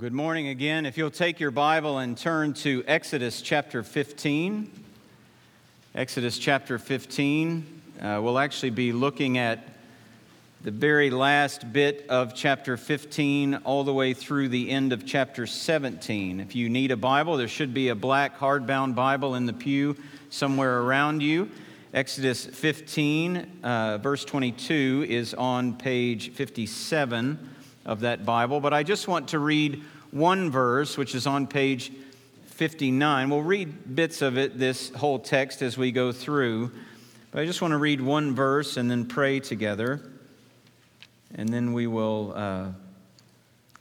Good 0.00 0.14
morning 0.14 0.48
again. 0.48 0.86
If 0.86 0.96
you'll 0.96 1.10
take 1.10 1.40
your 1.40 1.50
Bible 1.50 1.98
and 1.98 2.16
turn 2.16 2.54
to 2.54 2.82
Exodus 2.86 3.42
chapter 3.42 3.82
15. 3.82 4.70
Exodus 5.94 6.38
chapter 6.38 6.78
15. 6.78 7.82
Uh, 8.00 8.18
we'll 8.22 8.38
actually 8.38 8.70
be 8.70 8.92
looking 8.92 9.36
at 9.36 9.62
the 10.62 10.70
very 10.70 11.10
last 11.10 11.70
bit 11.74 12.06
of 12.08 12.34
chapter 12.34 12.78
15 12.78 13.56
all 13.56 13.84
the 13.84 13.92
way 13.92 14.14
through 14.14 14.48
the 14.48 14.70
end 14.70 14.94
of 14.94 15.04
chapter 15.04 15.46
17. 15.46 16.40
If 16.40 16.56
you 16.56 16.70
need 16.70 16.92
a 16.92 16.96
Bible, 16.96 17.36
there 17.36 17.46
should 17.46 17.74
be 17.74 17.90
a 17.90 17.94
black 17.94 18.38
hardbound 18.38 18.94
Bible 18.94 19.34
in 19.34 19.44
the 19.44 19.52
pew 19.52 19.98
somewhere 20.30 20.80
around 20.80 21.20
you. 21.20 21.50
Exodus 21.92 22.46
15, 22.46 23.60
uh, 23.62 23.98
verse 23.98 24.24
22, 24.24 25.04
is 25.10 25.34
on 25.34 25.76
page 25.76 26.30
57 26.30 27.50
of 27.90 28.00
that 28.00 28.24
Bible, 28.24 28.60
but 28.60 28.72
I 28.72 28.84
just 28.84 29.08
want 29.08 29.30
to 29.30 29.40
read 29.40 29.82
one 30.12 30.48
verse, 30.48 30.96
which 30.96 31.16
is 31.16 31.26
on 31.26 31.48
page 31.48 31.90
59. 32.44 33.30
We'll 33.30 33.42
read 33.42 33.96
bits 33.96 34.22
of 34.22 34.38
it, 34.38 34.56
this 34.56 34.90
whole 34.90 35.18
text, 35.18 35.60
as 35.60 35.76
we 35.76 35.90
go 35.90 36.12
through, 36.12 36.70
but 37.32 37.42
I 37.42 37.46
just 37.46 37.60
want 37.60 37.72
to 37.72 37.78
read 37.78 38.00
one 38.00 38.32
verse 38.32 38.76
and 38.76 38.88
then 38.88 39.06
pray 39.06 39.40
together, 39.40 40.08
and 41.34 41.48
then 41.48 41.72
we 41.72 41.88
will 41.88 42.32
uh, 42.36 42.66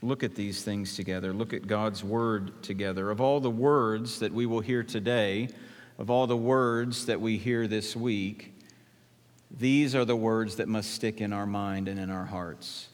look 0.01 0.23
at 0.23 0.33
these 0.33 0.63
things 0.63 0.95
together, 0.95 1.31
look 1.31 1.53
at 1.53 1.67
God's 1.67 2.03
Word 2.03 2.63
together. 2.63 3.11
Of 3.11 3.21
all 3.21 3.39
the 3.39 3.51
words 3.51 4.21
that 4.21 4.33
we 4.33 4.47
will 4.47 4.61
hear 4.61 4.81
today, 4.81 5.49
of 5.99 6.09
all 6.09 6.25
the 6.25 6.35
words 6.35 7.05
that 7.05 7.21
we 7.21 7.37
hear 7.37 7.67
this 7.67 7.95
week, 7.95 8.55
these 9.51 9.93
are 9.93 10.03
the 10.03 10.15
words 10.15 10.55
that 10.55 10.67
must 10.67 10.95
stick 10.95 11.21
in 11.21 11.31
our 11.31 11.45
mind 11.45 11.87
and 11.87 11.99
in 11.99 12.09
our 12.09 12.25
hearts. 12.25 12.88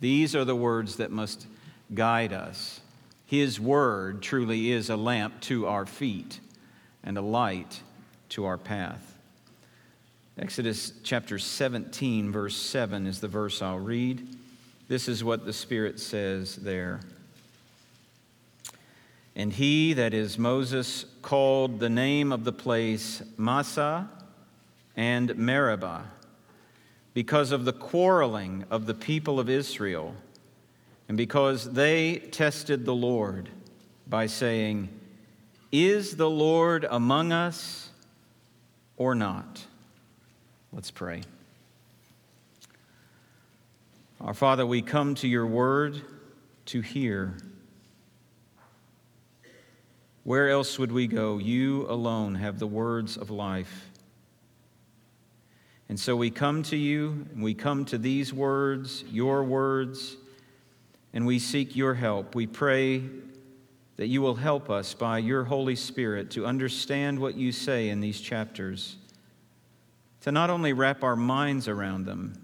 These 0.00 0.36
are 0.36 0.44
the 0.44 0.56
words 0.56 0.96
that 0.96 1.10
must 1.10 1.46
guide 1.92 2.32
us. 2.32 2.80
His 3.26 3.60
word 3.60 4.22
truly 4.22 4.70
is 4.70 4.90
a 4.90 4.96
lamp 4.96 5.40
to 5.42 5.66
our 5.66 5.86
feet 5.86 6.40
and 7.02 7.18
a 7.18 7.22
light 7.22 7.82
to 8.30 8.44
our 8.44 8.58
path. 8.58 9.16
Exodus 10.38 10.92
chapter 11.02 11.38
17, 11.38 12.30
verse 12.30 12.56
7 12.56 13.06
is 13.06 13.20
the 13.20 13.28
verse 13.28 13.60
I'll 13.60 13.78
read. 13.78 14.26
This 14.86 15.08
is 15.08 15.24
what 15.24 15.44
the 15.44 15.52
Spirit 15.52 15.98
says 15.98 16.56
there. 16.56 17.00
And 19.34 19.52
he, 19.52 19.92
that 19.94 20.14
is 20.14 20.38
Moses, 20.38 21.04
called 21.22 21.80
the 21.80 21.90
name 21.90 22.32
of 22.32 22.44
the 22.44 22.52
place 22.52 23.22
Massah 23.36 24.08
and 24.96 25.36
Meribah 25.36 26.04
because 27.18 27.50
of 27.50 27.64
the 27.64 27.72
quarreling 27.72 28.64
of 28.70 28.86
the 28.86 28.94
people 28.94 29.40
of 29.40 29.50
Israel, 29.50 30.14
and 31.08 31.16
because 31.16 31.72
they 31.72 32.14
tested 32.30 32.84
the 32.84 32.94
Lord 32.94 33.48
by 34.06 34.26
saying, 34.26 34.88
Is 35.72 36.14
the 36.14 36.30
Lord 36.30 36.86
among 36.88 37.32
us 37.32 37.90
or 38.96 39.16
not? 39.16 39.66
Let's 40.72 40.92
pray. 40.92 41.22
Our 44.20 44.32
Father, 44.32 44.64
we 44.64 44.80
come 44.80 45.16
to 45.16 45.26
your 45.26 45.48
word 45.48 46.00
to 46.66 46.80
hear. 46.82 47.36
Where 50.22 50.50
else 50.50 50.78
would 50.78 50.92
we 50.92 51.08
go? 51.08 51.38
You 51.38 51.84
alone 51.90 52.36
have 52.36 52.60
the 52.60 52.68
words 52.68 53.16
of 53.16 53.28
life. 53.28 53.87
And 55.88 55.98
so 55.98 56.16
we 56.16 56.30
come 56.30 56.62
to 56.64 56.76
you, 56.76 57.26
and 57.32 57.42
we 57.42 57.54
come 57.54 57.84
to 57.86 57.98
these 57.98 58.32
words, 58.32 59.04
your 59.10 59.42
words, 59.42 60.16
and 61.14 61.26
we 61.26 61.38
seek 61.38 61.74
your 61.74 61.94
help. 61.94 62.34
We 62.34 62.46
pray 62.46 63.02
that 63.96 64.08
you 64.08 64.20
will 64.20 64.34
help 64.34 64.68
us 64.68 64.92
by 64.92 65.18
your 65.18 65.44
Holy 65.44 65.74
Spirit 65.74 66.30
to 66.32 66.46
understand 66.46 67.18
what 67.18 67.36
you 67.36 67.52
say 67.52 67.88
in 67.88 68.00
these 68.00 68.20
chapters, 68.20 68.96
to 70.20 70.30
not 70.30 70.50
only 70.50 70.72
wrap 70.72 71.02
our 71.02 71.16
minds 71.16 71.68
around 71.68 72.04
them, 72.04 72.34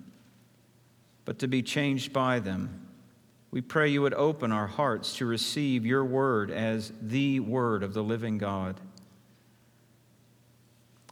but 1.27 1.39
to 1.41 1.47
be 1.47 1.63
changed 1.63 2.13
by 2.13 2.41
them. 2.41 2.89
We 3.51 3.61
pray 3.61 3.89
you 3.89 4.03
would 4.03 4.15
open 4.15 4.53
our 4.53 4.67
hearts 4.67 5.17
to 5.19 5.27
receive 5.27 5.87
your 5.87 6.05
word 6.05 6.51
as 6.51 6.93
the 7.01 7.41
word 7.41 7.83
of 7.83 7.95
the 7.95 8.03
living 8.03 8.39
God. 8.39 8.81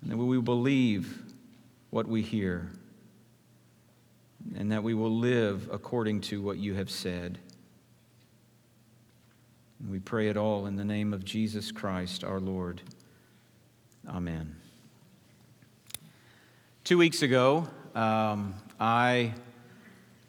And 0.01 0.11
that 0.11 0.17
we 0.17 0.41
believe 0.41 1.32
what 1.93 2.09
we 2.09 2.23
hear, 2.23 2.71
and 4.57 4.73
that 4.73 4.83
we 4.83 4.95
will 4.95 5.15
live 5.15 5.69
according 5.71 6.23
to 6.23 6.41
what 6.41 6.57
you 6.57 6.73
have 6.73 6.89
said. 6.91 7.39
And 9.79 9.91
we 9.91 9.99
pray 9.99 10.29
it 10.29 10.39
all 10.39 10.65
in 10.65 10.77
the 10.77 10.87
name 10.87 11.13
of 11.13 11.23
Jesus 11.23 11.71
Christ 11.71 12.25
our 12.25 12.41
Lord. 12.41 12.81
Amen. 14.09 14.57
Two 16.83 16.97
weeks 16.97 17.21
ago, 17.21 17.69
um, 17.95 18.55
I 18.81 19.35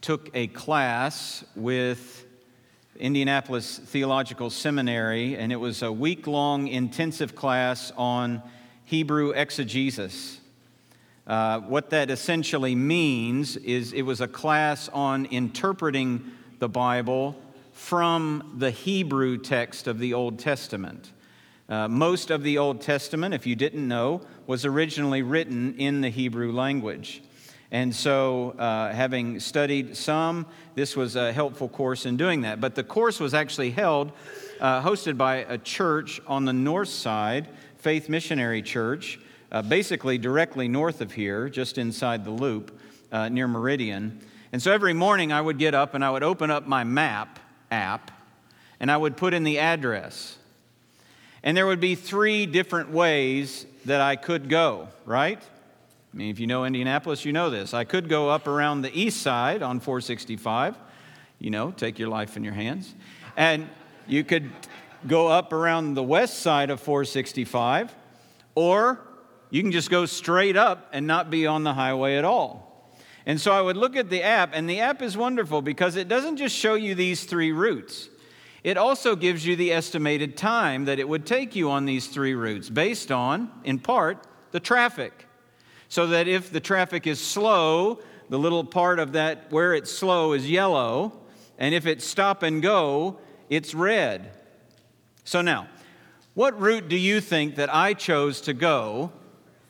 took 0.01 0.31
a 0.33 0.47
class 0.47 1.45
with 1.55 2.25
Indianapolis 2.99 3.79
Theological 3.79 4.49
Seminary, 4.49 5.37
and 5.37 5.49
it 5.53 5.55
was 5.55 5.81
a 5.81 5.93
week 5.93 6.27
long 6.27 6.67
intensive 6.67 7.35
class 7.35 7.93
on 7.95 8.43
Hebrew 8.83 9.31
exegesis. 9.31 10.41
Uh, 11.25 11.61
what 11.61 11.89
that 11.91 12.09
essentially 12.09 12.75
means 12.75 13.55
is 13.57 13.93
it 13.93 14.01
was 14.01 14.19
a 14.19 14.27
class 14.27 14.89
on 14.89 15.25
interpreting 15.27 16.31
the 16.59 16.67
Bible 16.67 17.35
from 17.71 18.55
the 18.57 18.71
Hebrew 18.71 19.37
text 19.37 19.87
of 19.87 19.99
the 19.99 20.13
Old 20.13 20.37
Testament. 20.37 21.11
Uh, 21.69 21.87
most 21.87 22.29
of 22.29 22.43
the 22.43 22.57
Old 22.57 22.81
Testament, 22.81 23.33
if 23.33 23.47
you 23.47 23.55
didn't 23.55 23.87
know, 23.87 24.21
was 24.47 24.65
originally 24.65 25.21
written 25.21 25.75
in 25.77 26.01
the 26.01 26.09
Hebrew 26.09 26.51
language. 26.51 27.23
And 27.71 27.95
so, 27.95 28.51
uh, 28.59 28.93
having 28.93 29.39
studied 29.39 29.97
some, 29.97 30.45
this 30.75 30.95
was 30.95 31.15
a 31.15 31.31
helpful 31.31 31.69
course 31.69 32.05
in 32.05 32.17
doing 32.17 32.41
that. 32.41 32.61
But 32.61 32.75
the 32.75 32.83
course 32.83 33.19
was 33.19 33.33
actually 33.33 33.71
held, 33.71 34.11
uh, 34.59 34.83
hosted 34.83 35.17
by 35.17 35.37
a 35.37 35.57
church 35.57 36.21
on 36.27 36.45
the 36.45 36.53
north 36.53 36.89
side, 36.89 37.47
Faith 37.77 38.09
Missionary 38.09 38.61
Church, 38.61 39.19
uh, 39.53 39.61
basically 39.61 40.17
directly 40.17 40.67
north 40.67 40.99
of 40.99 41.13
here, 41.13 41.47
just 41.47 41.77
inside 41.77 42.25
the 42.25 42.31
loop 42.31 42.77
uh, 43.11 43.29
near 43.29 43.47
Meridian. 43.47 44.19
And 44.51 44.61
so 44.61 44.73
every 44.73 44.93
morning 44.93 45.31
I 45.31 45.39
would 45.39 45.59
get 45.59 45.75
up 45.75 45.93
and 45.93 46.03
I 46.03 46.09
would 46.09 46.23
open 46.23 46.51
up 46.51 46.67
my 46.67 46.83
map 46.83 47.39
app 47.71 48.11
and 48.79 48.91
I 48.91 48.97
would 48.97 49.15
put 49.15 49.33
in 49.33 49.43
the 49.43 49.59
address. 49.59 50.37
And 51.43 51.55
there 51.55 51.67
would 51.67 51.79
be 51.79 51.95
three 51.95 52.45
different 52.45 52.89
ways 52.89 53.65
that 53.85 54.01
I 54.01 54.15
could 54.15 54.49
go, 54.49 54.89
right? 55.05 55.39
I 55.41 56.17
mean, 56.17 56.29
if 56.29 56.39
you 56.39 56.47
know 56.47 56.65
Indianapolis, 56.65 57.25
you 57.25 57.33
know 57.33 57.49
this. 57.49 57.73
I 57.73 57.83
could 57.83 58.09
go 58.09 58.29
up 58.29 58.47
around 58.47 58.81
the 58.81 58.97
east 58.97 59.21
side 59.21 59.61
on 59.61 59.79
465, 59.79 60.75
you 61.39 61.49
know, 61.49 61.71
take 61.71 61.99
your 61.99 62.07
life 62.07 62.37
in 62.37 62.43
your 62.43 62.53
hands. 62.53 62.93
And 63.35 63.69
you 64.07 64.23
could 64.23 64.51
go 65.05 65.27
up 65.27 65.53
around 65.53 65.95
the 65.95 66.03
west 66.03 66.39
side 66.39 66.69
of 66.69 66.79
465, 66.79 67.93
or 68.55 68.99
you 69.53 69.61
can 69.61 69.71
just 69.71 69.91
go 69.91 70.07
straight 70.07 70.57
up 70.57 70.89
and 70.93 71.05
not 71.05 71.29
be 71.29 71.45
on 71.45 71.63
the 71.63 71.75
highway 71.75 72.15
at 72.15 72.25
all. 72.25 72.91
And 73.27 73.39
so 73.39 73.51
I 73.51 73.61
would 73.61 73.77
look 73.77 73.95
at 73.95 74.09
the 74.09 74.23
app, 74.23 74.49
and 74.51 74.67
the 74.67 74.79
app 74.79 75.03
is 75.03 75.15
wonderful 75.15 75.61
because 75.61 75.95
it 75.95 76.07
doesn't 76.07 76.37
just 76.37 76.55
show 76.55 76.73
you 76.73 76.95
these 76.95 77.25
three 77.25 77.51
routes. 77.51 78.09
It 78.63 78.77
also 78.77 79.15
gives 79.15 79.45
you 79.45 79.55
the 79.55 79.71
estimated 79.71 80.35
time 80.35 80.85
that 80.85 80.97
it 80.97 81.07
would 81.07 81.27
take 81.27 81.55
you 81.55 81.69
on 81.69 81.85
these 81.85 82.07
three 82.07 82.33
routes 82.33 82.67
based 82.67 83.11
on, 83.11 83.51
in 83.63 83.77
part, 83.77 84.25
the 84.49 84.59
traffic. 84.59 85.27
So 85.87 86.07
that 86.07 86.27
if 86.27 86.51
the 86.51 86.59
traffic 86.59 87.05
is 87.05 87.21
slow, 87.21 87.99
the 88.29 88.39
little 88.39 88.63
part 88.63 88.97
of 88.97 89.11
that 89.11 89.51
where 89.51 89.75
it's 89.75 89.91
slow 89.91 90.33
is 90.33 90.49
yellow, 90.49 91.13
and 91.59 91.75
if 91.75 91.85
it's 91.85 92.07
stop 92.07 92.41
and 92.41 92.59
go, 92.59 93.19
it's 93.51 93.75
red. 93.75 94.35
So 95.23 95.43
now, 95.43 95.67
what 96.33 96.59
route 96.59 96.89
do 96.89 96.97
you 96.97 97.21
think 97.21 97.57
that 97.57 97.71
I 97.71 97.93
chose 97.93 98.41
to 98.41 98.53
go 98.55 99.11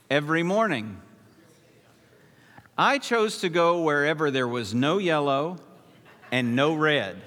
every 0.10 0.44
morning. 0.44 1.02
I 2.78 2.98
chose 2.98 3.40
to 3.40 3.50
go 3.50 3.82
wherever 3.82 4.32
there 4.32 4.48
was 4.48 4.74
no 4.74 4.98
yellow 4.98 5.58
and 6.32 6.56
no 6.56 6.74
red. 6.74 7.22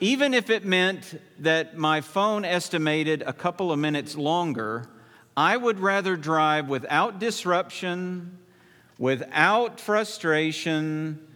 Even 0.00 0.32
if 0.32 0.48
it 0.48 0.64
meant 0.64 1.20
that 1.40 1.76
my 1.76 2.00
phone 2.00 2.44
estimated 2.44 3.22
a 3.26 3.32
couple 3.32 3.72
of 3.72 3.78
minutes 3.80 4.16
longer, 4.16 4.88
I 5.36 5.56
would 5.56 5.80
rather 5.80 6.16
drive 6.16 6.68
without 6.68 7.18
disruption, 7.18 8.38
without 8.96 9.80
frustration, 9.80 11.26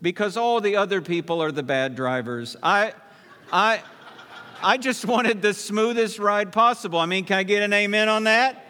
because 0.00 0.38
all 0.38 0.60
the 0.60 0.76
other 0.76 1.02
people 1.02 1.42
are 1.42 1.52
the 1.52 1.62
bad 1.62 1.96
drivers. 1.96 2.56
I, 2.62 2.94
I, 3.52 3.82
I 4.62 4.78
just 4.78 5.04
wanted 5.04 5.42
the 5.42 5.52
smoothest 5.52 6.18
ride 6.18 6.52
possible. 6.52 6.98
I 6.98 7.06
mean, 7.06 7.24
can 7.24 7.36
I 7.38 7.42
get 7.42 7.62
an 7.62 7.74
amen 7.74 8.08
on 8.08 8.24
that? 8.24 8.64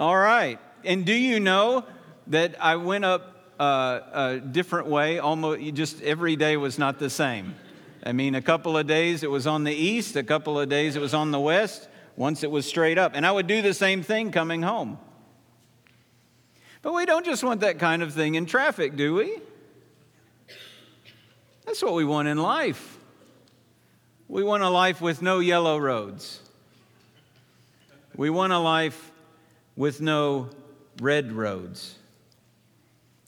All 0.00 0.16
right. 0.16 0.58
And 0.82 1.04
do 1.04 1.12
you 1.12 1.40
know 1.40 1.84
that 2.28 2.56
I 2.58 2.76
went 2.76 3.04
up 3.04 3.36
uh, 3.60 4.00
a 4.14 4.40
different 4.40 4.86
way? 4.86 5.18
Almost 5.18 5.74
just 5.74 6.00
every 6.00 6.36
day 6.36 6.56
was 6.56 6.78
not 6.78 6.98
the 6.98 7.10
same. 7.10 7.54
I 8.02 8.12
mean, 8.12 8.34
a 8.34 8.40
couple 8.40 8.78
of 8.78 8.86
days 8.86 9.22
it 9.22 9.30
was 9.30 9.46
on 9.46 9.64
the 9.64 9.74
east, 9.74 10.16
a 10.16 10.22
couple 10.22 10.58
of 10.58 10.70
days 10.70 10.96
it 10.96 11.02
was 11.02 11.12
on 11.12 11.32
the 11.32 11.38
west, 11.38 11.86
once 12.16 12.42
it 12.42 12.50
was 12.50 12.64
straight 12.64 12.96
up. 12.96 13.12
And 13.14 13.26
I 13.26 13.30
would 13.30 13.46
do 13.46 13.60
the 13.60 13.74
same 13.74 14.02
thing 14.02 14.32
coming 14.32 14.62
home. 14.62 14.98
But 16.80 16.94
we 16.94 17.04
don't 17.04 17.26
just 17.26 17.44
want 17.44 17.60
that 17.60 17.78
kind 17.78 18.02
of 18.02 18.14
thing 18.14 18.36
in 18.36 18.46
traffic, 18.46 18.96
do 18.96 19.16
we? 19.16 19.36
That's 21.66 21.82
what 21.82 21.92
we 21.92 22.06
want 22.06 22.26
in 22.26 22.38
life. 22.38 22.96
We 24.28 24.44
want 24.44 24.62
a 24.62 24.70
life 24.70 25.02
with 25.02 25.20
no 25.20 25.40
yellow 25.40 25.76
roads. 25.76 26.40
We 28.16 28.30
want 28.30 28.54
a 28.54 28.58
life 28.58 29.09
with 29.76 30.00
no 30.00 30.50
red 31.00 31.32
roads. 31.32 31.96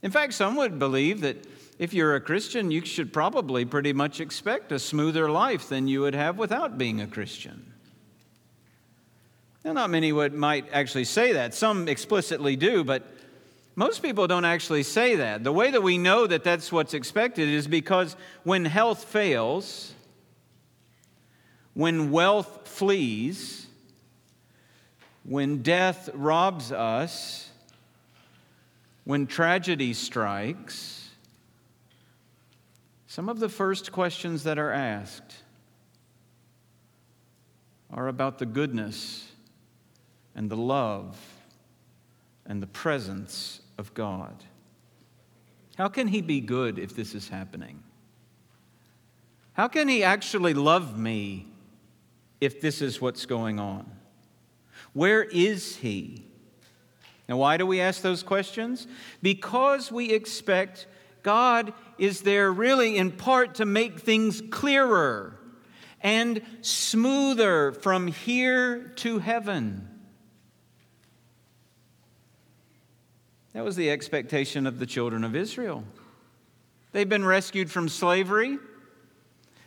In 0.03 0.11
fact, 0.11 0.35
some 0.35 0.57
would 0.57 0.79
believe 0.79 1.21
that 1.21 1.47
if 1.79 1.95
you're 1.95 2.15
a 2.15 2.21
Christian, 2.21 2.71
you 2.71 2.85
should 2.85 3.13
probably 3.13 3.65
pretty 3.65 3.93
much 3.93 4.21
expect 4.21 4.73
a 4.73 4.79
smoother 4.79 5.31
life 5.31 5.69
than 5.69 5.89
you 5.89 6.01
would 6.03 6.15
have 6.15 6.39
without 6.39 6.77
being 6.79 7.01
a 7.01 7.07
Christian. 7.07 7.73
Now, 9.65 9.73
not 9.73 9.91
many 9.91 10.13
would, 10.13 10.35
might 10.35 10.67
actually 10.73 11.05
say 11.05 11.33
that. 11.35 11.55
Some 11.55 11.89
explicitly 11.89 12.57
do, 12.57 12.83
but 12.83 13.05
most 13.77 14.03
people 14.03 14.27
don't 14.27 14.45
actually 14.45 14.83
say 14.83 15.17
that. 15.17 15.45
The 15.45 15.53
way 15.53 15.71
that 15.71 15.83
we 15.83 15.99
know 15.99 16.27
that 16.27 16.45
that's 16.45 16.71
what's 16.71 16.95
expected 16.95 17.49
is 17.49 17.67
because 17.67 18.17
when 18.43 18.65
health 18.65 19.05
fails, 19.05 19.95
when 21.75 22.11
wealth 22.11 22.69
flees, 22.69 23.62
when 25.25 25.63
death 25.63 26.11
robs 26.15 26.73
us, 26.73 27.51
when 29.05 29.27
tragedy 29.27 29.95
strikes, 29.95 31.11
some 33.07 33.29
of 33.29 33.41
the 33.41 33.49
first 33.49 33.93
questions 33.93 34.45
that 34.45 34.59
are 34.59 34.73
asked 34.73 35.37
are 37.93 38.09
about 38.09 38.39
the 38.39 38.47
goodness 38.47 39.31
and 40.35 40.51
the 40.51 40.57
love 40.57 41.19
and 42.47 42.63
the 42.63 42.67
presence 42.67 43.61
of 43.79 43.93
God. 43.95 44.35
How 45.77 45.89
can 45.89 46.09
He 46.09 46.23
be 46.23 46.41
good 46.41 46.79
if 46.79 46.97
this 46.97 47.15
is 47.15 47.29
happening? 47.29 47.83
How 49.53 49.69
can 49.69 49.89
He 49.89 50.03
actually 50.03 50.55
love 50.55 50.99
me 50.99 51.47
if 52.41 52.61
this 52.61 52.81
is 52.81 53.01
what's 53.01 53.27
going 53.27 53.61
on? 53.61 53.91
Where 54.93 55.23
is 55.23 55.77
He? 55.77 56.25
Now, 57.29 57.37
why 57.39 57.57
do 57.57 57.67
we 57.67 57.81
ask 57.81 58.03
those 58.03 58.23
questions? 58.23 58.87
Because 59.23 59.91
we 59.91 60.11
expect 60.11 60.87
God 61.23 61.73
is 61.99 62.23
there 62.23 62.53
really 62.53 62.97
in 62.97 63.13
part 63.13 63.57
to 63.57 63.65
make 63.65 64.01
things 64.01 64.43
clearer 64.51 65.39
and 66.03 66.43
smoother 66.63 67.73
from 67.73 68.09
here 68.09 68.89
to 68.97 69.21
heaven. 69.21 69.89
That 73.53 73.65
was 73.65 73.77
the 73.77 73.91
expectation 73.91 74.67
of 74.67 74.79
the 74.79 74.87
children 74.87 75.25
of 75.25 75.37
Israel. 75.37 75.85
They've 76.91 77.09
been 77.09 77.25
rescued 77.25 77.71
from 77.71 77.89
slavery. 77.89 78.59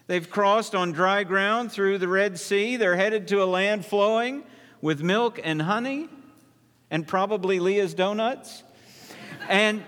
They've 0.07 0.30
crossed 0.30 0.75
on 0.75 0.92
dry 0.92 1.24
ground 1.24 1.71
through 1.71 2.00
the 2.00 2.07
Red 2.07 2.38
Sea. 2.38 2.78
They're 2.78 2.95
headed 2.95 3.28
to 3.30 3.42
a 3.42 3.45
land 3.45 3.86
flowing 3.86 4.44
with 4.81 5.01
milk 5.01 5.39
and 5.44 5.62
honey 5.62 6.10
and 6.92 7.07
probably 7.07 7.60
Leah's 7.60 7.94
donuts. 7.94 8.63
And 9.50 9.83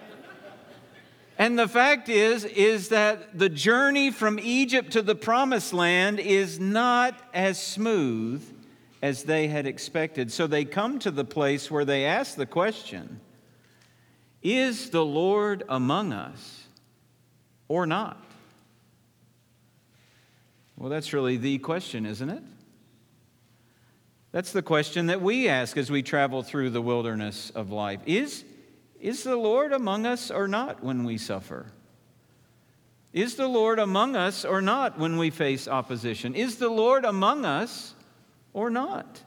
and 1.37 1.57
the 1.57 1.67
fact 1.67 2.09
is 2.09 2.45
is 2.45 2.89
that 2.89 3.37
the 3.37 3.49
journey 3.49 4.11
from 4.11 4.39
Egypt 4.39 4.91
to 4.93 5.01
the 5.01 5.15
promised 5.15 5.73
land 5.73 6.19
is 6.19 6.59
not 6.59 7.15
as 7.33 7.61
smooth 7.61 8.43
as 9.01 9.23
they 9.23 9.47
had 9.47 9.67
expected. 9.67 10.31
So 10.31 10.47
they 10.47 10.65
come 10.65 10.99
to 10.99 11.11
the 11.11 11.25
place 11.25 11.69
where 11.69 11.85
they 11.85 12.05
ask 12.05 12.35
the 12.35 12.47
question, 12.47 13.19
is 14.41 14.89
the 14.89 15.05
Lord 15.05 15.63
among 15.69 16.13
us 16.13 16.63
or 17.67 17.85
not? 17.85 18.23
Well, 20.75 20.89
that's 20.89 21.13
really 21.13 21.37
the 21.37 21.57
question, 21.59 22.05
isn't 22.05 22.29
it? 22.29 22.43
That's 24.37 24.51
the 24.51 24.61
question 24.61 25.07
that 25.07 25.19
we 25.19 25.49
ask 25.49 25.77
as 25.77 25.89
we 25.89 26.03
travel 26.03 26.43
through 26.43 26.69
the 26.69 26.79
wilderness 26.79 27.49
of 27.55 27.71
life. 27.71 28.01
Is, 28.05 28.45
is 29.01 29.23
the 29.23 29.35
Lord 29.35 29.73
among 29.73 30.05
us 30.05 30.29
or 30.29 30.47
not 30.47 30.83
when 30.83 31.05
we 31.05 31.17
suffer? 31.17 31.65
Is 33.13 33.33
the 33.33 33.47
Lord 33.47 33.79
among 33.79 34.15
us 34.15 34.45
or 34.45 34.61
not 34.61 34.99
when 34.99 35.17
we 35.17 35.31
face 35.31 35.67
opposition? 35.67 36.35
Is 36.35 36.57
the 36.57 36.69
Lord 36.69 37.03
among 37.03 37.45
us 37.45 37.95
or 38.53 38.69
not? 38.69 39.23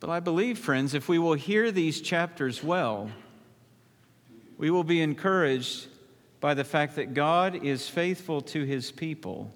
But 0.00 0.10
I 0.10 0.18
believe, 0.18 0.58
friends, 0.58 0.94
if 0.94 1.08
we 1.08 1.20
will 1.20 1.34
hear 1.34 1.70
these 1.70 2.00
chapters 2.00 2.60
well, 2.60 3.08
we 4.58 4.68
will 4.68 4.82
be 4.82 5.00
encouraged 5.00 5.86
by 6.40 6.54
the 6.54 6.64
fact 6.64 6.96
that 6.96 7.14
God 7.14 7.64
is 7.64 7.88
faithful 7.88 8.40
to 8.40 8.64
his 8.64 8.90
people 8.90 9.52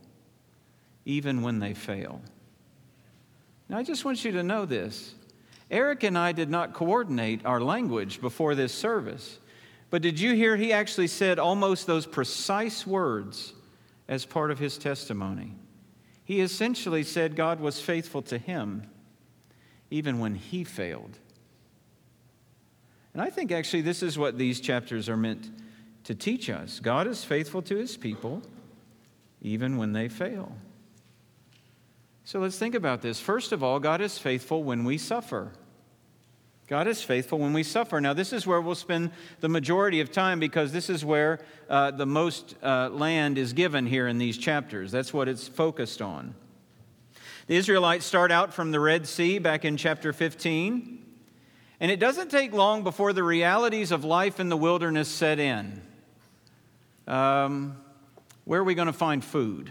even 1.04 1.42
when 1.42 1.58
they 1.58 1.74
fail. 1.74 2.20
Now, 3.68 3.78
I 3.78 3.82
just 3.82 4.04
want 4.04 4.24
you 4.24 4.32
to 4.32 4.42
know 4.42 4.66
this. 4.66 5.14
Eric 5.70 6.02
and 6.02 6.16
I 6.18 6.32
did 6.32 6.50
not 6.50 6.74
coordinate 6.74 7.44
our 7.46 7.60
language 7.60 8.20
before 8.20 8.54
this 8.54 8.72
service, 8.72 9.38
but 9.90 10.02
did 10.02 10.20
you 10.20 10.34
hear 10.34 10.56
he 10.56 10.72
actually 10.72 11.06
said 11.06 11.38
almost 11.38 11.86
those 11.86 12.06
precise 12.06 12.86
words 12.86 13.54
as 14.08 14.24
part 14.24 14.50
of 14.50 14.58
his 14.58 14.76
testimony? 14.76 15.54
He 16.24 16.40
essentially 16.40 17.02
said 17.02 17.36
God 17.36 17.60
was 17.60 17.80
faithful 17.80 18.22
to 18.22 18.38
him 18.38 18.88
even 19.90 20.18
when 20.18 20.34
he 20.34 20.64
failed. 20.64 21.18
And 23.12 23.22
I 23.22 23.30
think 23.30 23.52
actually 23.52 23.82
this 23.82 24.02
is 24.02 24.18
what 24.18 24.38
these 24.38 24.60
chapters 24.60 25.08
are 25.08 25.16
meant 25.16 25.50
to 26.04 26.14
teach 26.14 26.50
us 26.50 26.80
God 26.80 27.06
is 27.06 27.24
faithful 27.24 27.62
to 27.62 27.76
his 27.76 27.96
people 27.96 28.42
even 29.40 29.76
when 29.76 29.92
they 29.92 30.08
fail. 30.08 30.56
So 32.24 32.40
let's 32.40 32.58
think 32.58 32.74
about 32.74 33.02
this. 33.02 33.20
First 33.20 33.52
of 33.52 33.62
all, 33.62 33.78
God 33.78 34.00
is 34.00 34.18
faithful 34.18 34.64
when 34.64 34.84
we 34.84 34.96
suffer. 34.96 35.52
God 36.66 36.86
is 36.86 37.02
faithful 37.02 37.38
when 37.38 37.52
we 37.52 37.62
suffer. 37.62 38.00
Now, 38.00 38.14
this 38.14 38.32
is 38.32 38.46
where 38.46 38.60
we'll 38.62 38.74
spend 38.74 39.10
the 39.40 39.50
majority 39.50 40.00
of 40.00 40.10
time 40.10 40.40
because 40.40 40.72
this 40.72 40.88
is 40.88 41.04
where 41.04 41.40
uh, 41.68 41.90
the 41.90 42.06
most 42.06 42.54
uh, 42.62 42.88
land 42.88 43.36
is 43.36 43.52
given 43.52 43.84
here 43.84 44.08
in 44.08 44.16
these 44.16 44.38
chapters. 44.38 44.90
That's 44.90 45.12
what 45.12 45.28
it's 45.28 45.46
focused 45.46 46.00
on. 46.00 46.34
The 47.46 47.56
Israelites 47.56 48.06
start 48.06 48.32
out 48.32 48.54
from 48.54 48.70
the 48.70 48.80
Red 48.80 49.06
Sea 49.06 49.38
back 49.38 49.66
in 49.66 49.76
chapter 49.76 50.14
15, 50.14 51.04
and 51.80 51.90
it 51.90 52.00
doesn't 52.00 52.30
take 52.30 52.54
long 52.54 52.82
before 52.82 53.12
the 53.12 53.22
realities 53.22 53.92
of 53.92 54.02
life 54.02 54.40
in 54.40 54.48
the 54.48 54.56
wilderness 54.56 55.08
set 55.08 55.38
in. 55.38 55.82
Um, 57.06 57.76
where 58.46 58.60
are 58.60 58.64
we 58.64 58.74
going 58.74 58.86
to 58.86 58.94
find 58.94 59.22
food? 59.22 59.70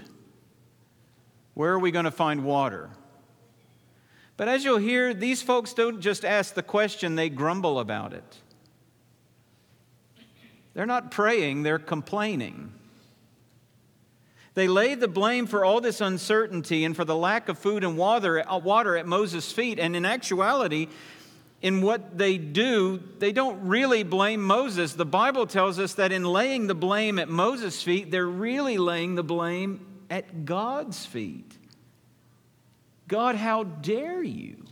Where 1.54 1.72
are 1.74 1.80
we 1.80 1.92
going 1.92 2.06
to 2.06 2.12
find 2.12 2.44
water? 2.44 2.90
But 4.38 4.48
as 4.48 4.64
you'll 4.64 4.80
hear, 4.80 5.14
these 5.14 5.42
folks 5.42 5.74
don't 5.74 6.02
just 6.02 6.26
ask 6.26 6.54
the 6.56 6.64
question, 6.64 7.16
they 7.16 7.30
grumble 7.30 7.80
about 7.80 8.14
it. 8.14 8.38
They're 10.74 10.88
not 10.88 11.12
praying, 11.12 11.64
they're 11.64 11.78
complaining. 11.78 12.74
They 14.56 14.68
lay 14.68 14.96
the 14.96 15.08
blame 15.08 15.48
for 15.48 15.66
all 15.66 15.82
this 15.82 16.02
uncertainty 16.02 16.84
and 16.84 16.96
for 16.96 17.06
the 17.06 17.16
lack 17.16 17.50
of 17.50 17.58
food 17.58 17.84
and 17.84 17.98
water, 17.98 18.48
uh, 18.48 18.58
water 18.58 18.98
at 18.98 19.08
Moses' 19.08 19.52
feet. 19.52 19.80
And 19.80 19.96
in 19.96 20.06
actuality, 20.06 20.90
in 21.62 21.82
what 21.82 22.18
they 22.18 22.38
do, 22.38 23.02
they 23.18 23.32
don't 23.32 23.68
really 23.68 24.04
blame 24.04 24.44
Moses. 24.44 24.94
The 24.94 25.06
Bible 25.06 25.48
tells 25.48 25.80
us 25.80 25.96
that 25.96 26.12
in 26.12 26.24
laying 26.24 26.68
the 26.68 26.76
blame 26.76 27.18
at 27.18 27.30
Moses' 27.30 27.82
feet, 27.82 28.12
they're 28.12 28.28
really 28.28 28.78
laying 28.78 29.16
the 29.16 29.24
blame 29.24 29.93
at 30.14 30.46
God's 30.46 31.08
feet. 31.08 31.58
God, 33.08 33.36
how 33.36 33.64
dare 33.64 34.22
you? 34.22 34.64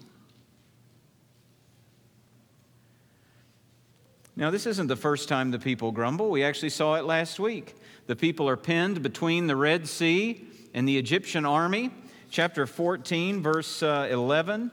Now, 4.36 4.52
this 4.52 4.68
isn't 4.68 4.86
the 4.86 4.96
first 4.96 5.28
time 5.28 5.50
the 5.50 5.58
people 5.58 5.92
grumble. 5.92 6.30
We 6.30 6.44
actually 6.44 6.70
saw 6.70 6.94
it 6.94 7.06
last 7.06 7.40
week. 7.40 7.74
The 8.06 8.16
people 8.16 8.48
are 8.48 8.56
pinned 8.56 9.02
between 9.02 9.48
the 9.48 9.56
Red 9.56 9.88
Sea 9.88 10.46
and 10.76 10.88
the 10.88 11.00
Egyptian 11.00 11.44
army. 11.44 11.90
Chapter 12.30 12.68
14, 12.68 13.42
verse 13.42 13.82
uh, 13.82 14.10
11. 14.12 14.70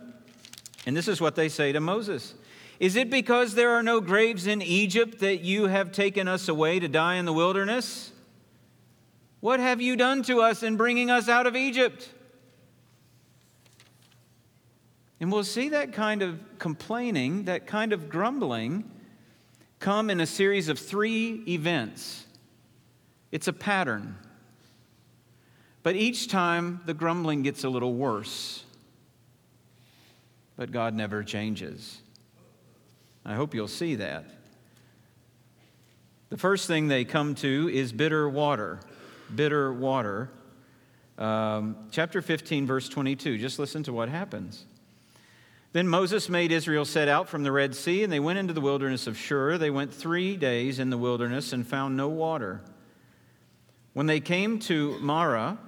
And 0.84 0.94
this 0.94 1.08
is 1.08 1.18
what 1.18 1.34
they 1.34 1.48
say 1.48 1.72
to 1.72 1.80
Moses 1.80 2.34
Is 2.78 2.94
it 2.94 3.08
because 3.08 3.54
there 3.54 3.70
are 3.70 3.82
no 3.82 4.02
graves 4.02 4.46
in 4.46 4.60
Egypt 4.60 5.20
that 5.20 5.40
you 5.40 5.68
have 5.68 5.92
taken 5.92 6.28
us 6.28 6.46
away 6.46 6.78
to 6.78 6.88
die 6.88 7.14
in 7.14 7.24
the 7.24 7.32
wilderness? 7.32 8.12
What 9.40 9.60
have 9.60 9.80
you 9.80 9.96
done 9.96 10.22
to 10.24 10.40
us 10.40 10.62
in 10.62 10.76
bringing 10.76 11.10
us 11.10 11.28
out 11.28 11.46
of 11.46 11.54
Egypt? 11.54 12.12
And 15.20 15.32
we'll 15.32 15.44
see 15.44 15.70
that 15.70 15.92
kind 15.92 16.22
of 16.22 16.40
complaining, 16.58 17.44
that 17.44 17.66
kind 17.66 17.92
of 17.92 18.08
grumbling, 18.08 18.90
come 19.80 20.10
in 20.10 20.20
a 20.20 20.26
series 20.26 20.68
of 20.68 20.78
three 20.78 21.42
events 21.48 22.24
It's 23.30 23.46
a 23.46 23.52
pattern. 23.52 24.16
But 25.82 25.96
each 25.96 26.28
time 26.28 26.80
the 26.86 26.94
grumbling 26.94 27.42
gets 27.42 27.62
a 27.62 27.68
little 27.68 27.94
worse. 27.94 28.64
But 30.56 30.72
God 30.72 30.94
never 30.94 31.22
changes. 31.22 32.00
I 33.24 33.34
hope 33.34 33.54
you'll 33.54 33.68
see 33.68 33.96
that. 33.96 34.24
The 36.30 36.38
first 36.38 36.66
thing 36.66 36.88
they 36.88 37.04
come 37.04 37.34
to 37.36 37.70
is 37.72 37.92
bitter 37.92 38.28
water. 38.28 38.80
Bitter 39.34 39.72
water. 39.72 40.30
Um, 41.18 41.76
chapter 41.90 42.22
15, 42.22 42.66
verse 42.66 42.88
22. 42.88 43.38
Just 43.38 43.58
listen 43.58 43.82
to 43.84 43.92
what 43.92 44.08
happens. 44.08 44.64
Then 45.72 45.86
Moses 45.86 46.28
made 46.28 46.50
Israel 46.50 46.84
set 46.84 47.08
out 47.08 47.28
from 47.28 47.42
the 47.42 47.52
Red 47.52 47.74
Sea, 47.74 48.02
and 48.02 48.12
they 48.12 48.20
went 48.20 48.38
into 48.38 48.54
the 48.54 48.60
wilderness 48.60 49.06
of 49.06 49.18
Shur. 49.18 49.58
They 49.58 49.70
went 49.70 49.92
three 49.92 50.36
days 50.36 50.78
in 50.78 50.90
the 50.90 50.96
wilderness 50.96 51.52
and 51.52 51.66
found 51.66 51.96
no 51.96 52.08
water. 52.08 52.62
When 53.92 54.06
they 54.06 54.20
came 54.20 54.58
to 54.60 54.98
Marah, 55.00 55.58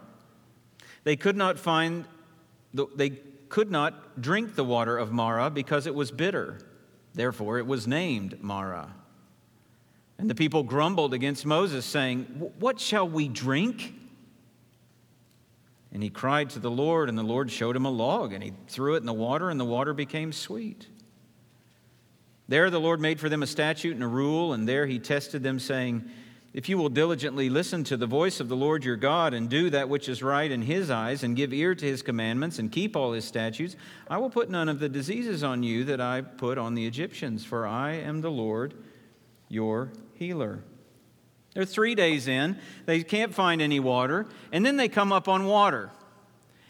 they 1.04 1.16
could 1.16 1.36
not 1.36 1.58
find, 1.58 2.06
the, 2.72 2.86
they 2.94 3.10
could 3.48 3.70
not 3.70 4.22
drink 4.22 4.54
the 4.54 4.64
water 4.64 4.96
of 4.96 5.12
Marah 5.12 5.50
because 5.50 5.86
it 5.86 5.94
was 5.94 6.10
bitter. 6.10 6.58
Therefore, 7.12 7.58
it 7.58 7.66
was 7.66 7.86
named 7.86 8.42
Marah. 8.42 8.94
And 10.20 10.28
the 10.28 10.34
people 10.34 10.62
grumbled 10.62 11.14
against 11.14 11.46
Moses, 11.46 11.86
saying, 11.86 12.24
What 12.58 12.78
shall 12.78 13.08
we 13.08 13.26
drink? 13.26 13.94
And 15.92 16.02
he 16.02 16.10
cried 16.10 16.50
to 16.50 16.58
the 16.58 16.70
Lord, 16.70 17.08
and 17.08 17.16
the 17.16 17.22
Lord 17.22 17.50
showed 17.50 17.74
him 17.74 17.86
a 17.86 17.90
log, 17.90 18.34
and 18.34 18.44
he 18.44 18.52
threw 18.68 18.96
it 18.96 18.98
in 18.98 19.06
the 19.06 19.14
water, 19.14 19.48
and 19.48 19.58
the 19.58 19.64
water 19.64 19.94
became 19.94 20.30
sweet. 20.30 20.86
There 22.48 22.68
the 22.68 22.78
Lord 22.78 23.00
made 23.00 23.18
for 23.18 23.30
them 23.30 23.42
a 23.42 23.46
statute 23.46 23.94
and 23.94 24.04
a 24.04 24.08
rule, 24.08 24.52
and 24.52 24.68
there 24.68 24.84
he 24.84 24.98
tested 24.98 25.42
them, 25.42 25.58
saying, 25.58 26.04
If 26.52 26.68
you 26.68 26.76
will 26.76 26.90
diligently 26.90 27.48
listen 27.48 27.82
to 27.84 27.96
the 27.96 28.06
voice 28.06 28.40
of 28.40 28.50
the 28.50 28.56
Lord 28.56 28.84
your 28.84 28.96
God, 28.96 29.32
and 29.32 29.48
do 29.48 29.70
that 29.70 29.88
which 29.88 30.06
is 30.06 30.22
right 30.22 30.50
in 30.50 30.60
his 30.60 30.90
eyes, 30.90 31.22
and 31.22 31.34
give 31.34 31.54
ear 31.54 31.74
to 31.74 31.86
his 31.86 32.02
commandments, 32.02 32.58
and 32.58 32.70
keep 32.70 32.94
all 32.94 33.12
his 33.12 33.24
statutes, 33.24 33.74
I 34.06 34.18
will 34.18 34.28
put 34.28 34.50
none 34.50 34.68
of 34.68 34.80
the 34.80 34.88
diseases 34.90 35.42
on 35.42 35.62
you 35.62 35.84
that 35.84 36.02
I 36.02 36.20
put 36.20 36.58
on 36.58 36.74
the 36.74 36.86
Egyptians, 36.86 37.42
for 37.42 37.66
I 37.66 37.92
am 37.92 38.20
the 38.20 38.30
Lord 38.30 38.74
your 39.48 39.90
healer. 40.20 40.62
They're 41.54 41.64
three 41.64 41.94
days 41.94 42.28
in, 42.28 42.58
they 42.84 43.02
can't 43.02 43.34
find 43.34 43.62
any 43.62 43.80
water, 43.80 44.26
and 44.52 44.66
then 44.66 44.76
they 44.76 44.86
come 44.86 45.12
up 45.12 45.28
on 45.28 45.46
water. 45.46 45.90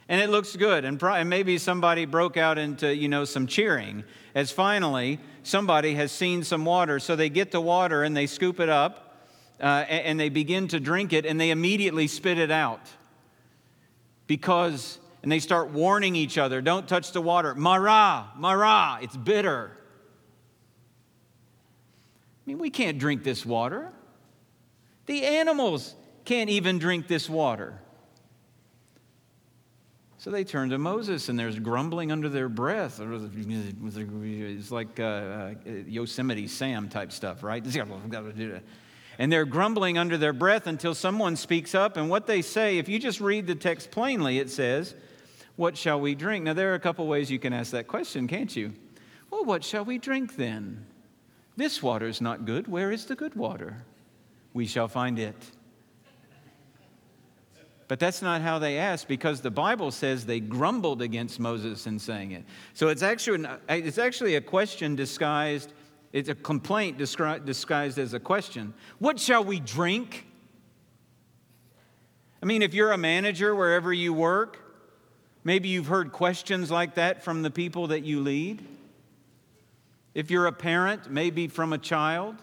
And 0.09 0.21
it 0.21 0.30
looks 0.30 0.54
good, 0.54 0.85
and, 0.85 1.28
maybe 1.28 1.59
somebody 1.59 2.04
broke 2.04 2.37
out 2.37 2.59
into, 2.59 2.95
you 2.95 3.09
know, 3.09 3.25
some 3.25 3.49
cheering 3.49 4.04
as 4.37 4.52
finally 4.52 5.19
somebody 5.42 5.97
has 5.97 6.12
seen 6.12 6.45
some 6.45 6.64
water. 6.64 7.00
So 7.00 7.16
they 7.16 7.28
get 7.28 7.50
the 7.50 7.61
water 7.61 8.04
and 8.04 8.16
they 8.16 8.26
scoop 8.26 8.61
it 8.61 8.69
up 8.69 9.26
uh, 9.61 9.85
and, 9.88 10.07
and 10.07 10.21
they 10.21 10.28
begin 10.28 10.69
to 10.69 10.78
drink 10.78 11.12
it, 11.12 11.26
and 11.26 11.40
they 11.40 11.50
immediately 11.50 12.07
spit 12.07 12.38
it 12.38 12.52
out. 12.52 12.88
Because, 14.28 15.00
and 15.25 15.33
they 15.33 15.40
start 15.40 15.71
warning 15.71 16.14
each 16.14 16.38
other, 16.38 16.62
don't 16.62 16.87
touch 16.87 17.11
the 17.11 17.21
water. 17.21 17.57
Marah, 17.57 18.30
Marah, 18.37 19.00
it's 19.02 19.16
bitter. 19.16 19.73
Mean, 22.50 22.59
we 22.59 22.71
can't 22.71 22.99
drink 22.99 23.23
this 23.23 23.47
water. 23.47 23.92
The 25.07 25.25
animals 25.25 25.95
can't 26.25 26.50
even 26.50 26.80
drink 26.80 27.07
this 27.07 27.30
water. 27.30 27.78
So 30.19 30.33
they 30.33 30.42
turn 30.42 30.71
to 30.71 30.78
Moses, 30.78 31.28
and 31.28 31.38
there's 31.38 31.61
grumbling 31.61 32.11
under 32.11 32.28
their 32.28 32.49
breath. 32.49 33.00
It's 33.00 34.73
like 34.73 34.99
uh, 34.99 35.02
uh, 35.04 35.54
Yosemite 35.87 36.49
Sam 36.49 36.88
type 36.88 37.12
stuff, 37.12 37.45
right? 37.45 37.64
And 39.19 39.30
they're 39.30 39.45
grumbling 39.45 39.99
under 39.99 40.16
their 40.16 40.33
breath 40.33 40.66
until 40.66 40.95
someone 40.95 41.37
speaks 41.37 41.75
up. 41.75 41.99
And 41.99 42.09
what 42.09 42.26
they 42.26 42.40
say, 42.40 42.78
if 42.78 42.88
you 42.88 42.99
just 42.99 43.21
read 43.21 43.47
the 43.47 43.54
text 43.54 43.90
plainly, 43.90 44.38
it 44.38 44.49
says, 44.49 44.95
What 45.57 45.76
shall 45.76 46.00
we 46.00 46.14
drink? 46.14 46.47
Now, 46.47 46.54
there 46.54 46.73
are 46.73 46.75
a 46.75 46.80
couple 46.80 47.07
ways 47.07 47.30
you 47.30 47.38
can 47.38 47.52
ask 47.52 47.73
that 47.73 47.87
question, 47.87 48.26
can't 48.26 48.54
you? 48.57 48.73
Well, 49.30 49.45
what 49.45 49.62
shall 49.62 49.85
we 49.85 49.99
drink 49.99 50.37
then? 50.37 50.87
This 51.57 51.83
water 51.83 52.07
is 52.07 52.21
not 52.21 52.45
good. 52.45 52.69
Where 52.69 52.90
is 52.90 53.07
the 53.07 53.16
good 53.16 53.35
water? 53.35 53.85
we 54.52 54.66
shall 54.66 54.88
find 54.88 55.19
it. 55.19 55.37
But 57.88 57.99
that's 57.99 58.23
not 58.23 58.40
how 58.40 58.61
they 58.61 58.78
asked 58.78 59.09
because 59.09 59.40
the 59.40 59.50
Bible 59.50 59.90
says 59.90 60.25
they 60.25 60.38
grumbled 60.38 61.02
against 61.02 61.40
Moses 61.40 61.87
in 61.88 61.99
saying 61.99 62.30
it. 62.33 62.45
So 62.73 62.88
it's 62.88 63.02
actually, 63.02 63.49
it's 63.69 63.99
actually 63.99 64.37
a 64.37 64.40
question 64.40 64.95
disguised, 64.95 65.73
it's 66.12 66.28
a 66.28 66.35
complaint 66.37 66.99
disguised 66.99 67.99
as 67.99 68.14
a 68.14 68.21
question. 68.21 68.75
What 69.00 69.19
shall 69.19 69.42
we 69.42 69.59
drink? 69.59 70.26
I 72.40 72.47
mean, 72.47 72.62
if 72.62 72.75
you're 72.75 72.92
a 72.92 72.99
manager 72.99 73.57
wherever 73.57 73.92
you 73.92 74.12
work, 74.12 74.59
maybe 75.42 75.69
you've 75.69 75.88
heard 75.88 76.12
questions 76.12 76.71
like 76.71 76.95
that 76.95 77.25
from 77.25 77.42
the 77.42 77.50
people 77.50 77.88
that 77.88 78.04
you 78.04 78.21
lead. 78.21 78.64
If 80.14 80.30
you're 80.30 80.46
a 80.46 80.52
parent, 80.52 81.10
maybe 81.10 81.46
from 81.46 81.72
a 81.72 81.78
child. 81.78 82.36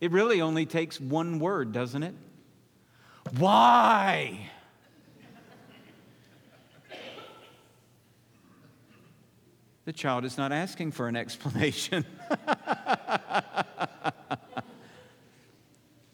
It 0.00 0.12
really 0.12 0.40
only 0.40 0.66
takes 0.66 1.00
one 1.00 1.38
word, 1.38 1.72
doesn't 1.72 2.02
it? 2.02 2.14
Why? 3.38 4.50
The 9.86 9.92
child 9.92 10.24
is 10.24 10.36
not 10.36 10.52
asking 10.52 10.92
for 10.92 11.08
an 11.08 11.16
explanation. 11.16 12.04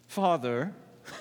Father, 0.07 0.75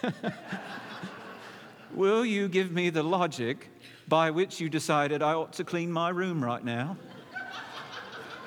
will 1.93 2.25
you 2.25 2.49
give 2.49 2.71
me 2.71 2.89
the 2.89 3.03
logic 3.03 3.69
by 4.07 4.31
which 4.31 4.59
you 4.59 4.69
decided 4.69 5.21
I 5.21 5.33
ought 5.33 5.53
to 5.53 5.63
clean 5.63 5.91
my 5.91 6.09
room 6.09 6.43
right 6.43 6.63
now? 6.63 6.97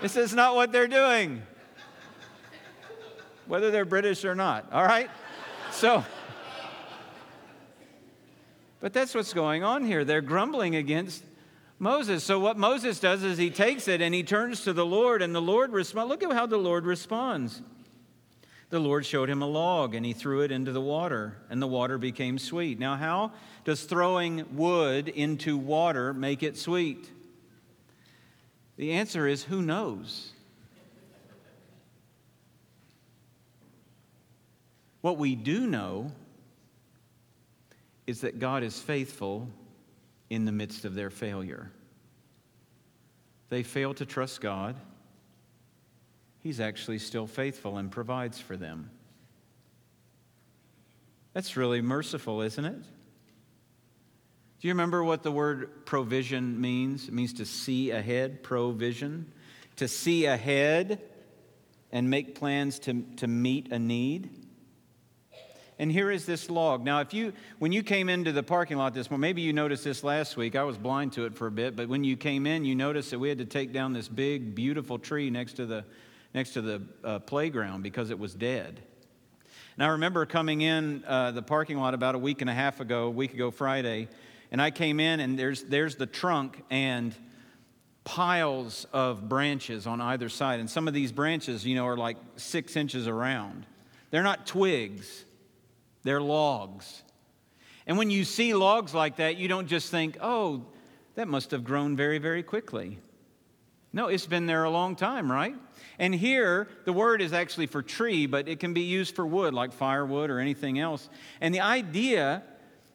This 0.05 0.19
is 0.19 0.35
not 0.35 0.55
what 0.55 0.71
they're 0.71 0.87
doing 0.87 1.41
whether 3.47 3.71
they're 3.71 3.87
British 3.87 4.23
or 4.27 4.35
not, 4.35 4.71
all 4.71 4.85
right? 4.85 5.09
So, 5.71 6.05
but 8.81 8.93
that's 8.93 9.15
what's 9.15 9.33
going 9.33 9.65
on 9.65 9.87
here. 9.87 10.05
They're 10.05 10.21
grumbling 10.21 10.77
against 10.77 11.25
Moses. 11.79 12.23
So, 12.23 12.39
what 12.39 12.59
Moses 12.59 13.01
does 13.01 13.23
is 13.23 13.39
he 13.39 13.49
takes 13.49 13.89
it 13.89 14.03
and 14.03 14.15
he 14.15 14.23
turns 14.23 14.65
to 14.65 14.75
the 14.75 14.85
Lord, 14.85 15.23
and 15.23 15.35
the 15.35 15.41
Lord 15.41 15.73
responds. 15.73 16.11
Look 16.11 16.23
at 16.23 16.33
how 16.33 16.45
the 16.45 16.59
Lord 16.59 16.85
responds. 16.85 17.63
The 18.69 18.81
Lord 18.81 19.07
showed 19.07 19.31
him 19.31 19.41
a 19.41 19.47
log, 19.47 19.95
and 19.95 20.05
he 20.05 20.13
threw 20.13 20.43
it 20.43 20.53
into 20.53 20.71
the 20.71 20.83
water, 20.83 21.39
and 21.49 21.63
the 21.63 21.67
water 21.67 21.97
became 21.97 22.37
sweet. 22.37 22.79
Now, 22.79 22.97
how 22.97 23.33
does 23.65 23.85
throwing 23.85 24.55
wood 24.55 25.09
into 25.09 25.57
water 25.57 26.13
make 26.13 26.43
it 26.43 26.59
sweet? 26.59 27.11
The 28.77 28.93
answer 28.93 29.27
is 29.27 29.45
who 29.45 29.63
knows? 29.63 30.33
What 35.01 35.19
we 35.19 35.35
do 35.35 35.67
know 35.67 36.13
is 38.07 38.23
that 38.23 38.39
God 38.39 38.63
is 38.63 38.81
faithful 38.81 39.49
in 40.31 40.45
the 40.45 40.53
midst 40.53 40.85
of 40.85 40.95
their 40.95 41.11
failure. 41.11 41.71
They 43.51 43.63
fail 43.63 43.95
to 43.95 44.07
trust 44.07 44.41
God. 44.41 44.77
He's 46.43 46.61
actually 46.61 46.99
still 46.99 47.27
faithful 47.27 47.79
and 47.79 47.91
provides 47.91 48.41
for 48.41 48.57
them. 48.57 48.91
That's 51.35 51.57
really 51.57 51.81
merciful, 51.81 52.41
isn't 52.41 52.65
it? 52.65 52.83
Do 54.65 54.69
you 54.69 54.73
remember 54.73 55.05
what 55.05 55.23
the 55.23 55.31
word 55.31 55.85
provision 55.85 56.59
means? 56.59 57.09
It 57.09 57.13
means 57.13 57.35
to 57.35 57.45
see 57.45 57.91
ahead, 57.91 58.43
provision. 58.43 59.31
To 59.77 59.87
see 59.87 60.25
ahead 60.25 61.03
and 61.93 62.09
make 62.09 62.35
plans 62.35 62.79
to, 62.79 63.03
to 63.17 63.27
meet 63.27 63.73
a 63.73 63.79
need. 63.79 64.31
And 65.79 65.93
here 65.93 66.11
is 66.11 66.25
this 66.25 66.49
log. 66.49 66.83
Now, 66.83 67.01
if 67.01 67.13
you, 67.13 67.35
when 67.59 67.73
you 67.73 67.83
came 67.83 68.09
into 68.09 68.33
the 68.33 68.43
parking 68.43 68.79
lot 68.79 68.95
this 68.95 69.11
morning, 69.11 69.21
maybe 69.21 69.43
you 69.43 69.53
noticed 69.53 69.85
this 69.85 70.03
last 70.03 70.35
week. 70.39 70.57
I 70.57 70.63
was 70.63 70.79
blind 70.79 71.13
to 71.13 71.27
it 71.27 71.35
for 71.37 71.47
a 71.47 71.53
bit, 71.53 71.77
but 71.77 71.91
when 71.91 72.03
you 72.03 72.17
came 72.17 72.47
in, 72.47 72.65
you 72.65 72.75
noticed 72.75 73.11
that 73.11 73.19
we 73.19 73.29
had 73.29 73.37
to 73.37 73.45
take 73.45 73.71
down 73.71 73.93
this 73.93 74.09
big, 74.09 74.55
beautiful 74.55 74.99
tree 74.99 75.29
next 75.29 75.57
to 75.57 75.67
the, 75.67 75.85
next 76.33 76.55
to 76.55 76.63
the 76.63 76.83
uh, 77.05 77.19
playground 77.19 77.83
because 77.83 78.09
it 78.09 78.19
was 78.19 78.33
dead. 78.33 78.83
And 79.77 79.85
I 79.85 79.89
remember 79.89 80.25
coming 80.25 80.63
in 80.63 81.05
uh, 81.07 81.33
the 81.33 81.43
parking 81.43 81.77
lot 81.77 81.93
about 81.93 82.15
a 82.15 82.19
week 82.19 82.41
and 82.41 82.49
a 82.49 82.55
half 82.55 82.81
ago, 82.81 83.09
a 83.09 83.11
week 83.11 83.35
ago 83.35 83.51
Friday, 83.51 84.09
and 84.51 84.61
I 84.61 84.71
came 84.71 85.01
in 85.01 85.21
and 85.21 85.39
there's, 85.39 85.65
there's 85.65 85.97
the 85.97 86.07
trunk 86.07 86.63
and 86.71 87.15
piles 88.05 88.87
of 88.93 89.29
branches 89.29 89.87
on 89.87 90.01
either 90.01 90.29
side. 90.29 90.61
And 90.61 90.69
some 90.69 90.89
of 90.89 90.95
these 90.95 91.13
branches, 91.13 91.67
you 91.67 91.75
know, 91.75 91.87
are 91.87 91.97
like 91.97 92.17
six 92.37 92.77
inches 92.77 93.09
around. 93.09 93.67
They're 94.11 94.23
not 94.23 94.47
twigs 94.47 95.25
they're 96.05 96.21
logs. 96.21 97.03
And 97.87 97.99
when 97.99 98.11
you 98.11 98.25
see 98.25 98.55
logs 98.55 98.95
like 98.95 99.17
that, 99.17 99.37
you 99.37 99.49
don't 99.49 99.67
just 99.67 99.91
think, 99.91 100.17
oh, 100.21 100.65
that 101.17 101.27
must 101.27 101.51
have 101.51 101.65
grown 101.65 101.97
very, 101.97 102.19
very 102.19 102.43
quickly. 102.43 102.99
No, 103.93 104.09
it's 104.09 104.27
been 104.27 104.47
there 104.47 104.65
a 104.65 104.71
long 104.71 104.97
time, 104.97 105.31
right? 105.31 105.55
And 105.99 106.15
here, 106.15 106.69
the 106.85 106.93
word 106.93 107.23
is 107.23 107.33
actually 107.33 107.67
for 107.67 107.83
tree, 107.83 108.27
but 108.27 108.49
it 108.49 108.61
can 108.61 108.75
be 108.75 108.83
used 108.83 109.15
for 109.15 109.27
wood, 109.27 109.55
like 109.55 109.73
firewood 109.73 110.31
or 110.31 110.41
anything 110.41 110.79
else. 110.79 111.09
And 111.41 111.55
the 111.55 111.61
idea 111.61 112.43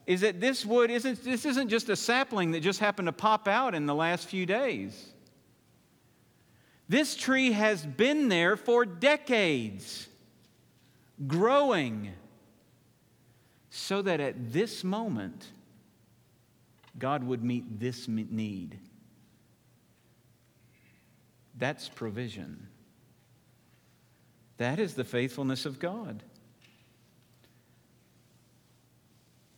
is 0.09 0.21
that 0.21 0.41
this 0.41 0.65
wood 0.65 0.89
isn't, 0.89 1.23
this 1.23 1.45
isn't 1.45 1.69
just 1.69 1.87
a 1.87 1.95
sapling 1.95 2.49
that 2.49 2.61
just 2.61 2.79
happened 2.79 3.05
to 3.05 3.11
pop 3.11 3.47
out 3.47 3.75
in 3.75 3.85
the 3.85 3.93
last 3.93 4.27
few 4.27 4.43
days. 4.43 5.05
This 6.87 7.15
tree 7.15 7.51
has 7.51 7.85
been 7.85 8.27
there 8.27 8.57
for 8.57 8.85
decades, 8.85 10.07
growing, 11.27 12.11
so 13.69 14.01
that 14.01 14.19
at 14.19 14.51
this 14.51 14.83
moment, 14.83 15.45
God 16.97 17.23
would 17.23 17.43
meet 17.43 17.79
this 17.79 18.07
need. 18.07 18.79
That's 21.55 21.87
provision. 21.87 22.67
That 24.57 24.79
is 24.79 24.95
the 24.95 25.03
faithfulness 25.03 25.67
of 25.67 25.77
God. 25.77 26.23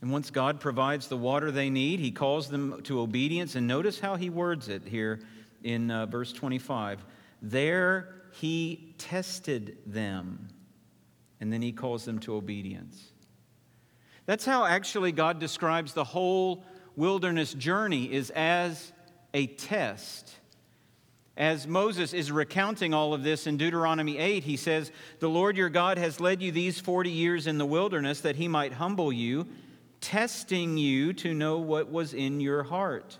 And 0.01 0.11
once 0.11 0.31
God 0.31 0.59
provides 0.59 1.07
the 1.07 1.17
water 1.17 1.51
they 1.51 1.69
need, 1.69 1.99
he 1.99 2.11
calls 2.11 2.49
them 2.49 2.81
to 2.83 2.99
obedience. 2.99 3.55
And 3.55 3.67
notice 3.67 3.99
how 3.99 4.15
he 4.15 4.29
words 4.29 4.67
it 4.67 4.81
here 4.87 5.19
in 5.63 5.91
uh, 5.91 6.07
verse 6.07 6.33
25. 6.33 7.05
There 7.41 8.15
he 8.31 8.95
tested 8.97 9.77
them, 9.85 10.47
and 11.39 11.53
then 11.53 11.61
he 11.61 11.71
calls 11.71 12.03
them 12.05 12.19
to 12.19 12.35
obedience. 12.35 13.11
That's 14.25 14.45
how 14.45 14.65
actually 14.65 15.11
God 15.11 15.39
describes 15.39 15.93
the 15.93 16.03
whole 16.03 16.63
wilderness 16.95 17.53
journey 17.53 18.11
is 18.11 18.31
as 18.31 18.91
a 19.33 19.47
test. 19.47 20.33
As 21.37 21.67
Moses 21.67 22.13
is 22.13 22.31
recounting 22.31 22.93
all 22.93 23.13
of 23.13 23.23
this 23.23 23.47
in 23.47 23.57
Deuteronomy 23.57 24.17
8, 24.17 24.43
he 24.43 24.57
says, 24.57 24.91
The 25.19 25.29
Lord 25.29 25.57
your 25.57 25.69
God 25.69 25.97
has 25.97 26.19
led 26.19 26.41
you 26.41 26.51
these 26.51 26.79
40 26.79 27.09
years 27.09 27.47
in 27.47 27.57
the 27.57 27.65
wilderness 27.65 28.21
that 28.21 28.35
he 28.35 28.47
might 28.47 28.73
humble 28.73 29.13
you 29.13 29.47
testing 30.01 30.77
you 30.77 31.13
to 31.13 31.33
know 31.33 31.59
what 31.59 31.91
was 31.91 32.13
in 32.13 32.41
your 32.41 32.63
heart, 32.63 33.17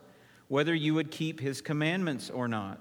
whether 0.48 0.74
you 0.74 0.94
would 0.96 1.12
keep 1.12 1.40
his 1.40 1.62
commandments 1.62 2.30
or 2.30 2.48
not. 2.48 2.80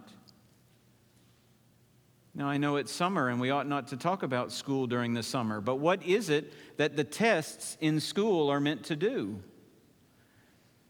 Now, 2.35 2.49
I 2.49 2.57
know 2.57 2.77
it's 2.77 2.93
summer 2.93 3.29
and 3.29 3.41
we 3.41 3.51
ought 3.51 3.69
not 3.69 3.89
to 3.89 3.97
talk 3.97 4.23
about 4.23 4.53
school 4.53 4.87
during 4.87 5.15
the 5.15 5.23
summer, 5.23 5.61
but 5.61 5.77
what 5.77 6.03
is 6.05 6.31
it 6.31 6.53
that 6.77 6.97
the 6.97 7.05
tests 7.05 7.77
in 7.81 8.01
school 8.01 8.49
are 8.51 8.61
meant 8.61 8.85
to 8.85 8.97
do? 8.97 9.41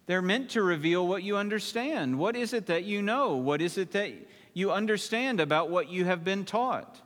They're 0.06 0.22
meant 0.22 0.50
to 0.50 0.62
reveal 0.62 1.06
what 1.06 1.22
you 1.22 1.36
understand. 1.36 2.18
What 2.18 2.36
is 2.36 2.52
it 2.52 2.66
that 2.66 2.84
you 2.84 3.00
know? 3.00 3.36
What 3.36 3.60
is 3.60 3.78
it 3.78 3.92
that 3.92 4.12
you 4.54 4.72
understand 4.72 5.40
about 5.40 5.70
what 5.70 5.88
you 5.88 6.04
have 6.04 6.24
been 6.24 6.44
taught? 6.44 7.00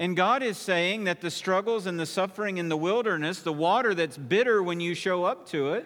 And 0.00 0.16
God 0.16 0.42
is 0.42 0.56
saying 0.56 1.04
that 1.04 1.20
the 1.20 1.30
struggles 1.30 1.84
and 1.84 2.00
the 2.00 2.06
suffering 2.06 2.56
in 2.56 2.70
the 2.70 2.76
wilderness, 2.76 3.42
the 3.42 3.52
water 3.52 3.94
that's 3.94 4.16
bitter 4.16 4.62
when 4.62 4.80
you 4.80 4.94
show 4.94 5.24
up 5.24 5.46
to 5.50 5.74
it, 5.74 5.84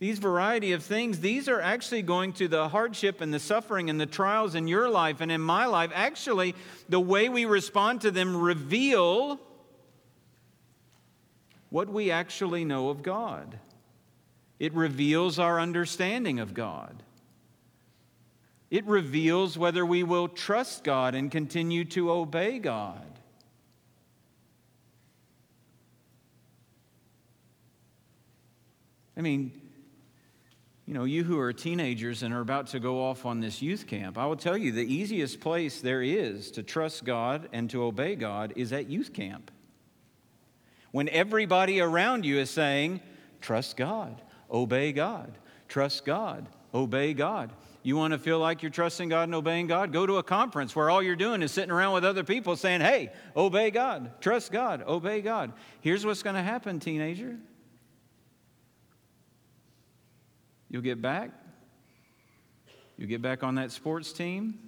these 0.00 0.18
variety 0.18 0.72
of 0.72 0.82
things, 0.82 1.20
these 1.20 1.48
are 1.48 1.62
actually 1.62 2.02
going 2.02 2.34
to 2.34 2.46
the 2.46 2.68
hardship 2.68 3.22
and 3.22 3.32
the 3.32 3.38
suffering 3.38 3.88
and 3.88 3.98
the 3.98 4.04
trials 4.04 4.54
in 4.54 4.68
your 4.68 4.90
life 4.90 5.22
and 5.22 5.32
in 5.32 5.40
my 5.40 5.64
life. 5.64 5.90
Actually, 5.94 6.54
the 6.90 7.00
way 7.00 7.30
we 7.30 7.46
respond 7.46 8.02
to 8.02 8.10
them 8.10 8.36
reveal 8.36 9.40
what 11.70 11.88
we 11.88 12.10
actually 12.10 12.66
know 12.66 12.90
of 12.90 13.02
God. 13.02 13.58
It 14.58 14.74
reveals 14.74 15.38
our 15.38 15.58
understanding 15.58 16.38
of 16.38 16.52
God. 16.52 17.02
It 18.70 18.84
reveals 18.86 19.56
whether 19.56 19.84
we 19.84 20.02
will 20.02 20.28
trust 20.28 20.84
God 20.84 21.14
and 21.14 21.30
continue 21.30 21.84
to 21.86 22.10
obey 22.10 22.58
God. 22.58 23.18
I 29.16 29.20
mean, 29.20 29.52
you 30.86 30.94
know, 30.94 31.04
you 31.04 31.24
who 31.24 31.38
are 31.38 31.52
teenagers 31.52 32.22
and 32.22 32.32
are 32.32 32.40
about 32.40 32.68
to 32.68 32.80
go 32.80 33.02
off 33.04 33.26
on 33.26 33.40
this 33.40 33.60
youth 33.60 33.86
camp, 33.86 34.16
I 34.16 34.26
will 34.26 34.36
tell 34.36 34.56
you 34.56 34.72
the 34.72 34.90
easiest 34.90 35.40
place 35.40 35.80
there 35.80 36.02
is 36.02 36.50
to 36.52 36.62
trust 36.62 37.04
God 37.04 37.48
and 37.52 37.68
to 37.70 37.82
obey 37.82 38.14
God 38.14 38.52
is 38.56 38.72
at 38.72 38.88
youth 38.88 39.12
camp. 39.12 39.50
When 40.90 41.08
everybody 41.10 41.80
around 41.80 42.24
you 42.24 42.38
is 42.38 42.48
saying, 42.48 43.00
trust 43.40 43.76
God, 43.76 44.22
obey 44.50 44.92
God, 44.92 45.36
trust 45.68 46.04
God, 46.04 46.46
obey 46.72 47.12
God. 47.12 47.50
You 47.88 47.96
want 47.96 48.12
to 48.12 48.18
feel 48.18 48.38
like 48.38 48.62
you're 48.62 48.70
trusting 48.70 49.08
God 49.08 49.22
and 49.22 49.34
obeying 49.34 49.66
God? 49.66 49.94
Go 49.94 50.04
to 50.04 50.18
a 50.18 50.22
conference 50.22 50.76
where 50.76 50.90
all 50.90 51.02
you're 51.02 51.16
doing 51.16 51.40
is 51.40 51.52
sitting 51.52 51.70
around 51.70 51.94
with 51.94 52.04
other 52.04 52.22
people 52.22 52.54
saying, 52.54 52.82
hey, 52.82 53.10
obey 53.34 53.70
God, 53.70 54.20
trust 54.20 54.52
God, 54.52 54.84
obey 54.86 55.22
God. 55.22 55.54
Here's 55.80 56.04
what's 56.04 56.22
going 56.22 56.36
to 56.36 56.42
happen, 56.42 56.80
teenager. 56.80 57.38
You'll 60.68 60.82
get 60.82 61.00
back. 61.00 61.30
You'll 62.98 63.08
get 63.08 63.22
back 63.22 63.42
on 63.42 63.54
that 63.54 63.72
sports 63.72 64.12
team. 64.12 64.58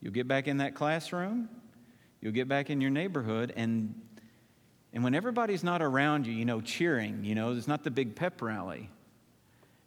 You'll 0.00 0.14
get 0.14 0.26
back 0.26 0.48
in 0.48 0.56
that 0.56 0.74
classroom. 0.74 1.50
You'll 2.22 2.32
get 2.32 2.48
back 2.48 2.70
in 2.70 2.80
your 2.80 2.90
neighborhood. 2.90 3.52
And, 3.56 3.94
and 4.94 5.04
when 5.04 5.14
everybody's 5.14 5.62
not 5.62 5.82
around 5.82 6.26
you, 6.26 6.32
you 6.32 6.46
know, 6.46 6.62
cheering, 6.62 7.26
you 7.26 7.34
know, 7.34 7.52
it's 7.52 7.68
not 7.68 7.84
the 7.84 7.90
big 7.90 8.16
pep 8.16 8.40
rally 8.40 8.88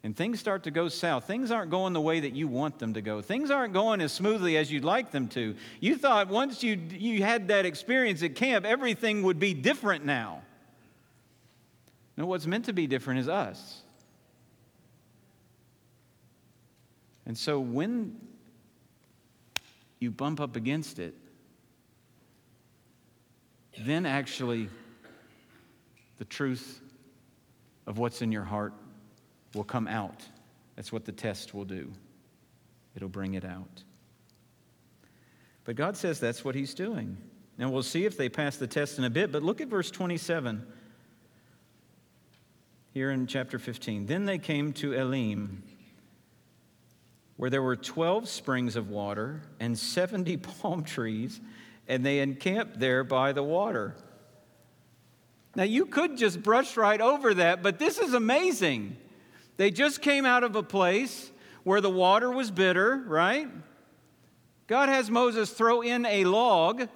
and 0.05 0.15
things 0.15 0.39
start 0.39 0.61
to 0.65 0.69
go 0.69 0.87
south, 0.87 1.25
things 1.25 1.49
aren't 1.49 1.71
going 1.71 1.93
the 1.93 1.99
way 1.99 2.19
that 2.19 2.33
you 2.33 2.47
want 2.47 2.77
them 2.77 2.93
to 2.93 3.01
go. 3.01 3.23
Things 3.23 3.49
aren't 3.49 3.73
going 3.73 4.01
as 4.01 4.13
smoothly 4.13 4.55
as 4.55 4.71
you'd 4.71 4.83
like 4.83 5.09
them 5.09 5.27
to. 5.29 5.55
You 5.79 5.97
thought 5.97 6.27
once 6.27 6.61
you, 6.61 6.75
you 6.75 7.23
had 7.23 7.47
that 7.47 7.65
experience 7.65 8.21
at 8.21 8.35
camp, 8.35 8.65
everything 8.65 9.23
would 9.23 9.39
be 9.39 9.55
different 9.55 10.05
now. 10.05 10.43
No, 12.17 12.27
what's 12.27 12.45
meant 12.45 12.65
to 12.65 12.73
be 12.73 12.85
different 12.85 13.21
is 13.21 13.27
us. 13.27 13.81
And 17.25 17.35
so 17.35 17.59
when 17.59 18.15
you 19.99 20.11
bump 20.11 20.39
up 20.39 20.55
against 20.55 20.99
it, 20.99 21.15
then 23.79 24.05
actually 24.05 24.69
the 26.19 26.25
truth 26.25 26.79
of 27.87 27.97
what's 27.97 28.21
in 28.21 28.31
your 28.31 28.43
heart 28.43 28.73
will 29.55 29.63
come 29.63 29.87
out. 29.87 30.23
That's 30.75 30.91
what 30.91 31.05
the 31.05 31.11
test 31.11 31.53
will 31.53 31.65
do, 31.65 31.91
it'll 32.95 33.09
bring 33.09 33.33
it 33.33 33.45
out. 33.45 33.83
But 35.63 35.75
God 35.75 35.97
says 35.97 36.19
that's 36.19 36.45
what 36.45 36.53
He's 36.53 36.73
doing. 36.73 37.17
Now 37.57 37.69
we'll 37.69 37.83
see 37.83 38.05
if 38.05 38.17
they 38.17 38.29
pass 38.29 38.57
the 38.57 38.67
test 38.67 38.99
in 38.99 39.05
a 39.05 39.09
bit, 39.09 39.31
but 39.31 39.41
look 39.41 39.61
at 39.61 39.67
verse 39.67 39.89
27 39.89 40.65
here 42.93 43.11
in 43.11 43.27
chapter 43.27 43.57
15. 43.57 44.05
Then 44.05 44.25
they 44.25 44.37
came 44.37 44.73
to 44.73 44.93
Elim, 44.93 45.63
where 47.37 47.49
there 47.49 47.61
were 47.61 47.75
12 47.75 48.29
springs 48.29 48.75
of 48.75 48.89
water 48.89 49.41
and 49.59 49.77
70 49.77 50.37
palm 50.61 50.83
trees, 50.83 51.39
and 51.87 52.05
they 52.05 52.19
encamped 52.19 52.79
there 52.79 53.03
by 53.03 53.31
the 53.31 53.43
water. 53.43 53.95
Now, 55.55 55.63
you 55.63 55.85
could 55.85 56.17
just 56.17 56.43
brush 56.43 56.75
right 56.75 56.99
over 56.99 57.35
that, 57.35 57.63
but 57.63 57.79
this 57.79 57.97
is 57.97 58.13
amazing. 58.13 58.97
They 59.57 59.71
just 59.71 60.01
came 60.01 60.25
out 60.25 60.43
of 60.43 60.55
a 60.55 60.63
place 60.63 61.31
where 61.63 61.81
the 61.81 61.89
water 61.89 62.29
was 62.29 62.51
bitter, 62.51 63.03
right? 63.07 63.47
God 64.67 64.89
has 64.89 65.09
Moses 65.09 65.51
throw 65.51 65.81
in 65.81 66.05
a 66.05 66.25
log. 66.25 66.87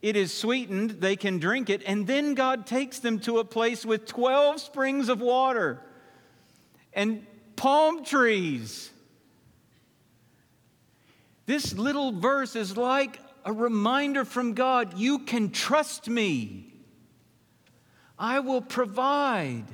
It 0.00 0.16
is 0.16 0.32
sweetened, 0.32 0.90
they 0.90 1.16
can 1.16 1.38
drink 1.38 1.70
it, 1.70 1.82
and 1.84 2.06
then 2.06 2.34
God 2.34 2.66
takes 2.66 3.00
them 3.00 3.18
to 3.20 3.38
a 3.38 3.44
place 3.44 3.84
with 3.84 4.06
12 4.06 4.60
springs 4.60 5.08
of 5.08 5.20
water 5.20 5.82
and 6.92 7.26
palm 7.56 8.04
trees. 8.04 8.90
This 11.46 11.72
little 11.72 12.12
verse 12.12 12.54
is 12.54 12.76
like 12.76 13.18
a 13.44 13.52
reminder 13.52 14.24
from 14.24 14.54
God 14.54 14.98
you 14.98 15.20
can 15.20 15.50
trust 15.50 16.08
me. 16.08 16.74
I 18.18 18.40
will 18.40 18.60
provide. 18.60 19.64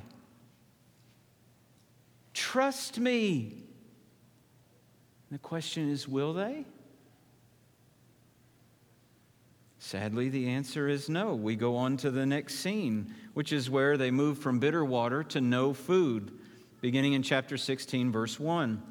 Trust 2.34 2.98
me. 2.98 3.64
The 5.30 5.38
question 5.38 5.88
is 5.88 6.06
will 6.06 6.34
they? 6.34 6.66
Sadly, 9.78 10.28
the 10.28 10.48
answer 10.48 10.88
is 10.88 11.08
no. 11.08 11.34
We 11.34 11.56
go 11.56 11.76
on 11.76 11.96
to 11.98 12.10
the 12.10 12.24
next 12.24 12.56
scene, 12.56 13.14
which 13.34 13.52
is 13.52 13.68
where 13.68 13.96
they 13.96 14.10
move 14.10 14.38
from 14.38 14.58
bitter 14.58 14.84
water 14.84 15.22
to 15.24 15.40
no 15.40 15.74
food, 15.74 16.32
beginning 16.80 17.12
in 17.12 17.22
chapter 17.22 17.56
16, 17.58 18.10
verse 18.10 18.40
1. 18.40 18.82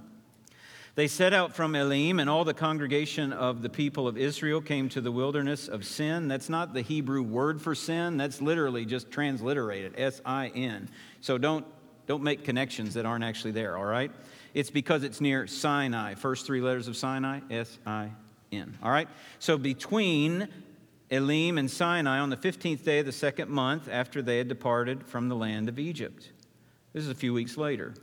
They 0.96 1.08
set 1.08 1.34
out 1.34 1.56
from 1.56 1.74
Elim, 1.74 2.20
and 2.20 2.30
all 2.30 2.46
the 2.46 2.54
congregation 2.54 3.34
of 3.34 3.64
the 3.64 3.70
people 3.70 4.08
of 4.08 4.18
Israel 4.18 4.62
came 4.62 4.88
to 4.90 5.02
the 5.02 5.12
wilderness 5.12 5.68
of 5.68 5.84
Sin. 5.84 6.28
That's 6.28 6.50
not 6.50 6.76
the 6.76 6.82
Hebrew 6.84 7.24
word 7.24 7.60
for 7.60 7.74
sin, 7.74 8.18
that's 8.18 8.40
literally 8.42 8.86
just 8.86 9.10
transliterated 9.10 9.96
S 9.98 10.22
I 10.24 10.50
N. 10.50 10.90
So 11.22 11.40
don't 11.40 11.66
don't 12.08 12.24
make 12.24 12.44
connections 12.44 12.94
that 12.96 13.06
aren't 13.06 13.24
actually 13.24 13.52
there, 13.52 13.78
all 13.78 13.86
right? 13.86 14.12
It's 14.54 14.70
because 14.70 15.04
it's 15.04 15.22
near 15.22 15.48
Sinai. 15.48 16.16
First 16.16 16.46
three 16.46 16.62
letters 16.62 16.88
of 16.88 16.98
Sinai, 16.98 17.40
S 17.50 17.80
I 17.86 18.12
N. 18.52 18.78
All 18.84 18.92
right? 18.92 19.08
So 19.40 19.58
between 19.58 20.48
Elim 21.10 21.58
and 21.58 21.70
Sinai 21.70 22.20
on 22.20 22.30
the 22.30 22.38
15th 22.38 22.84
day 22.84 23.00
of 23.00 23.06
the 23.06 23.12
second 23.12 23.50
month 23.50 23.88
after 23.90 24.22
they 24.22 24.38
had 24.38 24.48
departed 24.48 25.06
from 25.06 25.30
the 25.30 25.36
land 25.36 25.70
of 25.70 25.78
Egypt. 25.78 26.32
This 26.92 27.04
is 27.04 27.10
a 27.10 27.16
few 27.16 27.34
weeks 27.34 27.58
later. 27.58 27.94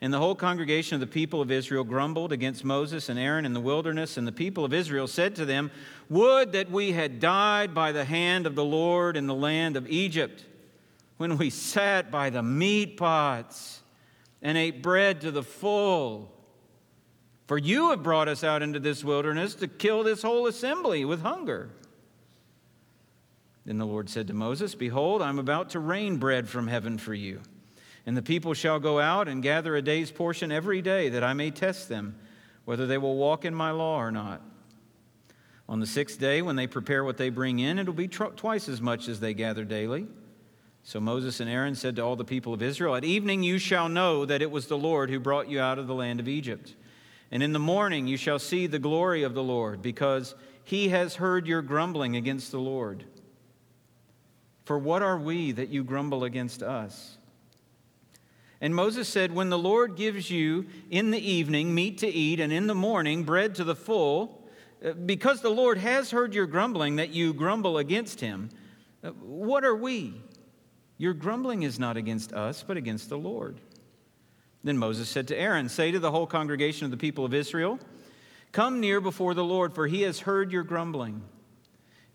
And 0.00 0.12
the 0.12 0.18
whole 0.18 0.34
congregation 0.34 0.94
of 0.94 1.00
the 1.00 1.06
people 1.06 1.40
of 1.40 1.50
Israel 1.50 1.84
grumbled 1.84 2.32
against 2.32 2.64
Moses 2.64 3.08
and 3.08 3.18
Aaron 3.18 3.46
in 3.46 3.52
the 3.54 3.60
wilderness. 3.60 4.16
And 4.16 4.26
the 4.26 4.32
people 4.32 4.64
of 4.64 4.72
Israel 4.72 5.06
said 5.06 5.36
to 5.36 5.44
them, 5.44 5.70
Would 6.10 6.52
that 6.52 6.70
we 6.70 6.92
had 6.92 7.20
died 7.20 7.74
by 7.74 7.92
the 7.92 8.04
hand 8.04 8.46
of 8.46 8.54
the 8.54 8.64
Lord 8.64 9.16
in 9.16 9.26
the 9.26 9.34
land 9.34 9.76
of 9.76 9.88
Egypt, 9.88 10.44
when 11.16 11.38
we 11.38 11.50
sat 11.50 12.10
by 12.10 12.30
the 12.30 12.42
meat 12.42 12.96
pots 12.96 13.82
and 14.42 14.58
ate 14.58 14.82
bread 14.82 15.20
to 15.22 15.30
the 15.30 15.42
full. 15.42 16.30
For 17.46 17.58
you 17.58 17.90
have 17.90 18.02
brought 18.02 18.28
us 18.28 18.42
out 18.42 18.62
into 18.62 18.80
this 18.80 19.04
wilderness 19.04 19.54
to 19.56 19.68
kill 19.68 20.02
this 20.02 20.22
whole 20.22 20.46
assembly 20.46 21.04
with 21.04 21.22
hunger. 21.22 21.70
Then 23.64 23.78
the 23.78 23.86
Lord 23.86 24.10
said 24.10 24.26
to 24.28 24.34
Moses, 24.34 24.74
Behold, 24.74 25.22
I'm 25.22 25.38
about 25.38 25.70
to 25.70 25.80
rain 25.80 26.18
bread 26.18 26.48
from 26.48 26.68
heaven 26.68 26.98
for 26.98 27.14
you. 27.14 27.40
And 28.06 28.16
the 28.16 28.22
people 28.22 28.52
shall 28.52 28.78
go 28.78 29.00
out 29.00 29.28
and 29.28 29.42
gather 29.42 29.76
a 29.76 29.82
day's 29.82 30.10
portion 30.10 30.52
every 30.52 30.82
day, 30.82 31.08
that 31.08 31.24
I 31.24 31.32
may 31.32 31.50
test 31.50 31.88
them, 31.88 32.18
whether 32.66 32.86
they 32.86 32.98
will 32.98 33.16
walk 33.16 33.46
in 33.46 33.54
my 33.54 33.70
law 33.70 33.98
or 33.98 34.10
not. 34.10 34.42
On 35.66 35.80
the 35.80 35.86
sixth 35.86 36.20
day, 36.20 36.42
when 36.42 36.56
they 36.56 36.66
prepare 36.66 37.04
what 37.04 37.16
they 37.16 37.30
bring 37.30 37.58
in, 37.58 37.78
it'll 37.78 37.94
be 37.94 38.08
tr- 38.08 38.24
twice 38.24 38.68
as 38.68 38.82
much 38.82 39.08
as 39.08 39.20
they 39.20 39.32
gather 39.32 39.64
daily. 39.64 40.06
So 40.86 41.00
Moses 41.00 41.40
and 41.40 41.48
Aaron 41.48 41.74
said 41.74 41.96
to 41.96 42.02
all 42.02 42.14
the 42.14 42.26
people 42.26 42.52
of 42.52 42.62
Israel, 42.62 42.94
At 42.94 43.04
evening 43.04 43.42
you 43.42 43.58
shall 43.58 43.88
know 43.88 44.26
that 44.26 44.42
it 44.42 44.50
was 44.50 44.66
the 44.66 44.76
Lord 44.76 45.08
who 45.08 45.18
brought 45.18 45.48
you 45.48 45.58
out 45.58 45.78
of 45.78 45.86
the 45.86 45.94
land 45.94 46.20
of 46.20 46.28
Egypt. 46.28 46.74
And 47.30 47.42
in 47.42 47.54
the 47.54 47.58
morning 47.58 48.06
you 48.06 48.18
shall 48.18 48.38
see 48.38 48.66
the 48.66 48.78
glory 48.78 49.22
of 49.22 49.32
the 49.32 49.42
Lord, 49.42 49.80
because 49.80 50.34
he 50.62 50.90
has 50.90 51.16
heard 51.16 51.46
your 51.46 51.62
grumbling 51.62 52.16
against 52.16 52.52
the 52.52 52.60
Lord. 52.60 53.04
For 54.66 54.78
what 54.78 55.02
are 55.02 55.18
we 55.18 55.52
that 55.52 55.70
you 55.70 55.84
grumble 55.84 56.22
against 56.22 56.62
us? 56.62 57.16
And 58.60 58.74
Moses 58.74 59.08
said, 59.08 59.32
When 59.32 59.48
the 59.48 59.58
Lord 59.58 59.96
gives 59.96 60.30
you 60.30 60.66
in 60.90 61.10
the 61.10 61.18
evening 61.18 61.74
meat 61.74 61.98
to 61.98 62.08
eat, 62.08 62.40
and 62.40 62.52
in 62.52 62.66
the 62.66 62.74
morning 62.74 63.24
bread 63.24 63.54
to 63.54 63.64
the 63.64 63.74
full, 63.74 64.46
uh, 64.84 64.92
because 64.92 65.40
the 65.40 65.50
Lord 65.50 65.78
has 65.78 66.10
heard 66.10 66.34
your 66.34 66.46
grumbling 66.46 66.96
that 66.96 67.10
you 67.10 67.32
grumble 67.32 67.78
against 67.78 68.20
him, 68.20 68.50
uh, 69.02 69.10
what 69.10 69.64
are 69.64 69.76
we? 69.76 70.20
Your 70.96 71.14
grumbling 71.14 71.62
is 71.62 71.78
not 71.78 71.96
against 71.96 72.32
us, 72.32 72.64
but 72.66 72.76
against 72.76 73.08
the 73.08 73.18
Lord. 73.18 73.60
Then 74.62 74.78
Moses 74.78 75.08
said 75.08 75.28
to 75.28 75.38
Aaron, 75.38 75.68
Say 75.68 75.90
to 75.90 75.98
the 75.98 76.10
whole 76.10 76.26
congregation 76.26 76.84
of 76.84 76.90
the 76.90 76.96
people 76.96 77.24
of 77.24 77.34
Israel, 77.34 77.78
Come 78.52 78.80
near 78.80 79.00
before 79.00 79.34
the 79.34 79.44
Lord, 79.44 79.74
for 79.74 79.86
he 79.86 80.02
has 80.02 80.20
heard 80.20 80.52
your 80.52 80.62
grumbling. 80.62 81.22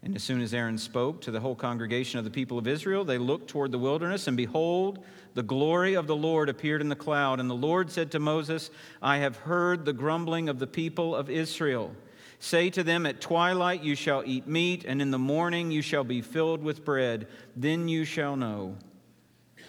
And 0.01 0.15
as 0.15 0.23
soon 0.23 0.39
as 0.39 0.53
Aaron 0.53 0.77
spoke 0.77 1.19
to 1.21 1.31
the 1.31 1.41
whole 1.41 1.55
congregation 1.55 2.19
of 2.19 2.23
the 2.23 2.31
people 2.31 2.57
of 2.57 2.67
Israel, 2.67 3.03
they 3.03 3.17
looked 3.17 3.49
toward 3.49 3.71
the 3.71 3.77
wilderness, 3.77 4.27
and 4.27 4.37
behold, 4.37 5.03
the 5.33 5.43
glory 5.43 5.95
of 5.95 6.07
the 6.07 6.15
Lord 6.15 6.47
appeared 6.47 6.79
in 6.79 6.87
the 6.87 6.95
cloud. 6.95 7.41
And 7.41 7.49
the 7.49 7.55
Lord 7.55 7.91
said 7.91 8.11
to 8.11 8.19
Moses, 8.19 8.71
I 9.01 9.17
have 9.17 9.35
heard 9.35 9.83
the 9.83 9.93
grumbling 9.93 10.47
of 10.47 10.57
the 10.57 10.67
people 10.67 11.13
of 11.13 11.29
Israel. 11.29 11.91
Say 12.39 12.69
to 12.71 12.83
them, 12.83 13.05
At 13.05 13.19
twilight 13.19 13.83
you 13.83 13.95
shall 13.95 14.23
eat 14.25 14.47
meat, 14.47 14.85
and 14.85 15.01
in 15.01 15.11
the 15.11 15.19
morning 15.19 15.71
you 15.71 15.81
shall 15.81 16.05
be 16.05 16.21
filled 16.21 16.63
with 16.63 16.85
bread. 16.85 17.27
Then 17.55 17.89
you 17.89 18.05
shall 18.05 18.37
know 18.37 18.77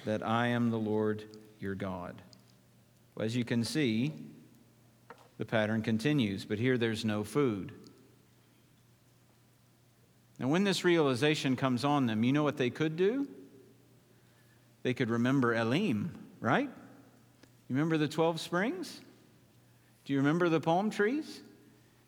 that 0.05 0.27
I 0.27 0.49
am 0.49 0.71
the 0.71 0.79
Lord 0.79 1.25
your 1.59 1.75
God. 1.75 2.23
Well, 3.15 3.27
as 3.27 3.35
you 3.37 3.45
can 3.45 3.65
see, 3.65 4.13
the 5.37 5.45
pattern 5.45 5.83
continues, 5.83 6.45
but 6.45 6.59
here 6.59 6.79
there's 6.79 7.05
no 7.05 7.25
food. 7.25 7.73
Now, 10.39 10.49
when 10.49 10.65
this 10.65 10.85
realization 10.85 11.57
comes 11.57 11.85
on 11.85 12.07
them, 12.07 12.25
you 12.25 12.33
know 12.33 12.45
what 12.45 12.57
they 12.57 12.71
could 12.71 12.97
do? 12.97 13.29
They 14.83 14.95
could 14.95 15.11
remember 15.11 15.55
Elim, 15.55 16.13
right? 16.41 16.69
You 16.69 17.75
remember 17.75 17.99
the 17.99 18.09
12 18.09 18.41
springs? 18.41 19.01
Do 20.05 20.13
you 20.13 20.21
remember 20.21 20.49
the 20.49 20.61
palm 20.61 20.89
trees? 20.89 21.41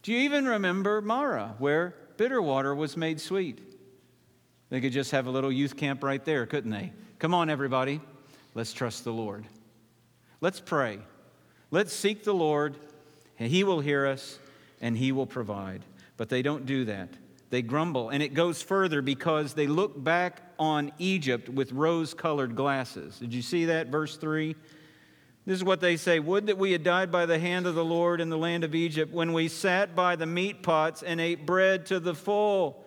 Do 0.02 0.12
you 0.12 0.18
even 0.20 0.46
remember 0.46 1.00
Marah, 1.00 1.54
where 1.58 1.94
bitter 2.16 2.42
water 2.42 2.74
was 2.74 2.96
made 2.96 3.20
sweet? 3.20 3.60
They 4.68 4.80
could 4.80 4.92
just 4.92 5.12
have 5.12 5.26
a 5.26 5.30
little 5.30 5.52
youth 5.52 5.76
camp 5.76 6.02
right 6.02 6.24
there, 6.24 6.44
couldn't 6.46 6.70
they? 6.70 6.92
Come 7.18 7.34
on, 7.34 7.48
everybody. 7.48 8.00
Let's 8.54 8.72
trust 8.72 9.04
the 9.04 9.12
Lord. 9.12 9.44
Let's 10.40 10.58
pray. 10.58 10.98
Let's 11.70 11.92
seek 11.92 12.24
the 12.24 12.34
Lord, 12.34 12.76
and 13.38 13.48
He 13.48 13.62
will 13.62 13.80
hear 13.80 14.06
us, 14.06 14.38
and 14.80 14.96
He 14.96 15.12
will 15.12 15.26
provide. 15.26 15.82
But 16.16 16.28
they 16.28 16.42
don't 16.42 16.66
do 16.66 16.84
that. 16.86 17.10
They 17.50 17.62
grumble. 17.62 18.08
And 18.08 18.22
it 18.22 18.34
goes 18.34 18.60
further 18.60 19.02
because 19.02 19.54
they 19.54 19.66
look 19.66 20.02
back 20.02 20.40
on 20.58 20.90
Egypt 20.98 21.48
with 21.48 21.70
rose 21.70 22.12
colored 22.12 22.56
glasses. 22.56 23.18
Did 23.18 23.32
you 23.32 23.42
see 23.42 23.66
that? 23.66 23.88
Verse 23.88 24.16
3. 24.16 24.56
This 25.44 25.56
is 25.56 25.64
what 25.64 25.80
they 25.80 25.96
say 25.96 26.20
Would 26.20 26.46
that 26.46 26.58
we 26.58 26.72
had 26.72 26.84
died 26.84 27.10
by 27.10 27.26
the 27.26 27.38
hand 27.38 27.66
of 27.66 27.74
the 27.74 27.84
Lord 27.84 28.20
in 28.20 28.30
the 28.30 28.38
land 28.38 28.64
of 28.64 28.74
Egypt 28.74 29.12
when 29.12 29.32
we 29.32 29.48
sat 29.48 29.96
by 29.96 30.16
the 30.16 30.26
meat 30.26 30.62
pots 30.62 31.02
and 31.02 31.20
ate 31.20 31.46
bread 31.46 31.86
to 31.86 31.98
the 31.98 32.14
full. 32.14 32.84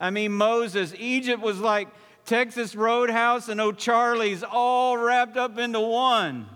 I 0.00 0.10
mean, 0.10 0.32
Moses, 0.32 0.94
Egypt 0.98 1.42
was 1.42 1.58
like 1.58 1.88
Texas 2.24 2.74
Roadhouse 2.74 3.48
and 3.48 3.60
O'Charlie's 3.60 4.42
all 4.42 4.96
wrapped 4.96 5.36
up 5.36 5.58
into 5.58 5.80
one. 5.80 6.46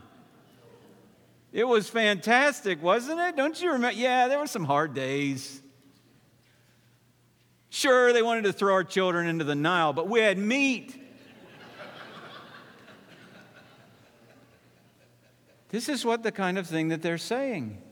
It 1.52 1.64
was 1.64 1.88
fantastic, 1.88 2.82
wasn't 2.82 3.20
it? 3.20 3.36
Don't 3.36 3.60
you 3.60 3.72
remember? 3.72 3.96
Yeah, 3.96 4.28
there 4.28 4.38
were 4.38 4.46
some 4.46 4.64
hard 4.64 4.94
days. 4.94 5.62
Sure, 7.68 8.12
they 8.12 8.22
wanted 8.22 8.44
to 8.44 8.52
throw 8.52 8.72
our 8.72 8.84
children 8.84 9.26
into 9.26 9.44
the 9.44 9.54
Nile, 9.54 9.92
but 9.92 10.08
we 10.08 10.20
had 10.20 10.38
meat. 10.38 11.03
This 15.74 15.88
is 15.88 16.04
what 16.04 16.22
the 16.22 16.30
kind 16.30 16.56
of 16.56 16.68
thing 16.68 16.90
that 16.90 17.02
they're 17.02 17.18
saying. 17.18 17.82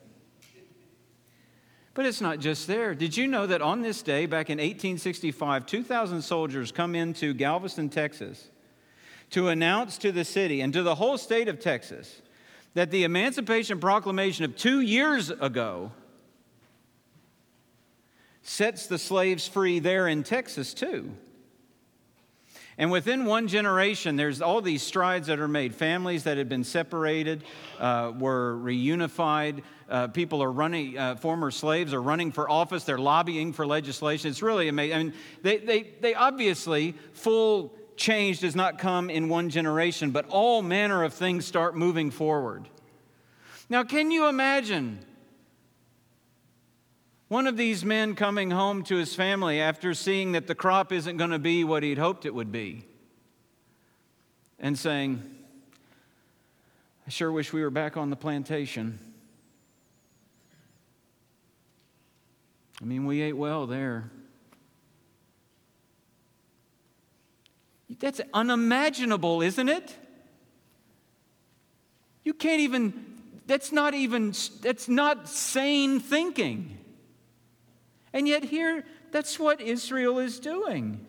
But 1.95 2.07
it's 2.07 2.21
not 2.21 2.39
just 2.39 2.69
there. 2.69 2.95
Did 2.95 3.17
you 3.17 3.27
know 3.27 3.45
that 3.49 3.61
on 3.61 3.83
this 3.83 4.03
day, 4.03 4.27
back 4.27 4.51
in 4.51 4.59
1865, 4.59 5.67
2,000 5.67 6.23
soldiers 6.23 6.71
come 6.71 6.95
into 6.95 7.35
Galveston, 7.35 7.89
Texas, 7.89 8.51
to 9.31 9.49
announce 9.49 9.99
to 9.99 10.13
the 10.13 10.25
city 10.25 10.61
and 10.61 10.73
to 10.73 10.85
the 10.85 10.95
whole 10.95 11.19
state 11.19 11.49
of 11.49 11.59
Texas 11.59 12.23
that 12.75 12.93
the 12.93 13.03
Emancipation 13.03 13.81
Proclamation 13.81 14.45
of 14.45 14.55
two 14.57 14.81
years 14.81 15.31
ago 15.31 15.91
sets 18.43 18.87
the 18.87 18.97
slaves 18.97 19.49
free 19.49 19.81
there 19.81 20.07
in 20.07 20.23
Texas, 20.23 20.73
too. 20.73 21.17
And 22.83 22.91
within 22.91 23.27
one 23.27 23.47
generation, 23.47 24.17
there's 24.17 24.43
all 24.43 24.61
these 24.61 24.83
strides 24.83 25.29
that 25.29 25.39
are 25.39 25.47
made. 25.47 25.73
Families 25.73 26.25
that 26.25 26.37
had 26.37 26.49
been 26.49 26.65
separated 26.65 27.45
uh, 27.79 28.11
were 28.19 28.57
reunified. 28.57 29.63
Uh, 29.89 30.09
people 30.09 30.43
are 30.43 30.51
running, 30.51 30.99
uh, 30.99 31.15
former 31.15 31.53
slaves 31.53 31.95
are 31.95 32.03
running 32.03 32.33
for 32.33 32.51
office. 32.51 32.83
They're 32.83 32.99
lobbying 32.99 33.53
for 33.53 33.65
legislation. 33.65 34.31
It's 34.31 34.43
really 34.43 34.67
amazing. 34.67 34.97
I 34.97 35.03
mean, 35.05 35.13
they, 35.43 35.59
they, 35.59 35.83
they 36.01 36.15
obviously, 36.15 36.97
full 37.13 37.73
change 37.97 38.41
does 38.41 38.57
not 38.57 38.81
come 38.81 39.11
in 39.11 39.29
one 39.29 39.49
generation, 39.49 40.11
but 40.11 40.27
all 40.29 40.61
manner 40.61 41.05
of 41.05 41.15
things 41.15 41.47
start 41.47 41.77
moving 41.77 42.11
forward. 42.11 42.69
Now, 43.69 43.85
can 43.85 44.11
you 44.11 44.27
imagine 44.27 45.07
one 47.33 47.47
of 47.47 47.57
these 47.57 47.83
men 47.83 48.15
coming 48.15 48.51
home 48.51 48.83
to 48.83 48.95
his 48.97 49.15
family 49.15 49.59
after 49.59 49.95
seeing 49.95 50.33
that 50.33 50.47
the 50.47 50.55
crop 50.55 50.93
isn't 50.93 51.17
going 51.17 51.31
to 51.31 51.39
be 51.39 51.65
what 51.65 51.83
he'd 51.83 51.97
hoped 51.97 52.27
it 52.27 52.35
would 52.35 52.53
be 52.53 52.85
and 54.59 54.79
saying, 54.79 55.23
I 57.07 57.11
sure 57.11 57.33
wish 57.33 57.51
we 57.51 57.63
were 57.63 57.71
back 57.71 57.97
on 57.97 58.11
the 58.11 58.17
plantation. 58.17 58.99
I 62.83 62.85
mean, 62.85 63.07
we 63.07 63.23
ate 63.23 63.33
well 63.39 63.67
there. 63.67 64.11
That's 67.99 68.21
unimaginable, 68.35 69.41
isn't 69.41 69.71
it? 69.71 69.97
You 72.25 72.35
can't 72.35 72.61
even, 72.61 73.07
that's 73.47 73.73
not 73.73 73.95
even, 73.95 74.35
that's 74.61 74.87
not 74.87 75.31
sane 75.31 75.99
thinking. 75.99 76.81
And 78.13 78.29
yet, 78.29 78.45
here, 78.45 78.85
that's 79.11 79.39
what 79.39 79.61
Israel 79.61 80.19
is 80.19 80.39
doing. 80.39 81.07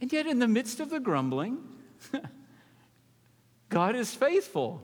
And 0.00 0.12
yet, 0.12 0.26
in 0.26 0.38
the 0.38 0.48
midst 0.48 0.80
of 0.80 0.90
the 0.90 1.00
grumbling, 1.00 1.58
God 3.68 3.96
is 3.96 4.14
faithful. 4.14 4.82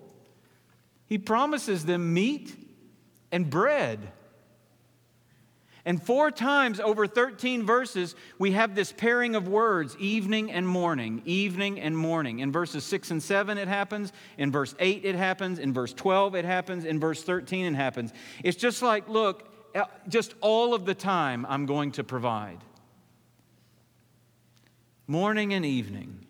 He 1.07 1.19
promises 1.19 1.85
them 1.85 2.13
meat 2.13 2.55
and 3.33 3.49
bread. 3.49 4.13
And 5.87 6.03
four 6.03 6.33
times 6.33 6.81
over 6.81 7.07
13 7.07 7.65
verses, 7.65 8.17
we 8.41 8.51
have 8.51 8.75
this 8.75 8.91
pairing 8.91 9.37
of 9.37 9.47
words, 9.47 9.97
evening 9.99 10.51
and 10.51 10.67
morning, 10.67 11.23
evening 11.25 11.81
and 11.81 11.97
morning. 11.97 12.41
In 12.41 12.51
verses 12.51 12.83
6 12.83 13.13
and 13.13 13.23
7, 13.23 13.57
it 13.57 13.69
happens. 13.69 14.13
In 14.37 14.51
verse 14.51 14.75
8, 14.81 15.05
it 15.05 15.15
happens. 15.15 15.61
In 15.61 15.73
verse 15.73 15.93
12, 15.95 16.35
it 16.35 16.45
happens. 16.45 16.85
In 16.85 16.99
verse 16.99 17.23
13, 17.23 17.67
it 17.67 17.77
happens. 17.77 18.13
It's 18.43 18.57
just 18.57 18.83
like, 18.83 19.09
look, 19.09 19.49
uh, 19.77 19.85
just 20.09 20.35
all 20.41 20.75
of 20.75 20.87
the 20.87 20.95
time, 20.95 21.47
I'm 21.49 21.67
going 21.67 21.93
to 21.93 22.03
provide. 22.03 22.59
Morning 25.07 25.55
and 25.55 25.65
evening. 25.65 26.26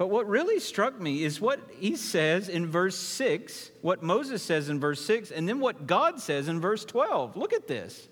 But 0.00 0.08
what 0.08 0.26
really 0.26 0.60
struck 0.60 0.98
me 0.98 1.24
is 1.24 1.42
what 1.42 1.60
he 1.78 1.94
says 1.94 2.48
in 2.48 2.66
verse 2.66 2.96
6, 2.96 3.70
what 3.82 4.02
Moses 4.02 4.42
says 4.42 4.70
in 4.70 4.80
verse 4.80 5.04
6, 5.04 5.30
and 5.30 5.46
then 5.46 5.60
what 5.60 5.86
God 5.86 6.18
says 6.18 6.48
in 6.48 6.58
verse 6.58 6.86
12. 6.86 7.36
Look 7.36 7.52
at 7.52 7.68
this. 7.68 8.08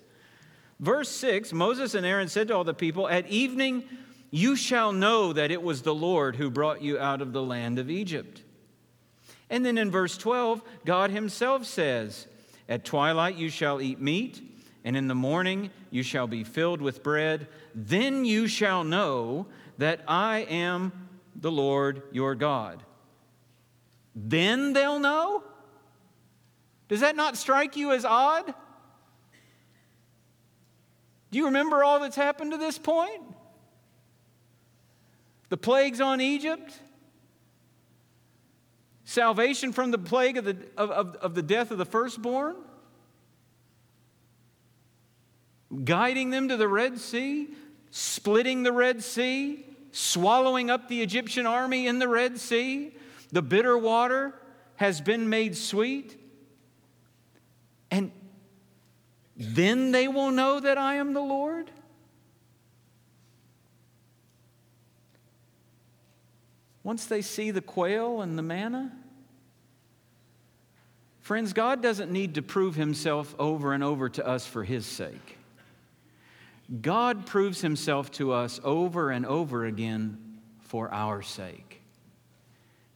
Verse 0.79 1.09
6 1.09 1.51
Moses 1.51 1.95
and 1.95 2.05
Aaron 2.05 2.27
said 2.27 2.49
to 2.49 2.55
all 2.55 2.63
the 2.63 2.75
people, 2.75 3.09
At 3.09 3.25
evening 3.29 3.85
you 4.29 4.55
shall 4.55 4.91
know 4.91 5.33
that 5.33 5.49
it 5.49 5.63
was 5.63 5.81
the 5.81 5.95
Lord 5.95 6.35
who 6.35 6.51
brought 6.51 6.83
you 6.83 6.99
out 6.99 7.23
of 7.23 7.33
the 7.33 7.41
land 7.41 7.79
of 7.79 7.89
Egypt. 7.89 8.43
And 9.49 9.65
then 9.65 9.79
in 9.79 9.89
verse 9.89 10.15
12, 10.15 10.61
God 10.85 11.09
himself 11.09 11.65
says, 11.65 12.27
At 12.69 12.85
twilight 12.85 13.35
you 13.35 13.49
shall 13.49 13.81
eat 13.81 13.99
meat, 13.99 14.39
and 14.85 14.95
in 14.95 15.07
the 15.07 15.15
morning 15.15 15.71
you 15.89 16.03
shall 16.03 16.27
be 16.27 16.43
filled 16.43 16.83
with 16.83 17.01
bread. 17.01 17.47
Then 17.73 18.25
you 18.25 18.47
shall 18.47 18.83
know 18.83 19.47
that 19.79 20.01
I 20.07 20.41
am 20.41 21.08
the 21.39 21.51
Lord 21.51 22.03
your 22.11 22.35
God. 22.35 22.83
Then 24.15 24.73
they'll 24.73 24.99
know? 24.99 25.43
Does 26.87 27.01
that 27.01 27.15
not 27.15 27.37
strike 27.37 27.77
you 27.77 27.91
as 27.91 28.03
odd? 28.03 28.53
Do 31.31 31.37
you 31.37 31.45
remember 31.45 31.83
all 31.83 31.99
that's 31.99 32.15
happened 32.15 32.51
to 32.51 32.57
this 32.57 32.77
point? 32.77 33.21
The 35.49 35.57
plagues 35.57 36.01
on 36.01 36.21
Egypt, 36.21 36.73
salvation 39.03 39.71
from 39.71 39.91
the 39.91 39.97
plague 39.97 40.37
of 40.37 40.45
the, 40.45 40.57
of, 40.77 40.91
of, 40.91 41.15
of 41.15 41.35
the 41.35 41.41
death 41.41 41.71
of 41.71 41.77
the 41.77 41.85
firstborn, 41.85 42.55
guiding 45.83 46.31
them 46.31 46.49
to 46.49 46.57
the 46.57 46.67
Red 46.67 46.99
Sea, 46.99 47.49
splitting 47.91 48.63
the 48.63 48.71
Red 48.71 49.03
Sea, 49.03 49.65
swallowing 49.91 50.69
up 50.69 50.87
the 50.87 51.01
Egyptian 51.01 51.45
army 51.45 51.87
in 51.87 51.99
the 51.99 52.07
Red 52.07 52.39
Sea. 52.39 52.93
The 53.31 53.41
bitter 53.41 53.77
water 53.77 54.33
has 54.75 55.01
been 55.01 55.29
made 55.29 55.57
sweet. 55.57 56.17
And 57.91 58.11
then 59.35 59.91
they 59.91 60.07
will 60.07 60.31
know 60.31 60.59
that 60.59 60.77
I 60.77 60.95
am 60.95 61.13
the 61.13 61.21
Lord. 61.21 61.71
Once 66.83 67.05
they 67.05 67.21
see 67.21 67.51
the 67.51 67.61
quail 67.61 68.21
and 68.21 68.37
the 68.37 68.41
manna, 68.41 68.91
friends, 71.19 71.53
God 71.53 71.81
doesn't 71.81 72.11
need 72.11 72.35
to 72.35 72.41
prove 72.41 72.75
himself 72.75 73.35
over 73.37 73.73
and 73.73 73.83
over 73.83 74.09
to 74.09 74.25
us 74.25 74.45
for 74.45 74.63
his 74.63 74.85
sake. 74.85 75.38
God 76.81 77.25
proves 77.25 77.61
himself 77.61 78.11
to 78.11 78.31
us 78.31 78.59
over 78.63 79.09
and 79.09 79.25
over 79.25 79.65
again 79.65 80.39
for 80.59 80.93
our 80.93 81.23
sake 81.23 81.81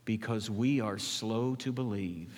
because 0.06 0.50
we 0.50 0.80
are 0.80 1.00
slow 1.00 1.56
to 1.56 1.72
believe, 1.72 2.32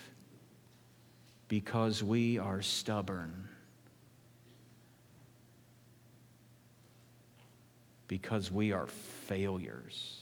because 1.49 2.01
we 2.01 2.37
are 2.37 2.61
stubborn, 2.61 3.49
because 8.07 8.49
we 8.49 8.71
are 8.71 8.87
failures. 8.87 10.21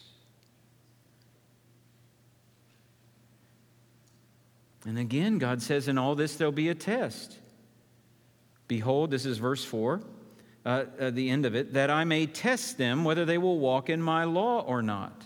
And 4.85 4.97
again, 4.97 5.37
God 5.37 5.61
says, 5.61 5.87
in 5.87 5.97
all 5.99 6.15
this 6.15 6.35
there'll 6.35 6.51
be 6.51 6.69
a 6.69 6.75
test. 6.75 7.37
Behold, 8.67 9.11
this 9.11 9.27
is 9.27 9.37
verse 9.37 9.63
4 9.63 10.01
uh, 10.65 10.85
uh, 10.99 11.09
the 11.09 11.29
end 11.29 11.45
of 11.45 11.55
it, 11.55 11.73
that 11.73 11.89
I 11.89 12.03
may 12.03 12.25
test 12.25 12.77
them 12.77 13.03
whether 13.03 13.25
they 13.25 13.37
will 13.37 13.59
walk 13.59 13.89
in 13.89 14.01
my 14.01 14.23
law 14.23 14.61
or 14.61 14.81
not. 14.81 15.25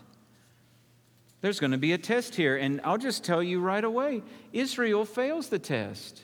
There's 1.41 1.59
going 1.59 1.71
to 1.71 1.77
be 1.77 1.93
a 1.93 1.97
test 1.97 2.35
here, 2.35 2.57
and 2.57 2.81
I'll 2.83 2.97
just 2.97 3.23
tell 3.23 3.43
you 3.43 3.59
right 3.59 3.83
away 3.83 4.23
Israel 4.51 5.05
fails 5.05 5.49
the 5.49 5.59
test. 5.59 6.23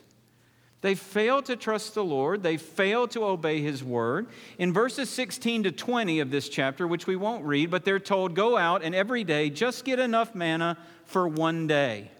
They 0.81 0.95
fail 0.95 1.41
to 1.43 1.55
trust 1.55 1.93
the 1.93 2.03
Lord. 2.03 2.43
They 2.43 2.57
fail 2.57 3.07
to 3.09 3.23
obey 3.23 3.61
His 3.61 3.81
word. 3.81 4.27
In 4.57 4.73
verses 4.73 5.09
16 5.09 5.63
to 5.63 5.71
20 5.71 6.19
of 6.19 6.29
this 6.29 6.49
chapter, 6.49 6.85
which 6.85 7.07
we 7.07 7.15
won't 7.15 7.45
read, 7.45 7.71
but 7.71 7.85
they're 7.85 7.99
told, 7.99 8.35
Go 8.35 8.57
out 8.57 8.83
and 8.83 8.93
every 8.93 9.23
day 9.23 9.49
just 9.49 9.85
get 9.85 9.97
enough 9.99 10.35
manna 10.35 10.77
for 11.05 11.25
one 11.25 11.67
day. 11.67 12.11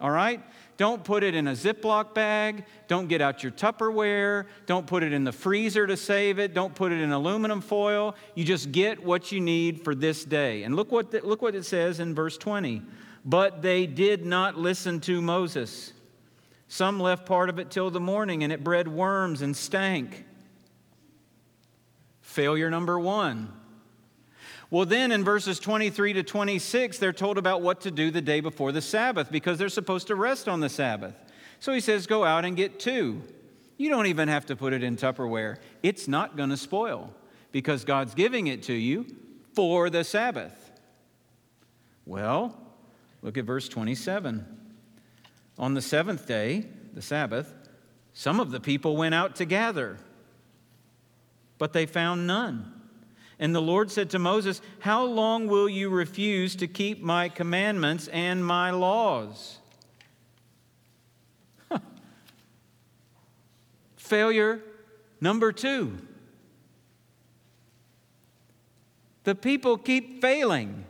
All 0.00 0.12
right? 0.12 0.40
Don't 0.76 1.04
put 1.04 1.22
it 1.22 1.34
in 1.34 1.46
a 1.46 1.52
Ziploc 1.52 2.14
bag. 2.14 2.64
Don't 2.88 3.08
get 3.08 3.20
out 3.20 3.42
your 3.42 3.52
Tupperware. 3.52 4.46
Don't 4.66 4.86
put 4.86 5.02
it 5.02 5.12
in 5.12 5.22
the 5.22 5.32
freezer 5.32 5.86
to 5.86 5.96
save 5.96 6.38
it. 6.38 6.52
Don't 6.52 6.74
put 6.74 6.90
it 6.90 7.00
in 7.00 7.12
aluminum 7.12 7.60
foil. 7.60 8.16
You 8.34 8.44
just 8.44 8.72
get 8.72 9.04
what 9.04 9.30
you 9.30 9.40
need 9.40 9.84
for 9.84 9.94
this 9.94 10.24
day. 10.24 10.64
And 10.64 10.74
look 10.74 10.90
what, 10.90 11.12
the, 11.12 11.20
look 11.20 11.42
what 11.42 11.54
it 11.54 11.64
says 11.64 12.00
in 12.00 12.14
verse 12.14 12.36
20. 12.36 12.82
But 13.24 13.62
they 13.62 13.86
did 13.86 14.26
not 14.26 14.58
listen 14.58 15.00
to 15.02 15.22
Moses. 15.22 15.92
Some 16.66 16.98
left 16.98 17.24
part 17.24 17.48
of 17.48 17.58
it 17.58 17.70
till 17.70 17.90
the 17.90 18.00
morning, 18.00 18.42
and 18.42 18.52
it 18.52 18.64
bred 18.64 18.88
worms 18.88 19.42
and 19.42 19.56
stank. 19.56 20.24
Failure 22.20 22.68
number 22.68 22.98
one. 22.98 23.52
Well, 24.74 24.86
then 24.86 25.12
in 25.12 25.22
verses 25.22 25.60
23 25.60 26.14
to 26.14 26.24
26, 26.24 26.98
they're 26.98 27.12
told 27.12 27.38
about 27.38 27.62
what 27.62 27.82
to 27.82 27.92
do 27.92 28.10
the 28.10 28.20
day 28.20 28.40
before 28.40 28.72
the 28.72 28.82
Sabbath 28.82 29.30
because 29.30 29.56
they're 29.56 29.68
supposed 29.68 30.08
to 30.08 30.16
rest 30.16 30.48
on 30.48 30.58
the 30.58 30.68
Sabbath. 30.68 31.14
So 31.60 31.72
he 31.72 31.78
says, 31.78 32.08
Go 32.08 32.24
out 32.24 32.44
and 32.44 32.56
get 32.56 32.80
two. 32.80 33.22
You 33.76 33.88
don't 33.88 34.06
even 34.06 34.26
have 34.26 34.46
to 34.46 34.56
put 34.56 34.72
it 34.72 34.82
in 34.82 34.96
Tupperware, 34.96 35.58
it's 35.84 36.08
not 36.08 36.36
going 36.36 36.48
to 36.50 36.56
spoil 36.56 37.14
because 37.52 37.84
God's 37.84 38.14
giving 38.14 38.48
it 38.48 38.64
to 38.64 38.72
you 38.72 39.06
for 39.52 39.90
the 39.90 40.02
Sabbath. 40.02 40.72
Well, 42.04 42.60
look 43.22 43.38
at 43.38 43.44
verse 43.44 43.68
27. 43.68 44.44
On 45.56 45.74
the 45.74 45.82
seventh 45.82 46.26
day, 46.26 46.66
the 46.92 47.00
Sabbath, 47.00 47.54
some 48.12 48.40
of 48.40 48.50
the 48.50 48.58
people 48.58 48.96
went 48.96 49.14
out 49.14 49.36
to 49.36 49.44
gather, 49.44 49.98
but 51.58 51.72
they 51.72 51.86
found 51.86 52.26
none. 52.26 52.73
And 53.38 53.54
the 53.54 53.62
Lord 53.62 53.90
said 53.90 54.10
to 54.10 54.18
Moses, 54.18 54.60
How 54.80 55.04
long 55.04 55.48
will 55.48 55.68
you 55.68 55.90
refuse 55.90 56.54
to 56.56 56.66
keep 56.66 57.02
my 57.02 57.28
commandments 57.28 58.08
and 58.08 58.44
my 58.46 58.70
laws? 58.70 59.58
Failure 63.96 64.60
number 65.20 65.50
two. 65.52 65.98
The 69.24 69.34
people 69.34 69.78
keep 69.78 70.20
failing. 70.20 70.84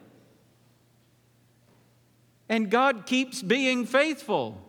And 2.48 2.70
God 2.70 3.06
keeps 3.06 3.42
being 3.42 3.86
faithful. 3.86 4.60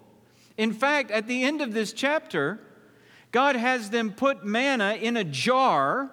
In 0.57 0.71
fact, 0.71 1.11
at 1.11 1.27
the 1.27 1.43
end 1.43 1.61
of 1.61 1.73
this 1.73 1.91
chapter, 1.91 2.59
God 3.31 3.57
has 3.57 3.89
them 3.89 4.13
put 4.13 4.45
manna 4.45 4.93
in 4.93 5.17
a 5.17 5.25
jar 5.25 6.09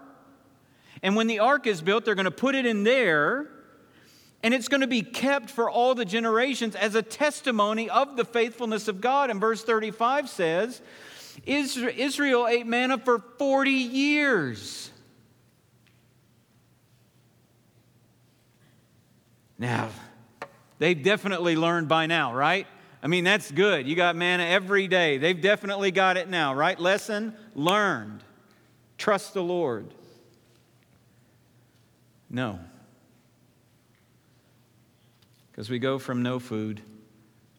and 1.02 1.16
when 1.16 1.26
the 1.26 1.40
ark 1.40 1.66
is 1.66 1.82
built, 1.82 2.04
they're 2.04 2.14
going 2.14 2.24
to 2.24 2.30
put 2.30 2.54
it 2.54 2.64
in 2.64 2.84
there, 2.84 3.48
and 4.42 4.54
it's 4.54 4.68
going 4.68 4.82
to 4.82 4.86
be 4.86 5.02
kept 5.02 5.50
for 5.50 5.68
all 5.68 5.94
the 5.94 6.04
generations 6.04 6.74
as 6.74 6.94
a 6.94 7.02
testimony 7.02 7.90
of 7.90 8.16
the 8.16 8.24
faithfulness 8.24 8.88
of 8.88 9.00
God. 9.00 9.30
And 9.30 9.40
verse 9.40 9.64
35 9.64 10.28
says, 10.28 10.80
Israel 11.46 12.46
ate 12.46 12.66
manna 12.66 12.98
for 12.98 13.18
40 13.38 13.70
years. 13.70 14.90
Now, 19.58 19.90
they've 20.78 21.00
definitely 21.00 21.56
learned 21.56 21.88
by 21.88 22.06
now, 22.06 22.34
right? 22.34 22.66
I 23.00 23.06
mean, 23.06 23.24
that's 23.24 23.50
good. 23.50 23.86
You 23.86 23.96
got 23.96 24.14
manna 24.16 24.44
every 24.44 24.88
day. 24.88 25.18
They've 25.18 25.40
definitely 25.40 25.90
got 25.90 26.16
it 26.16 26.28
now, 26.28 26.54
right? 26.54 26.78
Lesson 26.78 27.34
learned. 27.54 28.22
Trust 28.98 29.34
the 29.34 29.42
Lord. 29.42 29.94
No. 32.32 32.58
Because 35.50 35.68
we 35.68 35.78
go 35.78 35.98
from 35.98 36.22
no 36.22 36.38
food 36.38 36.80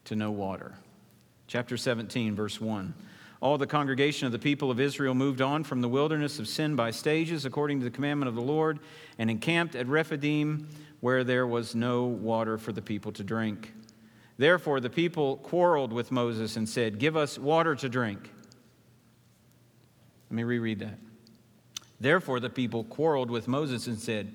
to 0.06 0.16
no 0.16 0.32
water. 0.32 0.74
Chapter 1.46 1.76
17, 1.76 2.34
verse 2.34 2.60
1. 2.60 2.92
All 3.40 3.56
the 3.56 3.66
congregation 3.66 4.26
of 4.26 4.32
the 4.32 4.38
people 4.38 4.70
of 4.70 4.80
Israel 4.80 5.14
moved 5.14 5.40
on 5.40 5.64
from 5.64 5.80
the 5.80 5.88
wilderness 5.88 6.38
of 6.38 6.48
sin 6.48 6.74
by 6.74 6.90
stages, 6.90 7.44
according 7.44 7.78
to 7.80 7.84
the 7.84 7.90
commandment 7.90 8.28
of 8.28 8.34
the 8.34 8.40
Lord, 8.40 8.80
and 9.18 9.30
encamped 9.30 9.76
at 9.76 9.86
Rephidim, 9.86 10.68
where 11.00 11.22
there 11.22 11.46
was 11.46 11.74
no 11.74 12.04
water 12.04 12.58
for 12.58 12.72
the 12.72 12.82
people 12.82 13.12
to 13.12 13.22
drink. 13.22 13.72
Therefore, 14.38 14.80
the 14.80 14.90
people 14.90 15.36
quarreled 15.36 15.92
with 15.92 16.10
Moses 16.10 16.56
and 16.56 16.68
said, 16.68 16.98
Give 16.98 17.16
us 17.16 17.38
water 17.38 17.76
to 17.76 17.88
drink. 17.88 18.30
Let 20.30 20.36
me 20.36 20.42
reread 20.42 20.80
that. 20.80 20.98
Therefore, 22.00 22.40
the 22.40 22.50
people 22.50 22.84
quarreled 22.84 23.30
with 23.30 23.46
Moses 23.46 23.86
and 23.86 23.98
said, 23.98 24.34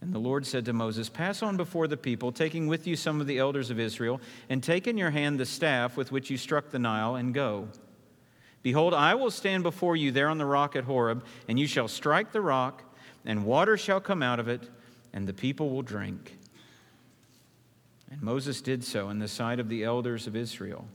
And 0.00 0.14
the 0.14 0.18
Lord 0.18 0.46
said 0.46 0.64
to 0.64 0.72
Moses, 0.72 1.08
Pass 1.08 1.42
on 1.42 1.56
before 1.56 1.86
the 1.86 1.96
people, 1.96 2.32
taking 2.32 2.66
with 2.66 2.86
you 2.86 2.96
some 2.96 3.20
of 3.20 3.26
the 3.26 3.38
elders 3.38 3.70
of 3.70 3.78
Israel, 3.78 4.20
and 4.48 4.62
take 4.62 4.86
in 4.86 4.96
your 4.96 5.10
hand 5.10 5.38
the 5.38 5.44
staff 5.44 5.96
with 5.96 6.10
which 6.10 6.30
you 6.30 6.38
struck 6.38 6.70
the 6.70 6.78
Nile, 6.78 7.16
and 7.16 7.34
go. 7.34 7.68
Behold, 8.62 8.94
I 8.94 9.14
will 9.14 9.30
stand 9.30 9.62
before 9.62 9.96
you 9.96 10.10
there 10.10 10.28
on 10.28 10.38
the 10.38 10.46
rock 10.46 10.74
at 10.74 10.84
Horeb, 10.84 11.24
and 11.48 11.58
you 11.58 11.66
shall 11.66 11.88
strike 11.88 12.32
the 12.32 12.40
rock, 12.40 12.82
and 13.24 13.44
water 13.44 13.76
shall 13.76 14.00
come 14.00 14.22
out 14.22 14.40
of 14.40 14.48
it, 14.48 14.68
and 15.12 15.26
the 15.26 15.34
people 15.34 15.70
will 15.70 15.82
drink. 15.82 16.38
And 18.10 18.22
Moses 18.22 18.60
did 18.60 18.82
so 18.84 19.10
in 19.10 19.18
the 19.18 19.28
sight 19.28 19.60
of 19.60 19.68
the 19.68 19.84
elders 19.84 20.26
of 20.26 20.34
Israel. 20.34 20.86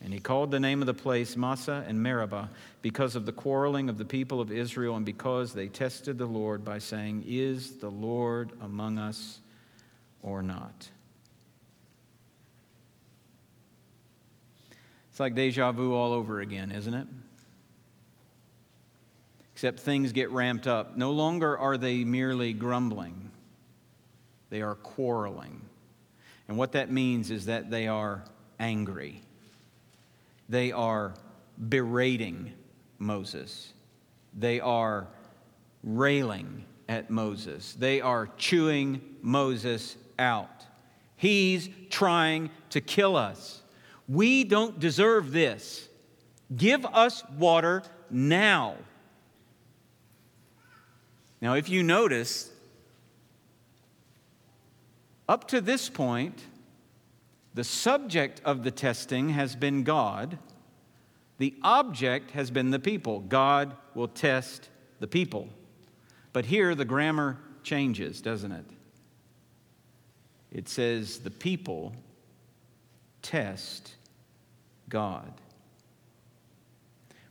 And 0.00 0.12
he 0.12 0.20
called 0.20 0.50
the 0.50 0.60
name 0.60 0.80
of 0.80 0.86
the 0.86 0.94
place 0.94 1.36
Massah 1.36 1.84
and 1.86 2.02
Meribah 2.02 2.50
because 2.82 3.16
of 3.16 3.26
the 3.26 3.32
quarreling 3.32 3.88
of 3.88 3.98
the 3.98 4.04
people 4.04 4.40
of 4.40 4.52
Israel 4.52 4.96
and 4.96 5.04
because 5.04 5.52
they 5.52 5.68
tested 5.68 6.18
the 6.18 6.26
Lord 6.26 6.64
by 6.64 6.78
saying, 6.78 7.24
Is 7.26 7.76
the 7.76 7.90
Lord 7.90 8.52
among 8.60 8.98
us 8.98 9.40
or 10.22 10.42
not? 10.42 10.88
It's 15.10 15.18
like 15.18 15.34
deja 15.34 15.72
vu 15.72 15.94
all 15.94 16.12
over 16.12 16.40
again, 16.40 16.70
isn't 16.70 16.94
it? 16.94 17.08
Except 19.52 19.80
things 19.80 20.12
get 20.12 20.30
ramped 20.30 20.68
up. 20.68 20.96
No 20.96 21.10
longer 21.10 21.58
are 21.58 21.76
they 21.76 22.04
merely 22.04 22.52
grumbling, 22.52 23.32
they 24.50 24.62
are 24.62 24.76
quarreling. 24.76 25.62
And 26.46 26.56
what 26.56 26.72
that 26.72 26.90
means 26.90 27.32
is 27.32 27.46
that 27.46 27.68
they 27.68 27.88
are 27.88 28.24
angry 28.60 29.22
they 30.48 30.72
are 30.72 31.14
berating 31.68 32.52
Moses. 32.98 33.72
They 34.36 34.60
are 34.60 35.08
railing 35.82 36.64
at 36.88 37.10
Moses. 37.10 37.74
They 37.74 38.00
are 38.00 38.28
chewing 38.38 39.00
Moses 39.22 39.96
out. 40.18 40.64
He's 41.16 41.68
trying 41.90 42.50
to 42.70 42.80
kill 42.80 43.16
us. 43.16 43.62
We 44.08 44.44
don't 44.44 44.78
deserve 44.78 45.32
this. 45.32 45.88
Give 46.56 46.84
us 46.86 47.22
water 47.36 47.82
now. 48.10 48.76
Now, 51.40 51.54
if 51.54 51.68
you 51.68 51.82
notice, 51.82 52.50
up 55.28 55.46
to 55.48 55.60
this 55.60 55.88
point, 55.88 56.42
the 57.58 57.64
subject 57.64 58.40
of 58.44 58.62
the 58.62 58.70
testing 58.70 59.30
has 59.30 59.56
been 59.56 59.82
God, 59.82 60.38
the 61.38 61.56
object 61.64 62.30
has 62.30 62.52
been 62.52 62.70
the 62.70 62.78
people. 62.78 63.18
God 63.18 63.74
will 63.96 64.06
test 64.06 64.68
the 65.00 65.08
people. 65.08 65.48
But 66.32 66.44
here 66.44 66.76
the 66.76 66.84
grammar 66.84 67.36
changes, 67.64 68.22
doesn't 68.22 68.52
it? 68.52 68.64
It 70.52 70.68
says 70.68 71.18
the 71.18 71.32
people 71.32 71.96
test 73.22 73.96
God. 74.88 75.32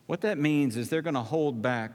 What 0.08 0.20
that 0.20 0.38
means 0.38 0.76
is 0.76 0.90
they're 0.90 1.02
going 1.02 1.14
to 1.14 1.22
hold 1.22 1.62
back 1.62 1.92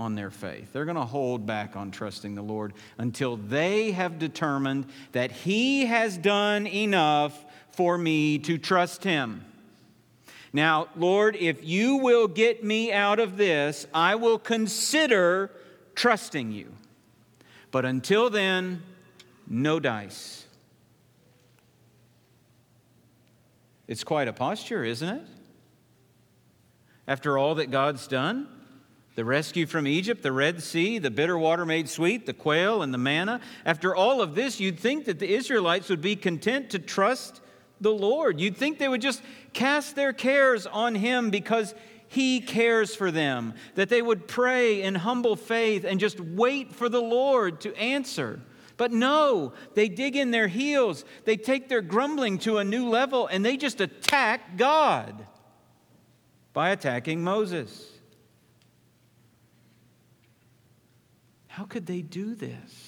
on 0.00 0.16
their 0.16 0.32
faith. 0.32 0.72
They're 0.72 0.84
going 0.84 0.96
to 0.96 1.04
hold 1.04 1.46
back 1.46 1.76
on 1.76 1.92
trusting 1.92 2.34
the 2.34 2.42
Lord 2.42 2.72
until 2.98 3.36
they 3.36 3.92
have 3.92 4.18
determined 4.18 4.86
that 5.12 5.30
He 5.30 5.86
has 5.86 6.18
done 6.18 6.66
enough 6.66 7.44
for 7.72 7.98
me 7.98 8.38
to 8.40 8.58
trust 8.58 9.04
Him. 9.04 9.44
Now, 10.52 10.88
Lord, 10.96 11.36
if 11.36 11.64
you 11.64 11.96
will 11.96 12.28
get 12.28 12.62
me 12.62 12.92
out 12.92 13.18
of 13.18 13.36
this, 13.36 13.86
I 13.94 14.16
will 14.16 14.38
consider 14.38 15.50
trusting 15.94 16.52
you. 16.52 16.72
But 17.70 17.86
until 17.86 18.28
then, 18.28 18.82
no 19.48 19.80
dice. 19.80 20.46
It's 23.88 24.04
quite 24.04 24.28
a 24.28 24.32
posture, 24.32 24.84
isn't 24.84 25.08
it? 25.08 25.22
After 27.08 27.36
all 27.36 27.56
that 27.56 27.70
God's 27.70 28.06
done, 28.06 28.46
the 29.14 29.24
rescue 29.24 29.66
from 29.66 29.86
Egypt, 29.86 30.22
the 30.22 30.32
Red 30.32 30.62
Sea, 30.62 30.98
the 30.98 31.10
bitter 31.10 31.36
water 31.36 31.66
made 31.66 31.88
sweet, 31.88 32.24
the 32.24 32.32
quail 32.32 32.82
and 32.82 32.94
the 32.94 32.98
manna. 32.98 33.40
After 33.66 33.94
all 33.94 34.22
of 34.22 34.34
this, 34.34 34.60
you'd 34.60 34.78
think 34.78 35.04
that 35.06 35.18
the 35.18 35.34
Israelites 35.34 35.88
would 35.88 36.00
be 36.00 36.16
content 36.16 36.70
to 36.70 36.78
trust 36.78 37.40
the 37.82 37.92
Lord. 37.92 38.40
You'd 38.40 38.56
think 38.56 38.78
they 38.78 38.88
would 38.88 39.02
just 39.02 39.22
cast 39.52 39.96
their 39.96 40.12
cares 40.12 40.66
on 40.66 40.94
Him 40.94 41.30
because 41.30 41.74
He 42.08 42.40
cares 42.40 42.94
for 42.94 43.10
them, 43.10 43.54
that 43.74 43.88
they 43.88 44.02
would 44.02 44.28
pray 44.28 44.82
in 44.82 44.94
humble 44.94 45.36
faith 45.36 45.84
and 45.84 46.00
just 46.00 46.20
wait 46.20 46.72
for 46.72 46.88
the 46.88 47.02
Lord 47.02 47.60
to 47.62 47.76
answer. 47.76 48.40
But 48.76 48.92
no, 48.92 49.52
they 49.74 49.88
dig 49.88 50.16
in 50.16 50.30
their 50.30 50.48
heels, 50.48 51.04
they 51.24 51.36
take 51.36 51.68
their 51.68 51.82
grumbling 51.82 52.38
to 52.38 52.58
a 52.58 52.64
new 52.64 52.88
level, 52.88 53.26
and 53.26 53.44
they 53.44 53.56
just 53.56 53.80
attack 53.80 54.56
God 54.56 55.26
by 56.52 56.70
attacking 56.70 57.22
Moses. 57.22 57.88
How 61.46 61.64
could 61.64 61.86
they 61.86 62.00
do 62.00 62.34
this? 62.34 62.81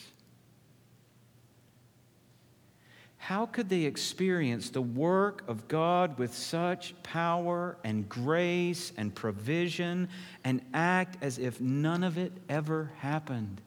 How 3.25 3.47
could 3.47 3.71
they 3.71 3.85
experience 3.85 4.69
the 4.69 4.83
work 4.83 5.45
of 5.49 5.67
God 5.67 6.19
with 6.19 6.35
such 6.35 6.95
power 7.03 7.79
and 7.83 8.07
grace 8.07 8.93
and 8.99 9.15
provision 9.15 10.11
and 10.45 10.61
act 10.75 11.17
as 11.23 11.39
if 11.39 11.59
none 11.59 12.05
of 12.05 12.19
it 12.19 12.33
ever 12.51 12.93
happened? 12.99 13.63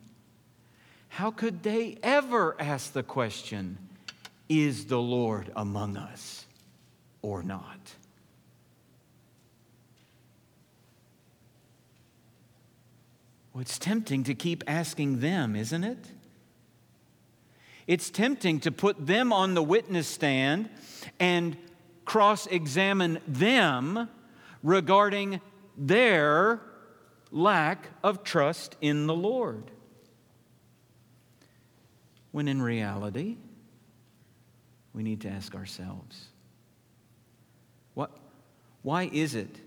How 1.09 1.31
could 1.31 1.63
they 1.63 1.97
ever 2.03 2.55
ask 2.59 2.93
the 2.93 3.01
question, 3.01 3.79
Is 4.47 4.85
the 4.85 5.01
Lord 5.01 5.51
among 5.55 5.97
us 5.97 6.45
or 7.23 7.41
not? 7.41 7.95
Well, 13.55 13.63
it's 13.63 13.79
tempting 13.79 14.23
to 14.25 14.35
keep 14.35 14.63
asking 14.67 15.19
them, 15.19 15.55
isn't 15.55 15.83
it? 15.83 16.11
It's 17.87 18.09
tempting 18.09 18.59
to 18.61 18.71
put 18.71 19.07
them 19.07 19.31
on 19.31 19.53
the 19.53 19.63
witness 19.63 20.07
stand 20.07 20.69
and 21.19 21.57
cross 22.03 22.45
examine 22.47 23.19
them 23.27 24.09
regarding 24.61 25.39
their 25.77 26.61
lack 27.31 27.89
of 28.03 28.23
trust 28.23 28.75
in 28.81 29.07
the 29.07 29.15
Lord. 29.15 29.71
When 32.31 32.47
in 32.47 32.61
reality, 32.61 33.37
we 34.93 35.03
need 35.03 35.21
to 35.21 35.29
ask 35.29 35.55
ourselves 35.55 36.25
what, 37.93 38.11
why 38.81 39.09
is 39.11 39.33
it 39.33 39.59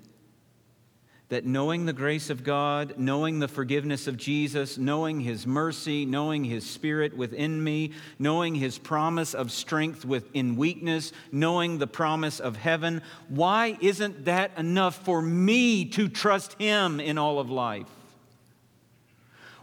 that 1.30 1.46
knowing 1.46 1.86
the 1.86 1.92
grace 1.92 2.28
of 2.28 2.44
God, 2.44 2.94
knowing 2.98 3.38
the 3.38 3.48
forgiveness 3.48 4.06
of 4.06 4.16
Jesus, 4.16 4.76
knowing 4.76 5.20
His 5.20 5.46
mercy, 5.46 6.04
knowing 6.04 6.44
His 6.44 6.68
Spirit 6.68 7.16
within 7.16 7.62
me, 7.62 7.92
knowing 8.18 8.56
His 8.56 8.78
promise 8.78 9.32
of 9.32 9.50
strength 9.50 10.04
within 10.04 10.56
weakness, 10.56 11.12
knowing 11.32 11.78
the 11.78 11.86
promise 11.86 12.40
of 12.40 12.56
heaven, 12.56 13.00
why 13.28 13.78
isn't 13.80 14.24
that 14.24 14.50
enough 14.58 15.04
for 15.04 15.22
me 15.22 15.84
to 15.86 16.08
trust 16.08 16.54
Him 16.54 17.00
in 17.00 17.16
all 17.16 17.38
of 17.38 17.48
life? 17.48 17.86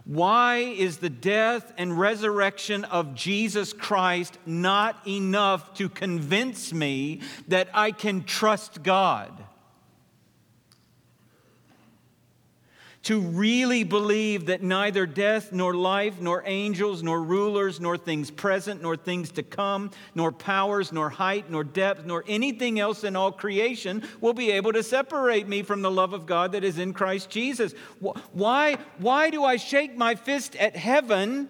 Why 0.06 0.56
is 0.56 0.96
the 0.96 1.10
death 1.10 1.70
and 1.76 1.98
resurrection 1.98 2.84
of 2.84 3.14
Jesus 3.14 3.74
Christ 3.74 4.38
not 4.46 5.06
enough 5.06 5.74
to 5.74 5.90
convince 5.90 6.72
me 6.72 7.20
that 7.48 7.68
I 7.74 7.92
can 7.92 8.24
trust 8.24 8.82
God? 8.82 9.44
To 13.08 13.22
really 13.22 13.84
believe 13.84 14.44
that 14.44 14.62
neither 14.62 15.06
death, 15.06 15.50
nor 15.50 15.72
life, 15.72 16.20
nor 16.20 16.42
angels, 16.44 17.02
nor 17.02 17.22
rulers, 17.22 17.80
nor 17.80 17.96
things 17.96 18.30
present, 18.30 18.82
nor 18.82 18.98
things 18.98 19.30
to 19.30 19.42
come, 19.42 19.90
nor 20.14 20.30
powers, 20.30 20.92
nor 20.92 21.08
height, 21.08 21.50
nor 21.50 21.64
depth, 21.64 22.04
nor 22.04 22.22
anything 22.28 22.78
else 22.78 23.04
in 23.04 23.16
all 23.16 23.32
creation 23.32 24.06
will 24.20 24.34
be 24.34 24.50
able 24.50 24.74
to 24.74 24.82
separate 24.82 25.48
me 25.48 25.62
from 25.62 25.80
the 25.80 25.90
love 25.90 26.12
of 26.12 26.26
God 26.26 26.52
that 26.52 26.62
is 26.62 26.76
in 26.76 26.92
Christ 26.92 27.30
Jesus. 27.30 27.72
Why, 28.32 28.76
why 28.98 29.30
do 29.30 29.42
I 29.42 29.56
shake 29.56 29.96
my 29.96 30.14
fist 30.14 30.54
at 30.56 30.76
heaven 30.76 31.48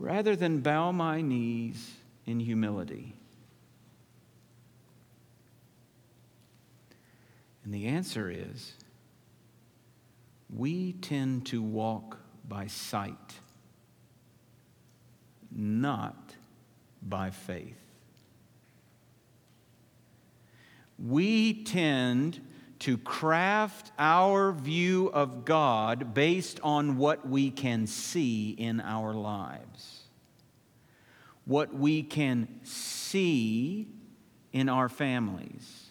rather 0.00 0.34
than 0.34 0.58
bow 0.58 0.90
my 0.90 1.20
knees 1.20 1.92
in 2.26 2.40
humility? 2.40 3.14
And 7.62 7.72
the 7.72 7.86
answer 7.86 8.28
is 8.28 8.72
we 10.54 10.92
tend 10.92 11.46
to 11.46 11.62
walk 11.62 12.18
by 12.46 12.66
sight, 12.66 13.40
not 15.50 16.34
by 17.02 17.30
faith. 17.30 17.76
We 20.98 21.64
tend 21.64 22.40
to 22.80 22.96
craft 22.98 23.92
our 23.98 24.52
view 24.52 25.08
of 25.08 25.44
God 25.44 26.14
based 26.14 26.60
on 26.62 26.96
what 26.96 27.28
we 27.28 27.50
can 27.50 27.86
see 27.86 28.50
in 28.50 28.80
our 28.80 29.12
lives, 29.12 30.04
what 31.44 31.74
we 31.74 32.02
can 32.02 32.60
see 32.62 33.88
in 34.52 34.68
our 34.68 34.88
families 34.88 35.87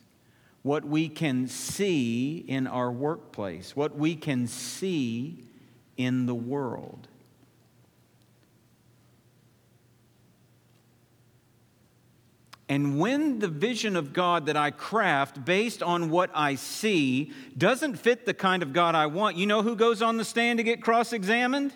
what 0.64 0.86
we 0.86 1.08
can 1.08 1.48
see 1.48 2.38
in 2.48 2.68
our 2.68 2.92
workplace, 2.92 3.76
what 3.76 3.98
we 3.98 4.16
can 4.16 4.48
see 4.48 5.44
in 5.96 6.26
the 6.26 6.36
world. 6.36 7.08
And 12.70 13.00
when 13.00 13.40
the 13.40 13.48
vision 13.48 13.96
of 13.96 14.12
God 14.12 14.48
that 14.48 14.58
I 14.58 14.72
craft 14.72 15.46
based 15.46 15.82
on 15.82 16.10
what 16.10 16.30
I 16.34 16.56
see 16.56 17.32
doesn't 17.58 17.96
fit 17.96 18.26
the 18.26 18.34
kind 18.34 18.62
of 18.62 18.74
God 18.74 18.94
I 18.94 19.06
want, 19.06 19.38
you 19.38 19.48
know 19.48 19.62
who 19.62 19.76
goes 19.76 20.02
on 20.02 20.18
the 20.18 20.26
stand 20.26 20.60
to 20.60 20.64
get 20.64 20.82
cross 20.82 21.14
examined? 21.14 21.74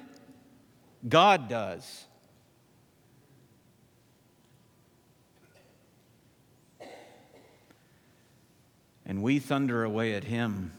God 1.07 1.47
does. 1.47 2.05
And 9.11 9.21
we 9.21 9.39
thunder 9.39 9.83
away 9.83 10.13
at 10.13 10.23
him, 10.23 10.71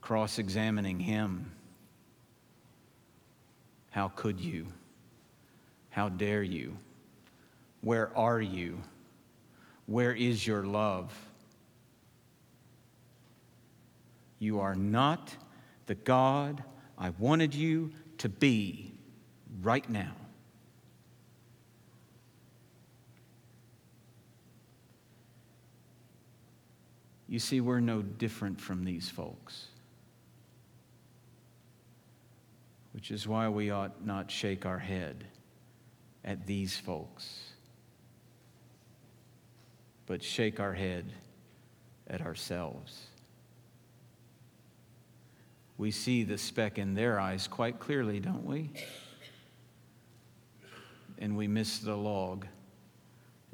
cross 0.00 0.38
examining 0.38 0.98
him. 0.98 1.52
How 3.90 4.08
could 4.08 4.40
you? 4.40 4.68
How 5.90 6.08
dare 6.08 6.42
you? 6.42 6.78
Where 7.82 8.10
are 8.16 8.40
you? 8.40 8.80
Where 9.84 10.14
is 10.14 10.46
your 10.46 10.64
love? 10.64 11.12
You 14.38 14.60
are 14.60 14.74
not 14.74 15.36
the 15.84 15.94
God 15.94 16.64
I 16.96 17.10
wanted 17.18 17.54
you 17.54 17.92
to 18.16 18.30
be 18.30 18.94
right 19.60 19.86
now. 19.90 20.14
You 27.32 27.38
see, 27.38 27.62
we're 27.62 27.80
no 27.80 28.02
different 28.02 28.60
from 28.60 28.84
these 28.84 29.08
folks. 29.08 29.68
Which 32.92 33.10
is 33.10 33.26
why 33.26 33.48
we 33.48 33.70
ought 33.70 34.04
not 34.04 34.30
shake 34.30 34.66
our 34.66 34.78
head 34.78 35.24
at 36.26 36.46
these 36.46 36.76
folks, 36.76 37.54
but 40.04 40.22
shake 40.22 40.60
our 40.60 40.74
head 40.74 41.10
at 42.06 42.20
ourselves. 42.20 43.06
We 45.78 45.90
see 45.90 46.24
the 46.24 46.36
speck 46.36 46.78
in 46.78 46.92
their 46.92 47.18
eyes 47.18 47.48
quite 47.48 47.80
clearly, 47.80 48.20
don't 48.20 48.44
we? 48.44 48.72
And 51.18 51.34
we 51.34 51.48
miss 51.48 51.78
the 51.78 51.96
log 51.96 52.46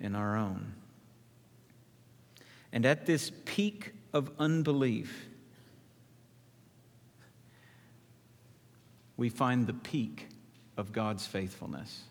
in 0.01 0.17
our 0.17 0.37
own. 0.37 0.75
And 2.73 2.85
at 2.85 3.07
this 3.07 3.33
peak 3.45 3.93
of 4.13 4.31
unbelief, 4.39 5.29
we 9.17 9.29
find 9.29 9.67
the 9.67 9.75
peak 9.75 10.29
of 10.77 10.93
God's 10.93 11.27
faithfulness. 11.27 12.03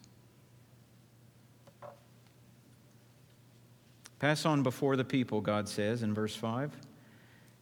Pass 4.20 4.46
on 4.46 4.64
before 4.64 4.96
the 4.96 5.06
people, 5.06 5.42
God 5.42 5.70
says 5.70 6.02
in 6.02 6.14
verse 6.14 6.36
5, 6.36 6.76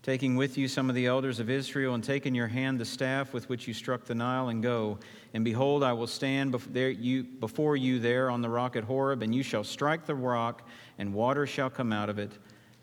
taking 0.01 0.37
with 0.37 0.57
you 0.57 0.69
some 0.69 0.87
of 0.87 0.95
the 0.95 1.05
elders 1.05 1.41
of 1.41 1.49
Israel, 1.49 1.95
and 1.95 2.03
take 2.03 2.25
in 2.25 2.33
your 2.33 2.47
hand 2.47 2.79
the 2.79 2.85
staff 2.85 3.33
with 3.33 3.49
which 3.49 3.67
you 3.67 3.73
struck 3.73 4.05
the 4.05 4.15
Nile, 4.15 4.47
and 4.47 4.63
go. 4.63 4.97
And 5.33 5.43
behold, 5.43 5.83
I 5.83 5.91
will 5.91 6.07
stand 6.07 6.53
before 6.53 7.75
you 7.75 7.99
there 7.99 8.29
on 8.29 8.41
the 8.41 8.49
rock 8.49 8.77
at 8.77 8.85
Horeb, 8.85 9.21
and 9.21 9.35
you 9.35 9.43
shall 9.43 9.65
strike 9.65 10.05
the 10.05 10.15
rock, 10.15 10.65
and 10.97 11.13
water 11.13 11.45
shall 11.45 11.69
come 11.69 11.91
out 11.91 12.09
of 12.09 12.17
it 12.17 12.31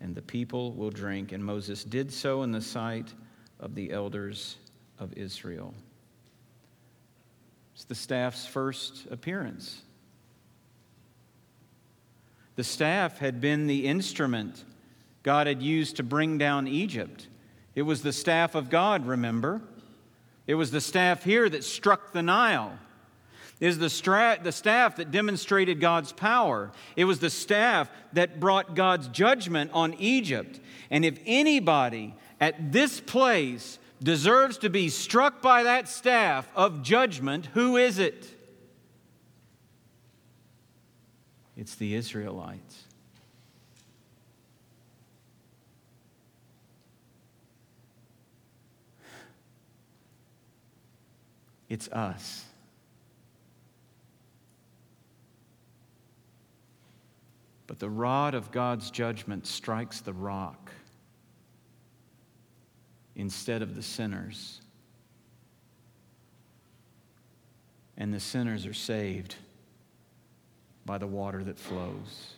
and 0.03 0.15
the 0.15 0.23
people 0.23 0.73
will 0.73 0.91
drink. 0.91 1.33
And 1.33 1.45
Moses 1.45 1.85
did 1.85 2.13
so 2.13 2.43
in 2.43 2.53
the 2.53 2.61
sight 2.61 3.15
of 3.61 3.75
the 3.75 3.93
elders 3.93 4.57
of 4.99 5.17
Israel. 5.17 5.73
It's 7.75 7.85
the 7.85 7.95
staff's 7.95 8.45
first 8.45 9.07
appearance. 9.11 9.81
The 12.57 12.65
staff 12.65 13.19
had 13.19 13.41
been 13.41 13.67
the 13.67 13.87
instrument 13.87 14.65
God 15.23 15.47
had 15.47 15.63
used 15.63 15.97
to 15.97 16.03
bring 16.03 16.37
down 16.37 16.67
Egypt. 16.67 17.29
It 17.75 17.83
was 17.83 18.03
the 18.03 18.13
staff 18.13 18.55
of 18.55 18.69
God, 18.69 19.07
remember? 19.07 19.63
It 20.47 20.57
was 20.57 20.73
the 20.73 20.81
staff 20.81 21.23
here 21.23 21.49
that 21.49 21.63
struck 21.63 22.13
the 22.13 22.23
Nile 22.23 22.77
is 23.63 23.79
the, 23.79 23.89
stra- 23.89 24.41
the 24.43 24.51
staff 24.51 24.97
that 24.97 25.13
demonstrated 25.13 25.81
God's 25.81 26.11
power. 26.11 26.73
It 26.97 27.05
was 27.05 27.21
the 27.21 27.31
staff 27.31 27.89
that 28.13 28.41
brought 28.41 28.75
God's 28.75 29.07
judgment 29.07 29.71
on 29.73 29.95
Egypt. 30.01 30.59
And 30.91 31.05
if 31.05 31.21
anybody 31.25 32.17
at 32.41 32.73
this 32.73 32.99
place 32.99 33.79
deserves 34.03 34.59
to 34.59 34.69
be 34.69 34.89
struck 34.89 35.41
by 35.41 35.63
that 35.63 35.89
staff 35.89 36.51
of 36.57 36.83
judgment, 36.83 37.47
who 37.55 37.77
is 37.77 38.01
it? 38.01 38.27
It's 41.57 41.77
the 41.77 41.95
Israelites. 41.95 42.83
It's 51.69 51.89
us. 51.91 52.47
But 57.73 57.79
the 57.79 57.89
rod 57.89 58.35
of 58.35 58.51
God's 58.51 58.91
judgment 58.91 59.47
strikes 59.47 60.03
the 60.03 60.13
rock 60.13 60.71
instead 63.17 63.63
of 63.63 63.75
the 63.75 63.83
sinners. 63.83 64.61
And 67.97 68.13
the 68.13 68.21
sinners 68.21 68.67
are 68.67 68.75
saved 68.75 69.37
by 70.85 70.99
the 70.99 71.07
water 71.07 71.43
that 71.45 71.59
flows. 71.59 72.35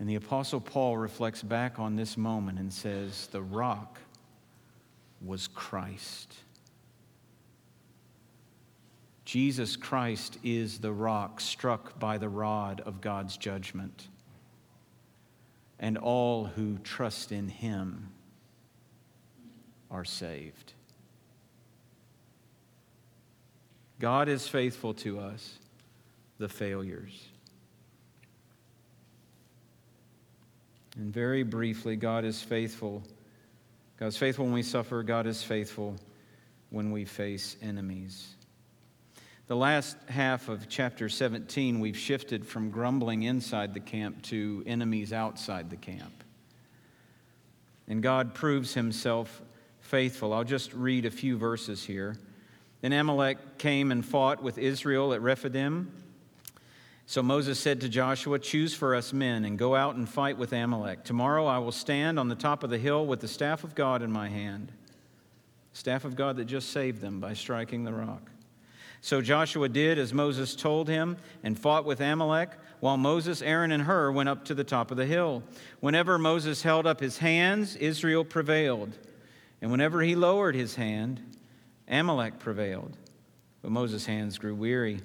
And 0.00 0.08
the 0.08 0.16
Apostle 0.16 0.60
Paul 0.60 0.96
reflects 0.96 1.40
back 1.40 1.78
on 1.78 1.94
this 1.94 2.16
moment 2.16 2.58
and 2.58 2.72
says, 2.72 3.28
The 3.28 3.42
rock 3.42 4.00
was 5.24 5.46
Christ. 5.46 6.34
Jesus 9.36 9.76
Christ 9.76 10.38
is 10.42 10.78
the 10.78 10.90
rock 10.90 11.42
struck 11.42 11.98
by 11.98 12.16
the 12.16 12.26
rod 12.26 12.80
of 12.86 13.02
God's 13.02 13.36
judgment. 13.36 14.08
And 15.78 15.98
all 15.98 16.46
who 16.46 16.78
trust 16.78 17.32
in 17.32 17.50
him 17.50 18.08
are 19.90 20.06
saved. 20.06 20.72
God 24.00 24.30
is 24.30 24.48
faithful 24.48 24.94
to 24.94 25.20
us, 25.20 25.58
the 26.38 26.48
failures. 26.48 27.28
And 30.96 31.12
very 31.12 31.42
briefly, 31.42 31.94
God 31.94 32.24
is 32.24 32.40
faithful. 32.40 33.02
God's 34.00 34.16
faithful 34.16 34.46
when 34.46 34.54
we 34.54 34.62
suffer, 34.62 35.02
God 35.02 35.26
is 35.26 35.42
faithful 35.42 35.94
when 36.70 36.90
we 36.90 37.04
face 37.04 37.56
enemies. 37.60 38.35
The 39.48 39.56
last 39.56 39.96
half 40.08 40.48
of 40.48 40.68
chapter 40.68 41.08
17, 41.08 41.78
we've 41.78 41.96
shifted 41.96 42.44
from 42.44 42.70
grumbling 42.70 43.22
inside 43.22 43.74
the 43.74 43.80
camp 43.80 44.22
to 44.22 44.64
enemies 44.66 45.12
outside 45.12 45.70
the 45.70 45.76
camp. 45.76 46.24
and 47.86 48.02
God 48.02 48.34
proves 48.34 48.74
himself 48.74 49.40
faithful. 49.78 50.32
I'll 50.32 50.42
just 50.42 50.74
read 50.74 51.06
a 51.06 51.10
few 51.12 51.38
verses 51.38 51.84
here. 51.84 52.16
Then 52.80 52.92
Amalek 52.92 53.58
came 53.58 53.92
and 53.92 54.04
fought 54.04 54.42
with 54.42 54.58
Israel 54.58 55.12
at 55.12 55.22
Rephidim. 55.22 55.92
So 57.06 57.22
Moses 57.22 57.60
said 57.60 57.80
to 57.82 57.88
Joshua, 57.88 58.40
Choose 58.40 58.74
for 58.74 58.96
us 58.96 59.12
men 59.12 59.44
and 59.44 59.56
go 59.56 59.76
out 59.76 59.94
and 59.94 60.08
fight 60.08 60.36
with 60.36 60.52
Amalek. 60.52 61.04
Tomorrow 61.04 61.46
I 61.46 61.58
will 61.58 61.70
stand 61.70 62.18
on 62.18 62.28
the 62.28 62.34
top 62.34 62.64
of 62.64 62.70
the 62.70 62.78
hill 62.78 63.06
with 63.06 63.20
the 63.20 63.28
staff 63.28 63.62
of 63.62 63.76
God 63.76 64.02
in 64.02 64.10
my 64.10 64.28
hand, 64.28 64.72
staff 65.72 66.04
of 66.04 66.16
God 66.16 66.36
that 66.38 66.46
just 66.46 66.70
saved 66.70 67.00
them 67.00 67.20
by 67.20 67.32
striking 67.32 67.84
the 67.84 67.92
rock. 67.92 68.32
So 69.06 69.22
Joshua 69.22 69.68
did 69.68 70.00
as 70.00 70.12
Moses 70.12 70.56
told 70.56 70.88
him 70.88 71.16
and 71.44 71.56
fought 71.56 71.84
with 71.84 72.00
Amalek, 72.00 72.50
while 72.80 72.96
Moses, 72.96 73.40
Aaron, 73.40 73.70
and 73.70 73.84
Hur 73.84 74.10
went 74.10 74.28
up 74.28 74.44
to 74.46 74.54
the 74.54 74.64
top 74.64 74.90
of 74.90 74.96
the 74.96 75.06
hill. 75.06 75.44
Whenever 75.78 76.18
Moses 76.18 76.62
held 76.62 76.88
up 76.88 76.98
his 76.98 77.18
hands, 77.18 77.76
Israel 77.76 78.24
prevailed. 78.24 78.98
And 79.62 79.70
whenever 79.70 80.02
he 80.02 80.16
lowered 80.16 80.56
his 80.56 80.74
hand, 80.74 81.22
Amalek 81.86 82.40
prevailed. 82.40 82.96
But 83.62 83.70
Moses' 83.70 84.06
hands 84.06 84.38
grew 84.38 84.56
weary. 84.56 85.00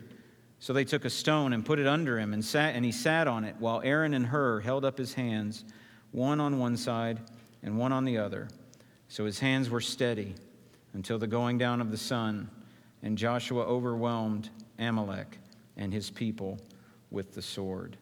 So 0.57 0.73
they 0.73 0.83
took 0.83 1.05
a 1.05 1.09
stone 1.11 1.53
and 1.53 1.63
put 1.63 1.77
it 1.77 1.85
under 1.85 2.17
him, 2.17 2.33
and, 2.33 2.43
sat, 2.43 2.73
and 2.73 2.83
he 2.83 2.91
sat 2.91 3.27
on 3.27 3.43
it, 3.43 3.55
while 3.59 3.83
Aaron 3.83 4.15
and 4.15 4.25
Hur 4.25 4.61
held 4.61 4.83
up 4.83 4.97
his 4.97 5.13
hands, 5.13 5.63
one 6.09 6.39
on 6.39 6.57
one 6.57 6.75
side 6.75 7.19
and 7.61 7.77
one 7.77 7.91
on 7.91 8.05
the 8.05 8.17
other. 8.17 8.49
So 9.09 9.25
his 9.25 9.37
hands 9.37 9.69
were 9.69 9.79
steady 9.79 10.33
until 10.95 11.19
the 11.19 11.27
going 11.27 11.59
down 11.59 11.81
of 11.81 11.91
the 11.91 11.97
sun, 11.97 12.49
and 13.03 13.17
Joshua 13.17 13.63
overwhelmed 13.63 14.49
Amalek 14.79 15.37
and 15.77 15.93
his 15.93 16.09
people 16.09 16.59
with 17.09 17.33
the 17.33 17.41
sword. 17.41 17.97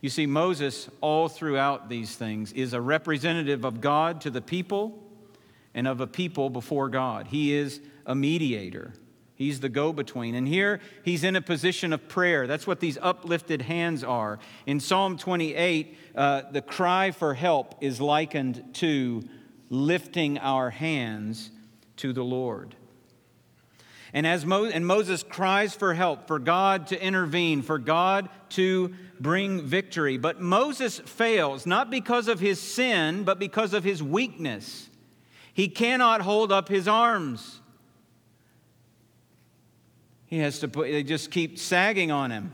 You 0.00 0.08
see, 0.10 0.26
Moses, 0.26 0.88
all 1.00 1.28
throughout 1.28 1.88
these 1.88 2.14
things, 2.16 2.52
is 2.52 2.72
a 2.72 2.80
representative 2.80 3.64
of 3.64 3.80
God 3.80 4.20
to 4.22 4.30
the 4.30 4.40
people 4.40 5.02
and 5.74 5.88
of 5.88 6.00
a 6.00 6.06
people 6.06 6.50
before 6.50 6.88
God. 6.88 7.28
He 7.28 7.54
is 7.54 7.80
a 8.06 8.14
mediator. 8.14 8.92
He's 9.34 9.60
the 9.60 9.68
go 9.68 9.92
between. 9.92 10.34
And 10.34 10.46
here 10.46 10.80
he's 11.04 11.24
in 11.24 11.36
a 11.36 11.42
position 11.42 11.92
of 11.92 12.08
prayer. 12.08 12.46
That's 12.46 12.66
what 12.66 12.80
these 12.80 12.98
uplifted 13.00 13.62
hands 13.62 14.04
are. 14.04 14.38
In 14.66 14.78
Psalm 14.78 15.16
28, 15.18 15.98
uh, 16.14 16.42
the 16.52 16.62
cry 16.62 17.10
for 17.10 17.34
help 17.34 17.74
is 17.80 18.00
likened 18.00 18.74
to 18.74 19.22
lifting 19.70 20.38
our 20.38 20.70
hands 20.70 21.50
to 21.96 22.12
the 22.12 22.22
Lord. 22.22 22.76
And 24.14 24.28
as 24.28 24.46
Mo- 24.46 24.66
and 24.66 24.86
Moses 24.86 25.24
cries 25.24 25.74
for 25.74 25.92
help, 25.92 26.28
for 26.28 26.38
God 26.38 26.86
to 26.86 27.04
intervene, 27.04 27.62
for 27.62 27.78
God 27.78 28.28
to 28.50 28.94
bring 29.18 29.60
victory. 29.62 30.18
But 30.18 30.40
Moses 30.40 31.00
fails, 31.00 31.66
not 31.66 31.90
because 31.90 32.28
of 32.28 32.38
his 32.38 32.60
sin, 32.60 33.24
but 33.24 33.40
because 33.40 33.74
of 33.74 33.82
his 33.82 34.00
weakness. 34.00 34.88
He 35.52 35.66
cannot 35.66 36.20
hold 36.20 36.52
up 36.52 36.68
his 36.68 36.86
arms. 36.86 37.60
He 40.26 40.38
has 40.38 40.60
to 40.60 40.68
put, 40.68 40.86
they 40.86 41.02
just 41.02 41.32
keep 41.32 41.58
sagging 41.58 42.12
on 42.12 42.30
him. 42.30 42.52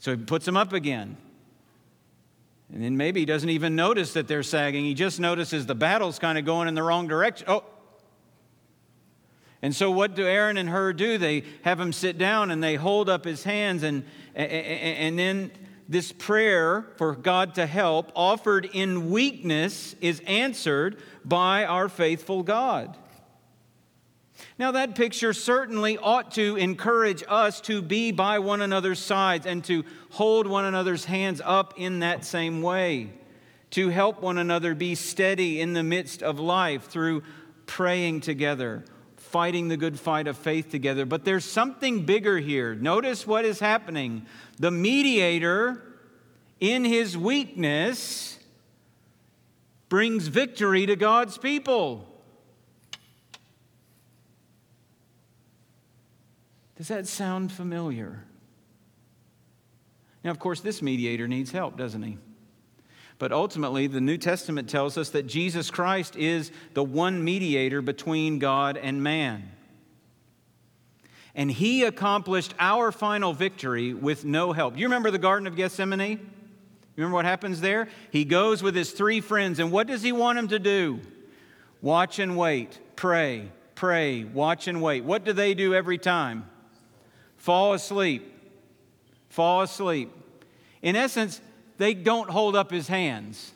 So 0.00 0.16
he 0.16 0.22
puts 0.22 0.44
them 0.44 0.56
up 0.56 0.72
again. 0.72 1.16
And 2.72 2.82
then 2.82 2.96
maybe 2.96 3.20
he 3.20 3.26
doesn't 3.26 3.50
even 3.50 3.76
notice 3.76 4.14
that 4.14 4.26
they're 4.26 4.42
sagging. 4.42 4.84
He 4.84 4.94
just 4.94 5.20
notices 5.20 5.66
the 5.66 5.76
battle's 5.76 6.18
kind 6.18 6.38
of 6.38 6.44
going 6.44 6.66
in 6.66 6.74
the 6.74 6.82
wrong 6.82 7.06
direction. 7.06 7.46
Oh. 7.48 7.62
And 9.62 9.74
so 9.74 9.90
what 9.90 10.16
do 10.16 10.26
Aaron 10.26 10.56
and 10.56 10.68
Hur 10.68 10.92
do? 10.92 11.18
They 11.18 11.44
have 11.62 11.78
him 11.78 11.92
sit 11.92 12.18
down 12.18 12.50
and 12.50 12.62
they 12.62 12.74
hold 12.74 13.08
up 13.08 13.24
his 13.24 13.44
hands 13.44 13.84
and 13.84 14.04
and 14.34 15.18
then 15.18 15.52
this 15.88 16.10
prayer 16.10 16.86
for 16.96 17.14
God 17.14 17.54
to 17.56 17.66
help 17.66 18.10
offered 18.16 18.68
in 18.72 19.10
weakness 19.10 19.94
is 20.00 20.20
answered 20.26 21.00
by 21.24 21.64
our 21.64 21.88
faithful 21.88 22.42
God. 22.42 22.96
Now, 24.58 24.72
that 24.72 24.94
picture 24.94 25.32
certainly 25.32 25.98
ought 25.98 26.32
to 26.32 26.56
encourage 26.56 27.22
us 27.28 27.60
to 27.62 27.82
be 27.82 28.10
by 28.10 28.38
one 28.38 28.60
another's 28.60 28.98
sides 28.98 29.46
and 29.46 29.62
to 29.64 29.84
hold 30.10 30.46
one 30.46 30.64
another's 30.64 31.04
hands 31.04 31.40
up 31.44 31.74
in 31.76 32.00
that 32.00 32.24
same 32.24 32.62
way, 32.62 33.10
to 33.70 33.88
help 33.88 34.22
one 34.22 34.38
another 34.38 34.74
be 34.74 34.94
steady 34.94 35.60
in 35.60 35.74
the 35.74 35.82
midst 35.82 36.22
of 36.22 36.38
life 36.40 36.86
through 36.86 37.22
praying 37.66 38.20
together, 38.20 38.84
fighting 39.32 39.68
the 39.68 39.76
good 39.76 39.98
fight 39.98 40.28
of 40.28 40.36
faith 40.36 40.70
together. 40.70 41.06
But 41.06 41.24
there's 41.24 41.44
something 41.44 42.04
bigger 42.04 42.38
here. 42.38 42.74
Notice 42.74 43.26
what 43.26 43.44
is 43.44 43.58
happening. 43.58 44.26
The 44.58 44.70
mediator, 44.70 45.82
in 46.60 46.84
his 46.84 47.16
weakness, 47.16 48.38
brings 49.88 50.26
victory 50.26 50.86
to 50.86 50.96
God's 50.96 51.38
people. 51.38 52.06
Does 56.76 56.88
that 56.88 57.06
sound 57.06 57.50
familiar? 57.50 58.24
Now, 60.22 60.30
of 60.30 60.38
course, 60.38 60.60
this 60.60 60.82
mediator 60.82 61.26
needs 61.26 61.50
help, 61.50 61.76
doesn't 61.76 62.02
he? 62.02 62.18
But 63.22 63.30
ultimately, 63.30 63.86
the 63.86 64.00
New 64.00 64.18
Testament 64.18 64.68
tells 64.68 64.98
us 64.98 65.10
that 65.10 65.28
Jesus 65.28 65.70
Christ 65.70 66.16
is 66.16 66.50
the 66.74 66.82
one 66.82 67.22
mediator 67.22 67.80
between 67.80 68.40
God 68.40 68.76
and 68.76 69.00
man. 69.00 69.48
And 71.32 71.48
he 71.48 71.84
accomplished 71.84 72.52
our 72.58 72.90
final 72.90 73.32
victory 73.32 73.94
with 73.94 74.24
no 74.24 74.50
help. 74.52 74.76
You 74.76 74.86
remember 74.86 75.12
the 75.12 75.20
Garden 75.20 75.46
of 75.46 75.54
Gethsemane? 75.54 76.18
You 76.18 76.18
remember 76.96 77.14
what 77.14 77.24
happens 77.24 77.60
there? 77.60 77.86
He 78.10 78.24
goes 78.24 78.60
with 78.60 78.74
his 78.74 78.90
three 78.90 79.20
friends, 79.20 79.60
and 79.60 79.70
what 79.70 79.86
does 79.86 80.02
he 80.02 80.10
want 80.10 80.34
them 80.34 80.48
to 80.48 80.58
do? 80.58 80.98
Watch 81.80 82.18
and 82.18 82.36
wait, 82.36 82.76
pray, 82.96 83.52
pray, 83.76 84.24
watch 84.24 84.66
and 84.66 84.82
wait. 84.82 85.04
What 85.04 85.24
do 85.24 85.32
they 85.32 85.54
do 85.54 85.76
every 85.76 85.98
time? 85.98 86.50
fall 87.36 87.72
asleep. 87.72 88.36
Fall 89.28 89.62
asleep. 89.62 90.10
In 90.82 90.96
essence, 90.96 91.40
they 91.82 91.94
don't 91.94 92.30
hold 92.30 92.54
up 92.54 92.70
his 92.70 92.86
hands 92.86 93.50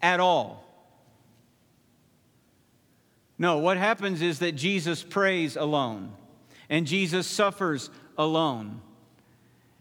at 0.00 0.20
all. 0.20 0.64
No, 3.36 3.58
what 3.58 3.76
happens 3.76 4.22
is 4.22 4.38
that 4.38 4.52
Jesus 4.52 5.02
prays 5.02 5.56
alone, 5.56 6.12
and 6.70 6.86
Jesus 6.86 7.26
suffers 7.26 7.90
alone. 8.16 8.80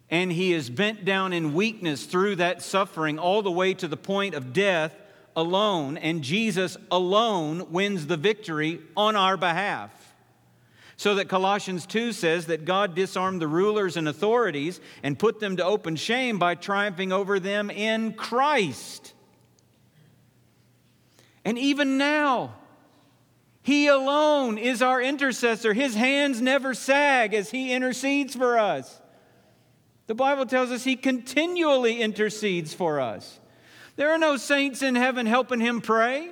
And 0.10 0.32
he 0.32 0.52
is 0.52 0.72
bent 0.72 1.06
down 1.06 1.32
in 1.32 1.54
weakness 1.54 2.06
through 2.06 2.38
that 2.38 2.64
suffering 2.64 3.20
all 3.20 3.44
the 3.44 3.52
way 3.52 3.76
to 3.76 3.88
the 3.88 3.98
point 3.98 4.34
of 4.34 4.52
death 4.52 4.96
alone, 5.36 5.98
and 5.98 6.24
Jesus 6.24 6.76
alone 6.90 7.72
wins 7.72 8.08
the 8.08 8.18
victory 8.18 8.82
on 8.98 9.16
our 9.16 9.38
behalf. 9.38 9.92
So 10.96 11.16
that 11.16 11.28
Colossians 11.28 11.86
2 11.86 12.14
says 12.14 12.46
that 12.46 12.66
God 12.66 12.96
disarmed 12.96 13.42
the 13.42 13.48
rulers 13.48 13.98
and 13.98 14.08
authorities 14.08 14.80
and 15.02 15.18
put 15.18 15.40
them 15.40 15.58
to 15.58 15.66
open 15.66 15.96
shame 15.96 16.38
by 16.38 16.56
triumphing 16.56 17.12
over 17.12 17.40
them 17.40 17.70
in 17.70 18.14
Christ. 18.14 19.14
And 21.44 21.58
even 21.58 21.98
now, 21.98 22.54
He 23.64 23.88
alone 23.88 24.58
is 24.58 24.82
our 24.82 25.02
intercessor. 25.02 25.74
His 25.74 25.96
hands 25.96 26.42
never 26.42 26.74
sag 26.74 27.34
as 27.34 27.52
He 27.52 27.74
intercedes 27.74 28.36
for 28.36 28.58
us. 28.58 29.02
The 30.08 30.16
Bible 30.16 30.46
tells 30.46 30.72
us 30.72 30.84
He 30.84 30.96
continually 30.96 32.02
intercedes 32.02 32.74
for 32.74 33.00
us. 33.00 33.40
There 33.96 34.12
are 34.12 34.18
no 34.18 34.38
saints 34.38 34.82
in 34.82 34.96
heaven 34.96 35.26
helping 35.26 35.60
Him 35.60 35.82
pray. 35.82 36.32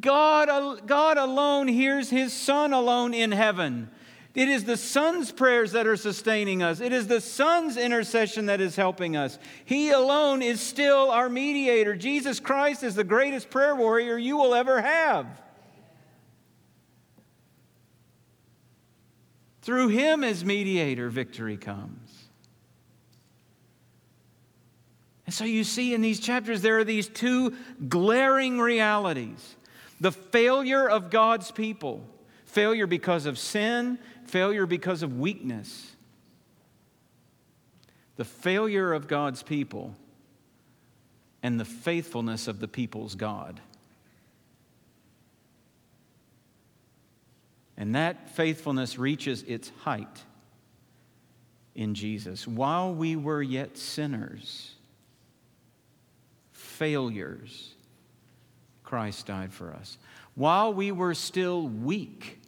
God, 0.00 0.86
God 0.86 1.18
alone 1.18 1.68
hears 1.68 2.08
his 2.08 2.32
Son 2.32 2.72
alone 2.72 3.12
in 3.12 3.32
heaven. 3.32 3.90
It 4.34 4.48
is 4.48 4.64
the 4.64 4.78
Son's 4.78 5.30
prayers 5.30 5.72
that 5.72 5.86
are 5.86 5.96
sustaining 5.96 6.62
us. 6.62 6.80
It 6.80 6.92
is 6.92 7.06
the 7.06 7.20
Son's 7.20 7.76
intercession 7.76 8.46
that 8.46 8.62
is 8.62 8.76
helping 8.76 9.14
us. 9.14 9.38
He 9.66 9.90
alone 9.90 10.40
is 10.40 10.60
still 10.60 11.10
our 11.10 11.28
mediator. 11.28 11.94
Jesus 11.94 12.40
Christ 12.40 12.82
is 12.82 12.94
the 12.94 13.04
greatest 13.04 13.50
prayer 13.50 13.76
warrior 13.76 14.16
you 14.16 14.38
will 14.38 14.54
ever 14.54 14.80
have. 14.80 15.26
Through 19.60 19.88
him 19.88 20.24
as 20.24 20.44
mediator, 20.44 21.10
victory 21.10 21.58
comes. 21.58 22.10
And 25.26 25.34
so 25.34 25.44
you 25.44 25.62
see 25.62 25.92
in 25.92 26.00
these 26.00 26.18
chapters, 26.18 26.62
there 26.62 26.78
are 26.78 26.84
these 26.84 27.08
two 27.08 27.54
glaring 27.86 28.58
realities 28.58 29.56
the 30.02 30.10
failure 30.10 30.88
of 30.88 31.10
God's 31.10 31.52
people 31.52 32.04
failure 32.44 32.88
because 32.88 33.24
of 33.24 33.38
sin, 33.38 33.98
failure 34.26 34.66
because 34.66 35.02
of 35.02 35.18
weakness. 35.18 35.94
The 38.16 38.24
failure 38.24 38.92
of 38.92 39.06
God's 39.08 39.42
people 39.42 39.94
and 41.42 41.58
the 41.58 41.64
faithfulness 41.64 42.48
of 42.48 42.58
the 42.58 42.68
people's 42.68 43.14
God. 43.14 43.60
And 47.76 47.94
that 47.94 48.28
faithfulness 48.30 48.98
reaches 48.98 49.44
its 49.44 49.70
height 49.82 50.24
in 51.76 51.94
Jesus. 51.94 52.46
While 52.46 52.92
we 52.92 53.14
were 53.16 53.40
yet 53.40 53.78
sinners, 53.78 54.74
failures, 56.50 57.74
Christ 58.92 59.24
died 59.24 59.54
for 59.54 59.72
us. 59.72 59.96
While 60.34 60.74
we 60.74 60.92
were 60.92 61.14
still 61.14 61.66
weak, 61.66 62.38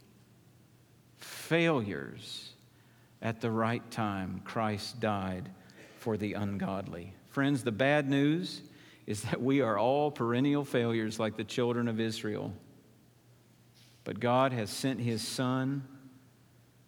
failures, 1.16 2.50
at 3.22 3.40
the 3.40 3.50
right 3.50 3.90
time, 3.90 4.42
Christ 4.44 5.00
died 5.00 5.48
for 5.96 6.18
the 6.18 6.34
ungodly. 6.34 7.14
Friends, 7.30 7.64
the 7.64 7.72
bad 7.72 8.10
news 8.10 8.60
is 9.06 9.22
that 9.22 9.40
we 9.40 9.62
are 9.62 9.78
all 9.78 10.10
perennial 10.10 10.66
failures 10.66 11.18
like 11.18 11.38
the 11.38 11.44
children 11.44 11.88
of 11.88 11.98
Israel. 11.98 12.52
But 14.04 14.20
God 14.20 14.52
has 14.52 14.68
sent 14.68 15.00
his 15.00 15.26
Son 15.26 15.82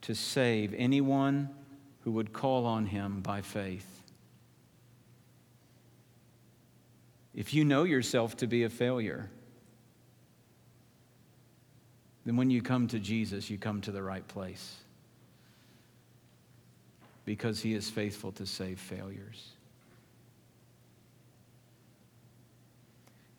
to 0.02 0.14
save 0.14 0.74
anyone 0.74 1.48
who 2.00 2.10
would 2.10 2.34
call 2.34 2.66
on 2.66 2.84
him 2.84 3.22
by 3.22 3.40
faith. 3.40 4.02
If 7.34 7.54
you 7.54 7.64
know 7.64 7.84
yourself 7.84 8.36
to 8.36 8.46
be 8.46 8.64
a 8.64 8.68
failure, 8.68 9.30
then 12.26 12.36
when 12.36 12.50
you 12.50 12.60
come 12.60 12.88
to 12.88 12.98
Jesus, 12.98 13.48
you 13.48 13.56
come 13.56 13.80
to 13.82 13.92
the 13.92 14.02
right 14.02 14.26
place 14.26 14.76
because 17.24 17.60
he 17.62 17.72
is 17.72 17.88
faithful 17.88 18.32
to 18.32 18.44
save 18.44 18.80
failures. 18.80 19.50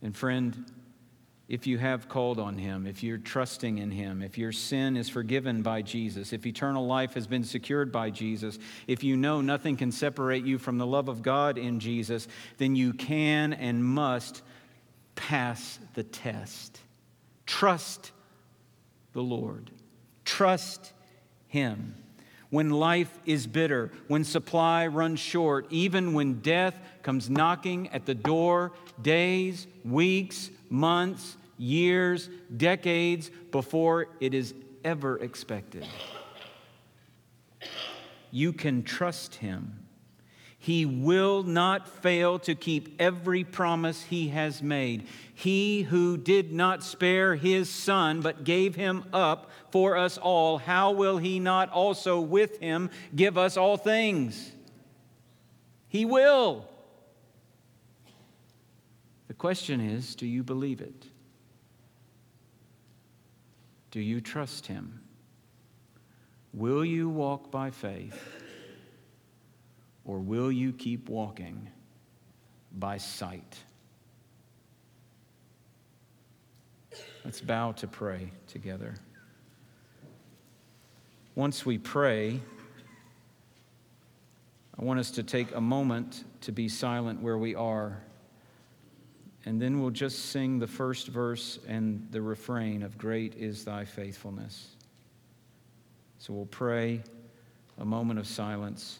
And 0.01 0.15
friend, 0.15 0.71
if 1.49 1.67
you 1.67 1.77
have 1.77 2.07
called 2.07 2.39
on 2.39 2.57
him, 2.57 2.87
if 2.87 3.03
you're 3.03 3.17
trusting 3.17 3.77
in 3.77 3.91
him, 3.91 4.21
if 4.21 4.37
your 4.37 4.53
sin 4.53 4.95
is 4.95 5.09
forgiven 5.09 5.61
by 5.61 5.81
Jesus, 5.81 6.31
if 6.31 6.45
eternal 6.45 6.85
life 6.85 7.13
has 7.15 7.27
been 7.27 7.43
secured 7.43 7.91
by 7.91 8.09
Jesus, 8.09 8.57
if 8.87 9.03
you 9.03 9.17
know 9.17 9.41
nothing 9.41 9.75
can 9.75 9.91
separate 9.91 10.45
you 10.45 10.57
from 10.57 10.77
the 10.77 10.87
love 10.87 11.09
of 11.09 11.21
God 11.21 11.57
in 11.57 11.81
Jesus, 11.81 12.27
then 12.57 12.75
you 12.75 12.93
can 12.93 13.51
and 13.53 13.83
must 13.83 14.43
pass 15.15 15.79
the 15.93 16.03
test. 16.03 16.79
Trust 17.45 18.11
the 19.17 19.23
Lord. 19.23 19.71
Trust 20.25 20.93
him 21.47 21.95
when 22.51 22.69
life 22.69 23.19
is 23.25 23.47
bitter, 23.47 23.91
when 24.07 24.23
supply 24.23 24.85
runs 24.85 25.19
short, 25.19 25.65
even 25.71 26.13
when 26.13 26.39
death 26.41 26.79
comes 27.01 27.27
knocking 27.27 27.87
at 27.89 28.05
the 28.05 28.13
door 28.13 28.73
days, 29.01 29.65
weeks, 29.83 30.51
months, 30.69 31.35
years, 31.57 32.29
decades 32.55 33.31
before 33.49 34.07
it 34.19 34.35
is 34.35 34.53
ever 34.85 35.17
expected. 35.17 35.87
You 38.29 38.53
can 38.53 38.83
trust 38.83 39.33
him 39.33 39.86
he 40.59 40.85
will 40.85 41.43
not 41.43 41.87
fail 41.87 42.39
to 42.39 42.55
keep 42.55 42.99
every 42.99 43.43
promise 43.43 44.03
he 44.03 44.29
has 44.29 44.61
made. 44.61 45.07
He 45.33 45.83
who 45.83 46.17
did 46.17 46.51
not 46.51 46.83
spare 46.83 47.35
his 47.35 47.69
son, 47.69 48.21
but 48.21 48.43
gave 48.43 48.75
him 48.75 49.05
up 49.13 49.51
for 49.71 49.95
us 49.95 50.17
all, 50.17 50.57
how 50.57 50.91
will 50.91 51.17
he 51.17 51.39
not 51.39 51.69
also 51.69 52.19
with 52.19 52.59
him 52.59 52.89
give 53.15 53.37
us 53.37 53.55
all 53.55 53.77
things? 53.77 54.51
He 55.87 56.05
will. 56.05 56.67
The 59.27 59.33
question 59.33 59.79
is 59.79 60.15
do 60.15 60.25
you 60.25 60.43
believe 60.43 60.81
it? 60.81 61.05
Do 63.91 63.99
you 63.99 64.21
trust 64.21 64.67
him? 64.67 65.01
Will 66.53 66.83
you 66.83 67.09
walk 67.09 67.51
by 67.51 67.69
faith? 67.69 68.43
Or 70.07 70.19
will 70.19 70.51
you 70.51 70.71
keep 70.71 71.09
walking 71.09 71.69
by 72.71 72.97
sight? 72.97 73.57
Let's 77.25 77.41
bow 77.41 77.73
to 77.73 77.87
pray 77.87 78.31
together. 78.47 78.95
Once 81.35 81.65
we 81.65 81.77
pray, 81.77 82.39
I 84.79 84.83
want 84.83 85.01
us 85.01 85.11
to 85.11 85.23
take 85.23 85.53
a 85.53 85.61
moment 85.61 86.23
to 86.41 86.53
be 86.53 86.69
silent 86.69 87.21
where 87.21 87.37
we 87.37 87.53
are. 87.53 88.01
And 89.45 89.61
then 89.61 89.81
we'll 89.81 89.91
just 89.91 90.27
sing 90.27 90.57
the 90.57 90.67
first 90.67 91.09
verse 91.09 91.59
and 91.67 92.07
the 92.11 92.21
refrain 92.21 92.81
of 92.81 92.97
Great 92.97 93.35
is 93.35 93.65
Thy 93.65 93.83
Faithfulness. 93.83 94.69
So 96.19 96.31
we'll 96.31 96.45
pray 96.45 97.03
a 97.77 97.85
moment 97.85 98.19
of 98.19 98.27
silence 98.27 98.99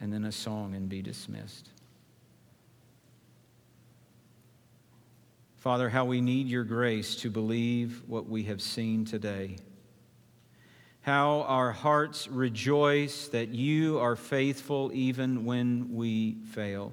and 0.00 0.12
then 0.12 0.24
a 0.24 0.32
song 0.32 0.74
and 0.74 0.88
be 0.88 1.02
dismissed. 1.02 1.68
Father, 5.58 5.90
how 5.90 6.06
we 6.06 6.22
need 6.22 6.48
your 6.48 6.64
grace 6.64 7.16
to 7.16 7.28
believe 7.28 8.02
what 8.06 8.26
we 8.26 8.44
have 8.44 8.62
seen 8.62 9.04
today. 9.04 9.56
How 11.02 11.42
our 11.42 11.70
hearts 11.70 12.28
rejoice 12.28 13.28
that 13.28 13.50
you 13.50 13.98
are 13.98 14.16
faithful 14.16 14.90
even 14.94 15.44
when 15.44 15.94
we 15.94 16.36
fail. 16.52 16.92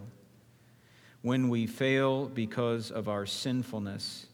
When 1.22 1.47
we 1.47 1.66
fail 1.66 2.26
because 2.28 2.91
of 2.91 3.08
our 3.08 3.26
sinfulness. 3.26 4.28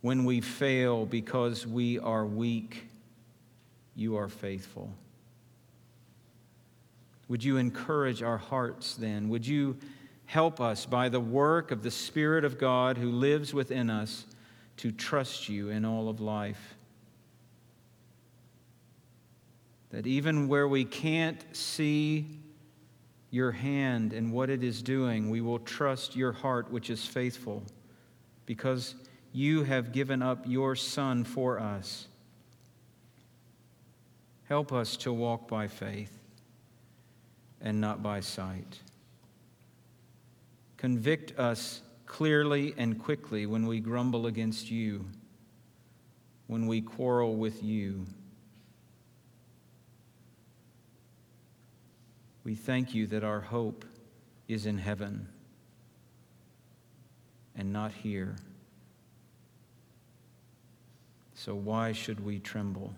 When 0.00 0.24
we 0.24 0.40
fail 0.40 1.06
because 1.06 1.66
we 1.66 1.98
are 1.98 2.24
weak, 2.24 2.86
you 3.96 4.16
are 4.16 4.28
faithful. 4.28 4.92
Would 7.28 7.42
you 7.42 7.56
encourage 7.56 8.22
our 8.22 8.38
hearts 8.38 8.94
then? 8.94 9.28
Would 9.28 9.46
you 9.46 9.76
help 10.26 10.60
us 10.60 10.86
by 10.86 11.08
the 11.08 11.20
work 11.20 11.70
of 11.70 11.82
the 11.82 11.90
Spirit 11.90 12.44
of 12.44 12.58
God 12.58 12.98
who 12.98 13.10
lives 13.10 13.52
within 13.52 13.90
us 13.90 14.26
to 14.78 14.92
trust 14.92 15.48
you 15.48 15.70
in 15.70 15.84
all 15.84 16.08
of 16.08 16.20
life? 16.20 16.76
That 19.90 20.06
even 20.06 20.48
where 20.48 20.68
we 20.68 20.84
can't 20.84 21.44
see 21.56 22.38
your 23.30 23.52
hand 23.52 24.12
and 24.12 24.32
what 24.32 24.50
it 24.50 24.62
is 24.62 24.82
doing, 24.82 25.30
we 25.30 25.40
will 25.40 25.58
trust 25.58 26.14
your 26.14 26.32
heart, 26.32 26.70
which 26.70 26.90
is 26.90 27.04
faithful, 27.04 27.62
because 28.46 28.94
you 29.32 29.64
have 29.64 29.92
given 29.92 30.22
up 30.22 30.44
your 30.46 30.76
Son 30.76 31.24
for 31.24 31.58
us. 31.58 32.06
Help 34.44 34.72
us 34.72 34.96
to 34.98 35.12
walk 35.12 35.48
by 35.48 35.66
faith 35.66 36.15
and 37.66 37.80
not 37.80 38.00
by 38.00 38.20
sight. 38.20 38.78
Convict 40.76 41.36
us 41.36 41.82
clearly 42.06 42.72
and 42.78 42.96
quickly 42.96 43.44
when 43.44 43.66
we 43.66 43.80
grumble 43.80 44.28
against 44.28 44.70
you, 44.70 45.04
when 46.46 46.68
we 46.68 46.80
quarrel 46.80 47.34
with 47.34 47.64
you. 47.64 48.06
We 52.44 52.54
thank 52.54 52.94
you 52.94 53.08
that 53.08 53.24
our 53.24 53.40
hope 53.40 53.84
is 54.46 54.66
in 54.66 54.78
heaven 54.78 55.26
and 57.56 57.72
not 57.72 57.90
here. 57.90 58.36
So, 61.34 61.56
why 61.56 61.90
should 61.90 62.24
we 62.24 62.38
tremble 62.38 62.94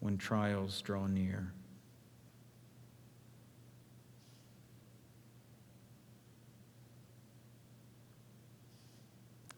when 0.00 0.18
trials 0.18 0.82
draw 0.82 1.06
near? 1.06 1.52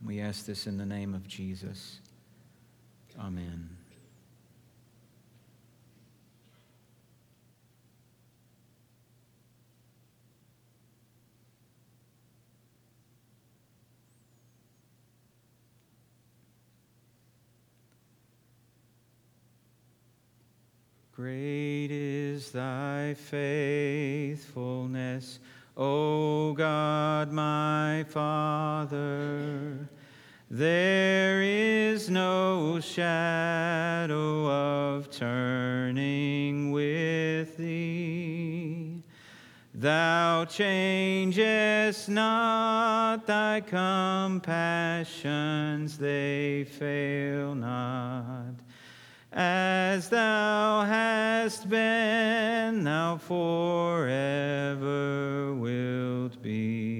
We 0.05 0.21
ask 0.21 0.45
this 0.47 0.67
in 0.67 0.79
the 0.79 0.87
name 0.87 1.15
of 1.15 1.29
Jesus. 1.29 2.01
Amen. 3.19 3.77
Great 21.13 21.91
is 21.91 22.51
thy 22.51 23.13
faithfulness. 23.13 25.39
O 25.77 26.55
God, 26.55 27.31
my 27.31 28.07
Father, 28.09 29.90
there 30.53 31.41
is 31.43 32.11
no 32.11 32.81
shadow 32.81 34.51
of 34.51 35.09
turning 35.09 36.73
with 36.73 37.57
thee. 37.57 39.05
Thou 39.73 40.45
changest 40.47 42.09
not 42.09 43.29
thy 43.29 43.61
compassions, 43.61 44.39
they 45.99 46.65
fail 46.65 47.55
not. 47.55 48.55
As 49.33 50.09
thou 50.09 50.83
hast 50.83 51.69
been, 51.69 52.83
thou 52.83 53.19
forever 53.19 53.95
wilt 55.55 56.43
be. 56.43 57.00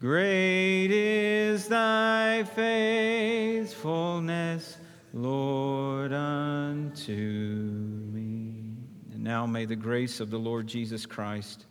Great 0.00 0.92
is 0.92 1.66
thy 1.66 2.44
faithfulness, 2.44 4.78
Lord, 5.12 6.12
unto 6.12 7.12
me. 7.12 8.76
And 9.12 9.24
now 9.24 9.44
may 9.44 9.64
the 9.64 9.74
grace 9.74 10.20
of 10.20 10.30
the 10.30 10.38
Lord 10.38 10.68
Jesus 10.68 11.04
Christ 11.04 11.66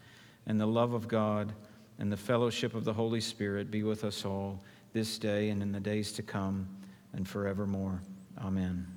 and 0.45 0.59
the 0.59 0.65
love 0.65 0.91
of 0.91 1.07
God 1.07 1.53
and 1.99 2.11
the 2.11 2.17
fellowship 2.17 2.75
of 2.75 2.83
the 2.83 2.91
Holy 2.91 3.21
Spirit 3.21 3.71
be 3.71 3.83
with 3.83 4.03
us 4.03 4.25
all 4.25 4.61
this 4.91 5.17
day 5.17 5.49
and 5.49 5.61
in 5.61 5.71
the 5.71 5.79
days 5.79 6.11
to 6.13 6.21
come 6.21 6.67
and 7.13 7.25
forevermore. 7.25 8.01
Amen. 8.39 8.96